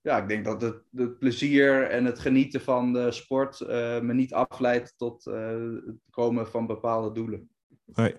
ja, 0.00 0.18
ik 0.18 0.28
denk 0.28 0.44
dat 0.44 0.62
het, 0.62 0.82
het 0.90 1.18
plezier 1.18 1.90
en 1.90 2.04
het 2.04 2.18
genieten 2.18 2.60
van 2.60 2.92
de 2.92 3.12
sport 3.12 3.60
eh, 3.60 4.00
me 4.00 4.14
niet 4.14 4.34
afleidt 4.34 4.94
tot 4.96 5.24
het 5.24 5.96
komen 6.10 6.48
van 6.48 6.66
bepaalde 6.66 7.12
doelen. 7.12 7.48
Nee. 7.84 8.14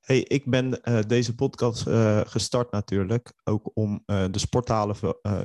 Hey, 0.00 0.18
ik 0.18 0.50
ben 0.50 0.80
deze 1.06 1.34
podcast 1.34 1.82
gestart 2.28 2.70
natuurlijk 2.70 3.32
ook 3.44 3.70
om 3.74 4.02
de 4.06 4.38
sporthalen, 4.38 4.96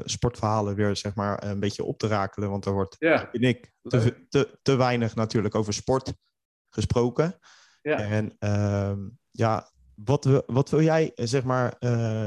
sportverhalen 0.03 0.75
weer 0.75 0.95
zeg 0.95 1.15
maar 1.15 1.43
een 1.43 1.59
beetje 1.59 1.83
op 1.83 1.97
te 1.97 2.07
rakelen. 2.07 2.49
Want 2.49 2.65
er 2.65 2.73
wordt, 2.73 2.95
ja. 2.99 3.29
ik, 3.31 3.71
te, 3.81 4.25
te, 4.29 4.59
te 4.61 4.75
weinig 4.75 5.15
natuurlijk 5.15 5.55
over 5.55 5.73
sport 5.73 6.13
gesproken. 6.69 7.39
Ja. 7.81 7.99
En 7.99 8.35
ehm, 8.39 8.99
ja, 9.31 9.71
wat, 9.95 10.43
wat 10.45 10.69
wil 10.69 10.81
jij, 10.81 11.11
zeg 11.15 11.43
maar, 11.43 11.75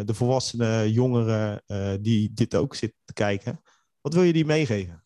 de 0.04 0.14
volwassenen, 0.14 0.90
jongeren 0.90 1.62
die 2.02 2.32
dit 2.32 2.54
ook 2.54 2.74
zitten 2.74 2.98
te 3.04 3.12
kijken, 3.12 3.60
wat 4.00 4.14
wil 4.14 4.22
je 4.22 4.32
die 4.32 4.44
meegeven? 4.44 5.04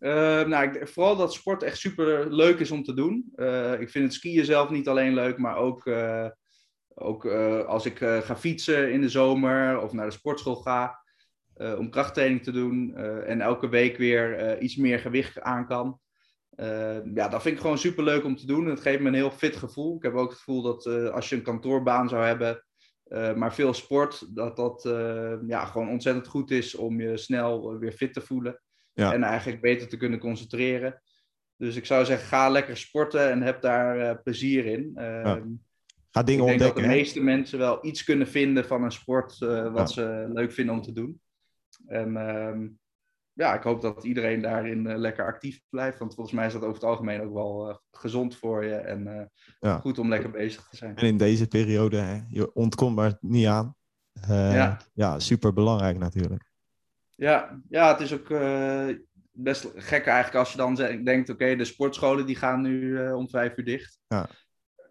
Uh, 0.00 0.10
nou, 0.44 0.68
ik, 0.68 0.88
vooral 0.88 1.16
dat 1.16 1.32
sport 1.32 1.62
echt 1.62 1.78
super 1.78 2.34
leuk 2.34 2.58
is 2.58 2.70
om 2.70 2.82
te 2.82 2.94
doen. 2.94 3.32
Ik 3.78 3.90
vind 3.90 4.04
het 4.04 4.12
skiën 4.12 4.44
zelf 4.44 4.70
niet 4.70 4.88
alleen 4.88 5.14
leuk, 5.14 5.38
maar 5.38 5.56
ook, 5.56 5.90
ook 6.94 7.26
als 7.66 7.86
ik 7.86 7.98
ga 7.98 8.36
fietsen 8.36 8.92
in 8.92 9.00
de 9.00 9.08
zomer 9.08 9.80
of 9.80 9.92
naar 9.92 10.06
de 10.06 10.12
sportschool 10.12 10.56
ga 10.56 11.02
om 11.54 11.90
krachttraining 11.90 12.42
te 12.42 12.52
doen 12.52 12.96
en 13.26 13.40
elke 13.40 13.68
week 13.68 13.96
weer 13.96 14.60
iets 14.60 14.76
meer 14.76 14.98
gewicht 14.98 15.40
aan 15.40 15.66
kan. 15.66 16.00
Ja, 17.14 17.28
dat 17.28 17.42
vind 17.42 17.54
ik 17.54 17.60
gewoon 17.60 17.78
super 17.78 18.04
leuk 18.04 18.24
om 18.24 18.36
te 18.36 18.46
doen. 18.46 18.66
Het 18.66 18.80
geeft 18.80 19.00
me 19.00 19.08
een 19.08 19.14
heel 19.14 19.30
fit 19.30 19.56
gevoel. 19.56 19.96
Ik 19.96 20.02
heb 20.02 20.14
ook 20.14 20.28
het 20.28 20.38
gevoel 20.38 20.62
dat 20.62 20.86
als 20.86 21.28
je 21.28 21.36
een 21.36 21.42
kantoorbaan 21.42 22.08
zou 22.08 22.24
hebben, 22.24 22.64
maar 23.38 23.54
veel 23.54 23.72
sport, 23.72 24.36
dat 24.36 24.56
dat 24.56 24.82
ja, 25.46 25.64
gewoon 25.64 25.88
ontzettend 25.88 26.26
goed 26.26 26.50
is 26.50 26.74
om 26.74 27.00
je 27.00 27.16
snel 27.16 27.78
weer 27.78 27.92
fit 27.92 28.12
te 28.12 28.20
voelen. 28.20 28.60
Ja. 28.92 29.12
En 29.12 29.22
eigenlijk 29.22 29.60
beter 29.60 29.88
te 29.88 29.96
kunnen 29.96 30.18
concentreren. 30.18 31.02
Dus 31.56 31.76
ik 31.76 31.86
zou 31.86 32.04
zeggen, 32.04 32.28
ga 32.28 32.48
lekker 32.48 32.76
sporten 32.76 33.30
en 33.30 33.42
heb 33.42 33.62
daar 33.62 34.22
plezier 34.22 34.66
in. 34.66 34.92
Ja. 34.94 35.42
Ga 36.10 36.22
dingen 36.22 36.42
ik 36.42 36.58
denk 36.58 36.60
dat 36.60 36.82
de 36.82 36.88
meeste 36.88 37.20
mensen 37.20 37.58
wel 37.58 37.86
iets 37.86 38.04
kunnen 38.04 38.28
vinden 38.28 38.64
van 38.64 38.82
een 38.82 38.92
sport 38.92 39.38
wat 39.72 39.92
ze 39.92 40.30
leuk 40.32 40.52
vinden 40.52 40.74
om 40.74 40.82
te 40.82 40.92
doen. 40.92 41.20
En 41.86 42.16
ehm, 42.16 42.66
ja, 43.34 43.54
ik 43.54 43.62
hoop 43.62 43.80
dat 43.80 44.04
iedereen 44.04 44.40
daarin 44.40 44.86
eh, 44.86 44.96
lekker 44.96 45.26
actief 45.26 45.60
blijft. 45.68 45.98
Want 45.98 46.14
volgens 46.14 46.36
mij 46.36 46.46
is 46.46 46.52
dat 46.52 46.62
over 46.62 46.74
het 46.74 46.84
algemeen 46.84 47.20
ook 47.20 47.32
wel 47.32 47.80
gezond 47.90 48.36
voor 48.36 48.64
je. 48.64 48.74
En 48.74 49.30
ja. 49.60 49.78
goed 49.78 49.98
om 49.98 50.08
lekker 50.08 50.30
bezig 50.30 50.68
te 50.68 50.76
zijn. 50.76 50.96
En 50.96 51.06
in 51.06 51.16
deze 51.16 51.48
periode, 51.48 51.96
hè, 51.96 52.20
je 52.28 52.54
ontkomt 52.54 52.96
maar 52.96 53.16
niet 53.20 53.46
aan. 53.46 53.76
ja. 54.28 54.80
ja, 54.92 55.18
super 55.18 55.52
belangrijk 55.52 55.98
natuurlijk. 55.98 56.44
Ja, 57.16 57.60
ja 57.68 57.88
het 57.88 58.00
is 58.00 58.14
ook 58.14 58.28
best 59.34 59.72
gek 59.74 60.06
eigenlijk 60.06 60.36
als 60.36 60.50
je 60.50 60.56
dan 60.56 60.74
denkt, 61.04 61.30
oké, 61.30 61.56
de 61.56 61.64
sportscholen 61.64 62.26
die 62.26 62.36
gaan 62.36 62.60
nu 62.60 62.80
uh, 62.80 63.16
om 63.16 63.28
vijf 63.28 63.56
uur 63.56 63.64
dicht. 63.64 63.98
Ja. 64.06 64.28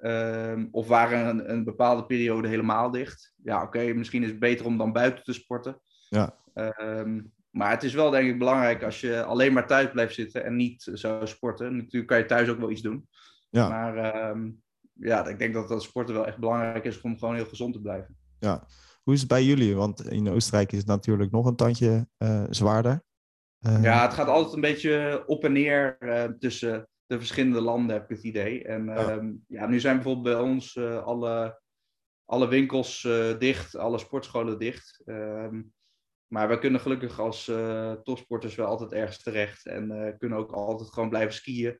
Um, 0.01 0.67
of 0.71 0.87
waren 0.87 1.27
een, 1.27 1.51
een, 1.51 1.63
bepaalde 1.63 2.05
periode 2.05 2.47
helemaal 2.47 2.91
dicht. 2.91 3.33
Ja, 3.43 3.63
oké, 3.63 3.93
misschien 3.93 4.23
is 4.23 4.29
het 4.29 4.39
beter 4.39 4.65
om 4.65 4.77
dan 4.77 4.91
buiten 4.91 5.23
te 5.23 5.33
sporten. 5.33 5.81
Ja. 6.09 6.37
Um, 6.53 7.32
maar 7.53 7.69
het 7.69 7.83
is 7.83 7.93
wel 7.93 8.09
denk 8.09 8.29
ik 8.29 8.39
belangrijk 8.39 8.83
als 8.83 9.01
je 9.01 9.23
alleen 9.23 9.53
maar 9.53 9.67
thuis 9.67 9.91
blijft 9.91 10.13
zitten 10.13 10.43
en 10.43 10.55
niet 10.55 10.89
zou 10.93 11.27
sporten. 11.27 11.75
Natuurlijk 11.75 12.07
kan 12.07 12.17
je 12.17 12.25
thuis 12.25 12.49
ook 12.49 12.59
wel 12.59 12.71
iets 12.71 12.81
doen. 12.81 13.07
Ja. 13.49 13.69
Maar 13.69 14.29
um, 14.29 14.61
ja, 14.93 15.27
ik 15.27 15.39
denk 15.39 15.53
dat 15.53 15.67
dat 15.67 15.83
sporten 15.83 16.15
wel 16.15 16.27
echt 16.27 16.37
belangrijk 16.37 16.85
is 16.85 17.01
om 17.01 17.17
gewoon 17.17 17.35
heel 17.35 17.45
gezond 17.45 17.73
te 17.73 17.81
blijven. 17.81 18.17
Ja, 18.39 18.67
hoe 19.03 19.13
is 19.13 19.19
het 19.19 19.29
bij 19.29 19.43
jullie? 19.43 19.75
Want 19.75 20.09
in 20.09 20.29
Oostenrijk 20.29 20.71
is 20.71 20.77
het 20.77 20.87
natuurlijk 20.87 21.31
nog 21.31 21.45
een 21.45 21.55
tandje 21.55 22.07
uh, 22.17 22.43
zwaarder. 22.49 23.03
Uh... 23.61 23.83
Ja, 23.83 24.01
het 24.01 24.13
gaat 24.13 24.27
altijd 24.27 24.53
een 24.55 24.61
beetje 24.61 25.23
op 25.27 25.43
en 25.43 25.51
neer 25.51 25.97
uh, 25.99 26.23
tussen 26.23 26.87
de 27.05 27.17
verschillende 27.17 27.61
landen, 27.61 27.95
heb 27.95 28.03
ik 28.03 28.15
het 28.15 28.25
idee. 28.25 28.63
En 28.63 28.85
ja. 28.85 29.21
ja 29.47 29.67
nu 29.67 29.79
zijn 29.79 29.95
bijvoorbeeld 29.95 30.35
bij 30.35 30.43
ons 30.43 30.77
alle, 31.03 31.61
alle 32.25 32.47
winkels 32.47 33.01
dicht, 33.39 33.75
alle 33.75 33.97
sportscholen 33.97 34.59
dicht. 34.59 35.01
Ehm, 35.05 35.61
maar 36.33 36.47
we 36.49 36.59
kunnen 36.59 36.81
gelukkig 36.81 37.19
als 37.19 37.51
topsporters 38.03 38.55
wel 38.55 38.67
altijd 38.67 38.91
ergens 38.91 39.23
terecht. 39.23 39.65
En 39.65 40.15
kunnen 40.17 40.37
ook 40.37 40.51
altijd 40.51 40.89
gewoon 40.89 41.09
blijven 41.09 41.33
skiën. 41.33 41.79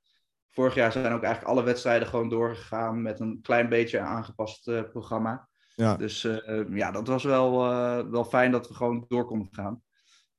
Vorig 0.50 0.76
jaar 0.76 0.92
zijn 0.92 1.14
ook 1.14 1.24
eigenlijk 1.24 1.54
alle 1.54 1.64
wedstrijden 1.64 2.08
gewoon 2.08 2.30
doorgegaan 2.30 3.02
met 3.02 3.20
een 3.20 3.40
klein 3.42 3.70
beetje 3.70 4.00
aangepast 4.00 4.64
programma. 4.90 5.50
Ja. 5.76 5.96
Dus 5.96 6.24
uh, 6.24 6.64
ja, 6.70 6.92
dat 6.92 7.08
was 7.08 7.24
wel, 7.24 7.72
uh, 7.72 8.10
wel 8.10 8.26
fijn 8.26 8.52
dat 8.52 8.68
we 8.68 8.74
gewoon 8.74 9.06
door 9.08 9.26
konden 9.26 9.48
gaan. 9.52 9.82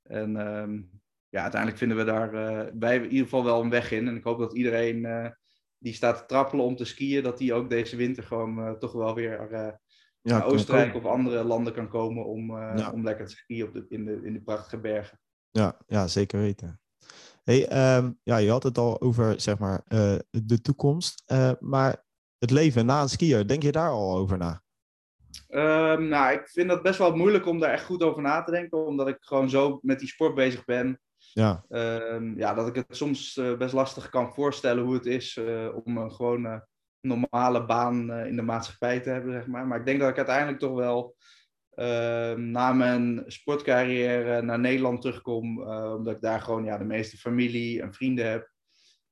En 0.03 0.31
uh, 0.31 0.81
ja, 1.29 1.43
uiteindelijk 1.43 1.79
vinden 1.79 1.97
we 1.97 2.05
daar 2.05 2.31
wij 2.79 2.97
in 2.97 3.11
ieder 3.11 3.25
geval 3.25 3.45
wel 3.45 3.61
een 3.61 3.71
weg 3.71 3.91
in. 3.91 4.09
En 4.09 4.17
ik 4.17 4.25
hoop 4.25 4.39
dat 4.39 4.55
iedereen 4.55 5.33
die 5.79 5.95
staat 5.95 6.19
te 6.19 6.27
trappelen 6.27 6.65
om 6.65 6.77
te 6.77 6.85
skiën, 6.85 7.23
dat 7.23 7.39
die 7.39 7.55
ook 7.55 7.71
deze 7.71 7.97
winter 7.97 8.23
gewoon 8.23 8.79
toch 8.79 8.93
wel 8.93 9.15
weer 9.15 9.41
ja, 10.25 10.39
naar 10.39 10.47
Oostenrijk 10.47 10.95
of 10.95 11.05
andere 11.05 11.45
landen 11.45 11.73
kan 11.73 11.89
komen 11.89 12.25
om, 12.25 12.51
ja. 12.57 12.91
om 12.91 13.05
lekker 13.05 13.27
te 13.27 13.37
skiën 13.37 13.67
op 13.67 13.73
de, 13.73 13.87
in, 13.89 14.05
de, 14.05 14.21
in 14.23 14.33
de 14.33 14.41
prachtige 14.41 14.79
bergen. 14.79 15.21
Ja, 15.51 15.79
ja 15.87 16.07
zeker 16.07 16.41
weten. 16.41 16.81
Hey, 17.43 17.97
um, 17.97 18.19
ja, 18.23 18.37
je 18.37 18.51
had 18.51 18.63
het 18.63 18.79
al 18.79 19.01
over 19.01 19.41
zeg 19.41 19.59
maar, 19.59 19.83
de 20.31 20.61
toekomst. 20.63 21.25
maar 21.61 22.05
het 22.39 22.51
leven 22.51 22.87
na 22.87 23.03
een 23.03 23.09
skier, 23.09 23.47
denk 23.47 23.63
je 23.63 23.73
daar 23.73 23.91
al 23.91 24.17
over 24.17 24.39
na? 24.39 24.63
Um, 25.49 26.09
nou, 26.09 26.33
ik 26.33 26.49
vind 26.49 26.69
dat 26.69 26.83
best 26.83 26.99
wel 26.99 27.17
moeilijk 27.17 27.47
om 27.47 27.61
daar 27.61 27.71
echt 27.71 27.85
goed 27.85 28.03
over 28.03 28.23
na 28.23 28.43
te 28.43 28.51
denken, 28.51 28.87
omdat 28.87 29.09
ik 29.09 29.17
gewoon 29.21 29.51
zo 29.51 29.79
met 29.83 29.99
die 29.99 30.09
sport 30.09 30.35
bezig 30.35 30.65
ben. 30.65 31.01
Ja. 31.17 31.65
Um, 31.69 32.39
ja, 32.39 32.55
dat 32.55 32.67
ik 32.67 32.75
het 32.75 32.87
soms 32.89 33.37
uh, 33.37 33.57
best 33.57 33.73
lastig 33.73 34.09
kan 34.09 34.35
voorstellen 34.35 34.85
hoe 34.85 34.95
het 34.95 35.07
is 35.07 35.41
om 35.85 35.97
een 35.97 36.13
gewone 36.13 36.67
normale 37.05 37.65
baan 37.65 38.11
uh, 38.11 38.27
in 38.27 38.37
de 38.37 38.43
maatschappij 38.43 39.01
te 39.01 39.11
hebben, 39.11 39.33
zeg 39.33 39.47
maar. 39.47 39.67
Maar 39.67 39.79
ik 39.79 39.87
denk 39.87 40.01
dat 40.01 40.09
ik 40.09 40.17
uiteindelijk 40.17 40.59
toch 40.59 40.75
wel 40.75 41.17
ehm, 41.75 42.51
na 42.51 42.73
mijn 42.73 43.23
sportcarrière 43.27 44.43
naar 44.43 44.59
Nederland 44.59 45.01
terugkom, 45.01 45.63
omdat 45.71 46.15
ik 46.15 46.21
daar 46.21 46.41
gewoon 46.41 46.65
ja, 46.65 46.79
de 46.79 46.85
meeste 46.85 47.17
familie 47.17 47.83
en 47.83 47.95
vrienden 47.95 48.31
heb. 48.31 48.53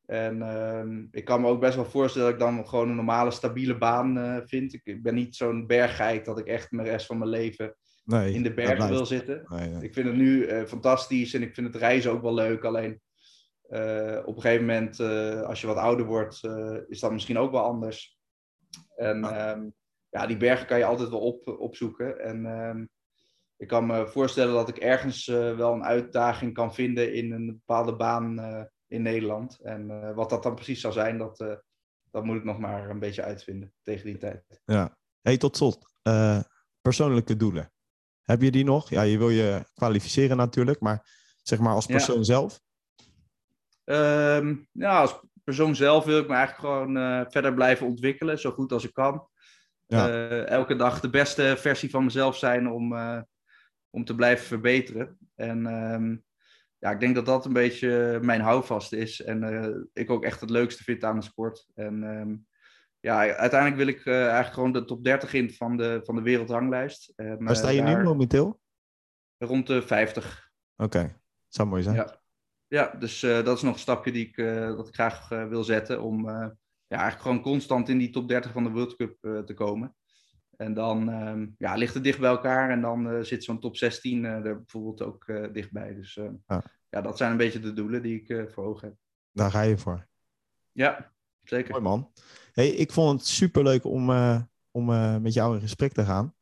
En 0.07 0.37
uh, 0.37 1.05
ik 1.11 1.25
kan 1.25 1.41
me 1.41 1.49
ook 1.49 1.61
best 1.61 1.75
wel 1.75 1.85
voorstellen 1.85 2.27
dat 2.27 2.41
ik 2.41 2.55
dan 2.55 2.69
gewoon 2.69 2.89
een 2.89 2.95
normale, 2.95 3.31
stabiele 3.31 3.79
baan 3.79 4.19
uh, 4.19 4.37
vind. 4.45 4.75
Ik, 4.75 4.81
ik, 4.85 5.03
ben 5.03 5.15
niet 5.15 5.37
zo'n 5.37 5.67
berggeit 5.67 6.25
dat 6.25 6.39
ik 6.39 6.47
echt 6.47 6.71
de 6.71 6.83
rest 6.83 7.07
van 7.07 7.19
mijn 7.19 7.31
leven 7.31 7.77
nee, 8.05 8.33
in 8.33 8.43
de 8.43 8.55
bergen 8.55 8.89
wil 8.89 9.07
zitten. 9.07 9.45
Nee, 9.47 9.83
Ik 9.83 9.95
vind 9.95 10.07
het 10.07 10.17
nu 10.17 10.47
uh, 10.47 10.65
fantastisch 10.65 11.35
en 11.35 11.43
ik 11.43 11.55
vind 11.55 11.67
het 11.67 11.77
reizen 11.77 12.11
ook 12.11 12.23
wel 12.23 12.35
leuk. 12.35 12.65
Alleen 12.65 12.91
uh, 12.91 12.99
op 14.25 14.37
een 14.37 14.43
gegeven 14.43 14.67
moment, 14.67 15.01
als 15.47 15.61
je 15.61 15.67
wat 15.67 15.77
ouder 15.77 16.07
wordt, 16.07 16.45
is 16.89 17.01
dat 17.01 17.13
misschien 17.13 17.39
ook 17.39 17.51
wel 17.51 17.63
anders. 17.63 18.19
En 18.97 19.21
ja. 19.21 19.51
Um, 19.51 19.75
ja, 20.09 20.27
die 20.27 20.37
bergen 20.37 20.67
kan 20.67 20.79
je 20.79 20.85
altijd 20.85 21.09
wel 21.09 21.21
op, 21.21 21.49
opzoeken. 21.49 22.21
En 22.21 22.45
um, 22.45 22.89
ik 23.57 23.69
kan 23.69 23.87
me 23.87 24.07
voorstellen 24.07 24.55
dat 24.55 24.69
ik 24.69 24.77
ergens 24.77 25.27
wel 25.27 25.73
een 25.73 25.85
uitdaging 25.85 26.55
kan 26.55 26.75
vinden 26.75 27.15
in 27.15 27.33
een 27.33 27.47
bepaalde 27.47 27.97
baan 27.97 28.39
in 28.87 29.03
Nederland. 29.03 29.59
En 29.61 30.15
wat 30.15 30.31
dat 30.31 30.43
dan 30.43 30.55
precies 30.55 30.81
zal 30.81 30.93
zijn, 30.93 31.19
dat, 31.19 31.61
dat 32.11 32.25
moet 32.25 32.37
ik 32.37 32.45
nog 32.45 32.59
maar 32.59 32.91
een 32.91 32.99
beetje 32.99 33.23
uitvinden 33.23 33.73
tegen 33.83 34.07
die 34.07 34.19
tijd. 34.19 34.61
Ja. 34.65 34.97
Hey, 35.21 35.37
tot 35.37 35.57
slot. 35.57 35.95
Uh, 36.09 36.41
persoonlijke 36.81 37.37
doelen. 37.37 37.73
Heb 38.23 38.43
je 38.43 38.51
die 38.51 38.65
nog? 38.65 38.91
Ja, 38.91 39.03
je 39.03 39.19
wil 39.19 39.31
je 39.31 39.65
kwalificeren 39.75 40.37
natuurlijk, 40.37 40.81
maar 40.81 41.09
zeg 41.43 41.59
maar 41.59 41.75
als 41.75 41.87
persoon 41.87 42.17
ja. 42.17 42.23
zelf? 42.23 42.61
Um, 43.85 44.69
ja, 44.73 45.01
als 45.01 45.21
persoon 45.45 45.75
zelf 45.75 46.05
wil 46.05 46.19
ik 46.19 46.29
me 46.29 46.35
eigenlijk 46.35 46.67
gewoon 46.69 47.27
verder 47.31 47.55
blijven 47.55 47.87
ontwikkelen, 47.87 48.39
zo 48.39 48.51
goed 48.51 48.73
als 48.73 48.85
ik 48.85 48.93
kan. 48.93 49.27
Ja. 49.87 50.29
elke 50.45 50.77
dag 50.77 51.01
de 51.01 51.11
beste 51.11 51.55
versie 51.59 51.91
van 51.91 52.05
mezelf 52.05 52.37
zijn 52.37 52.71
om, 52.71 52.95
om 53.91 54.05
te 54.05 54.15
blijven 54.15 54.47
verbeteren. 54.47 55.19
En 55.35 55.67
um, 55.67 56.25
ja, 56.79 56.91
ik 56.91 57.01
denk 57.01 57.15
dat 57.15 57.27
dat 57.27 57.45
een 57.45 57.53
beetje 57.53 58.19
mijn 58.23 58.41
houvast 58.41 58.93
is. 58.93 59.23
En 59.23 59.91
ik 59.93 60.11
ook 60.11 60.25
echt 60.25 60.41
het 60.41 60.51
leukste 60.51 60.83
vind 60.83 61.05
aan 61.05 61.19
de 61.19 61.25
sport. 61.25 61.67
En 61.75 62.03
um, 62.03 62.47
ja, 63.03 63.35
uiteindelijk 63.35 63.77
wil 63.77 63.87
ik 63.87 64.07
eigenlijk 64.07 64.55
gewoon 64.55 64.73
de 64.73 64.85
top 64.85 65.05
30 65.05 65.33
in 65.33 65.53
van 65.53 65.77
de, 65.77 66.01
van 66.05 66.15
de 66.15 66.23
wereldranglijst. 66.23 67.13
En, 67.17 67.45
Waar 67.45 67.57
sta 67.57 67.69
je 67.69 67.83
nu 67.83 68.03
momenteel? 68.03 68.61
Rond 69.39 69.67
de 69.67 69.83
50. 69.83 70.51
Oké, 70.77 70.99
okay. 70.99 71.17
zou 71.49 71.69
mooi 71.69 71.83
zijn. 71.83 71.97
Ja, 71.97 72.22
ja 72.73 72.95
dus 72.99 73.23
uh, 73.23 73.45
dat 73.45 73.57
is 73.57 73.63
nog 73.63 73.75
een 73.75 73.81
stapje 73.81 74.13
die 74.13 74.27
ik, 74.27 74.37
dat 74.77 74.89
ik 74.89 74.95
graag 74.95 75.29
wil 75.29 75.65
zetten. 75.65 76.03
Om 76.03 76.29
ja, 76.29 76.99
eigenlijk 76.99 77.21
gewoon 77.23 77.43
constant 77.43 77.89
in 77.89 77.99
die 77.99 78.11
top 78.11 78.29
30 78.29 78.53
van 78.53 78.65
de 78.65 78.71
World 78.71 78.97
Cup 78.97 79.17
te 79.47 79.55
komen. 79.55 79.95
En 80.57 80.75
dan 80.75 81.09
um, 81.09 81.55
ja, 81.59 81.75
ligt 81.75 81.95
het 81.95 82.05
dicht 82.05 82.19
bij 82.19 82.31
elkaar 82.31 82.71
en 82.71 82.81
dan 82.81 83.25
zit 83.25 83.45
zo'n 83.45 83.61
top 83.61 83.77
16 83.77 84.25
uh, 84.25 84.31
er 84.31 84.57
bijvoorbeeld 84.57 85.03
ook 85.03 85.33
dichtbij. 85.53 85.95
Dus 85.95 86.15
ja. 86.47 86.63
ja. 86.91 87.01
dat 87.01 87.17
zijn 87.17 87.31
een 87.31 87.37
beetje 87.37 87.61
de 87.61 87.73
doelen 87.73 88.03
die 88.03 88.23
ik 88.23 88.51
voor 88.51 88.65
ogen 88.65 88.89
heb. 88.89 88.97
Daar 89.33 89.51
ga 89.51 89.61
je 89.61 89.79
voor. 89.79 90.07
Ja, 90.73 91.13
zeker. 91.43 91.71
Mooi 91.71 91.83
man. 91.83 92.13
Hey, 92.53 92.69
ik 92.69 92.93
vond 92.93 93.21
het 93.21 93.29
superleuk 93.29 93.85
om, 93.85 94.11
om 94.71 94.85
met 95.23 95.33
jou 95.33 95.55
in 95.55 95.61
gesprek 95.61 95.93
te 95.93 96.05
gaan. 96.05 96.35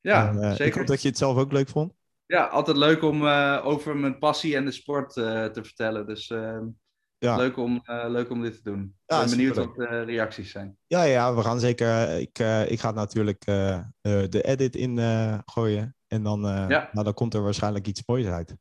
Ja, 0.00 0.28
en, 0.28 0.40
zeker. 0.50 0.66
Ik 0.66 0.74
hoop 0.74 0.86
dat 0.86 1.02
je 1.02 1.08
het 1.08 1.18
zelf 1.18 1.36
ook 1.36 1.52
leuk 1.52 1.68
vond. 1.68 1.94
Ja, 2.32 2.44
altijd 2.46 2.76
leuk 2.76 3.02
om 3.02 3.26
over 3.62 3.96
mijn 3.96 4.18
passie 4.18 4.56
en 4.56 4.64
de 4.64 4.70
sport 4.70 5.12
te 5.12 5.60
vertellen. 5.62 6.06
Dus 6.06 6.30
ehm, 6.30 6.66
Ja. 7.18 7.36
Leuk, 7.36 7.56
om, 7.56 7.80
eh, 7.84 8.04
leuk 8.08 8.30
om 8.30 8.42
dit 8.42 8.54
te 8.54 8.62
doen. 8.62 8.82
Ik 8.82 8.90
Ja, 9.06 9.20
ben 9.20 9.30
benieuwd 9.30 9.56
wat 9.56 9.74
de 9.74 10.02
reacties 10.02 10.50
zijn. 10.50 10.76
Ja, 10.86 11.02
ja, 11.02 11.34
we 11.34 11.42
gaan 11.42 11.60
zeker. 11.60 12.20
Ik, 12.20 12.38
eh, 12.38 12.70
ik 12.70 12.80
ga 12.80 12.90
natuurlijk 12.90 13.44
eh, 13.46 13.74
eh, 13.74 13.84
de 14.00 14.42
edit 14.42 14.76
in 14.76 14.98
eh, 14.98 15.38
gooien. 15.44 15.96
En 16.06 16.22
dan, 16.22 16.46
eh, 16.46 16.68
Ja. 16.68 16.88
nou, 16.92 17.04
dan 17.04 17.14
komt 17.14 17.34
er 17.34 17.42
waarschijnlijk 17.42 17.86
iets 17.86 18.02
moois 18.06 18.26
uit. 18.26 18.56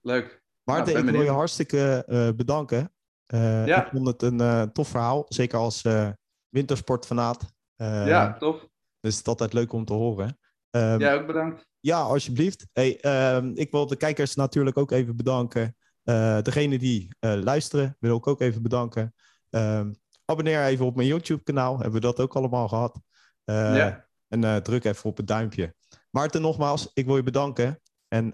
Leuk. 0.00 0.42
Maarten, 0.62 0.96
ik 0.96 1.04
wil 1.04 1.22
je 1.22 1.30
hartstikke 1.30 2.04
eh, 2.06 2.28
bedanken. 2.36 2.92
Eh, 3.26 3.66
Ja. 3.66 3.84
Ik 3.84 3.90
vond 3.92 4.06
het 4.06 4.22
een 4.22 4.40
eh, 4.40 4.62
tof 4.62 4.88
verhaal. 4.88 5.24
Zeker 5.28 5.58
als 5.58 5.82
eh 5.82 6.08
wintersportfanaat. 6.48 7.52
Eh, 7.76 8.06
ja, 8.06 8.36
tof. 8.36 8.60
Dus 9.00 9.14
het 9.16 9.20
is 9.20 9.26
altijd 9.26 9.52
leuk 9.52 9.72
om 9.72 9.84
te 9.84 9.92
horen. 9.92 10.38
Ehm, 10.70 11.00
Jij 11.00 11.14
ook 11.20 11.26
bedankt. 11.26 11.66
Ja, 11.86 12.00
alsjeblieft. 12.00 12.66
Hey, 12.72 13.00
ehm, 13.00 13.52
ik 13.54 13.70
wil 13.70 13.86
de 13.86 13.96
kijkers 13.96 14.34
natuurlijk 14.34 14.76
ook 14.78 14.90
even 14.90 15.16
bedanken. 15.16 15.76
Eh 16.02 16.42
degene 16.42 16.78
die 16.78 17.16
eh, 17.18 17.34
luisteren, 17.34 17.96
wil 18.00 18.16
ik 18.16 18.26
ook 18.26 18.40
even 18.40 18.62
bedanken. 18.62 19.14
Ehm, 19.50 19.92
abonneer 20.24 20.64
even 20.64 20.86
op 20.86 20.96
mijn 20.96 21.08
YouTube-kanaal. 21.08 21.74
Hebben 21.74 21.92
we 21.92 22.00
dat 22.00 22.20
ook 22.20 22.36
allemaal 22.36 22.68
gehad. 22.68 23.00
Eh, 23.44 23.76
ja, 23.76 24.08
En 24.28 24.62
druk 24.62 24.84
even 24.84 25.04
op 25.04 25.16
het 25.16 25.26
duimpje. 25.26 25.74
Maarten, 26.10 26.40
nogmaals, 26.40 26.90
ik 26.94 27.06
wil 27.06 27.16
je 27.16 27.22
bedanken. 27.22 27.80
En 28.08 28.32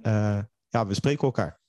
ja, 0.68 0.86
we 0.86 0.94
spreken 0.94 1.22
elkaar. 1.22 1.61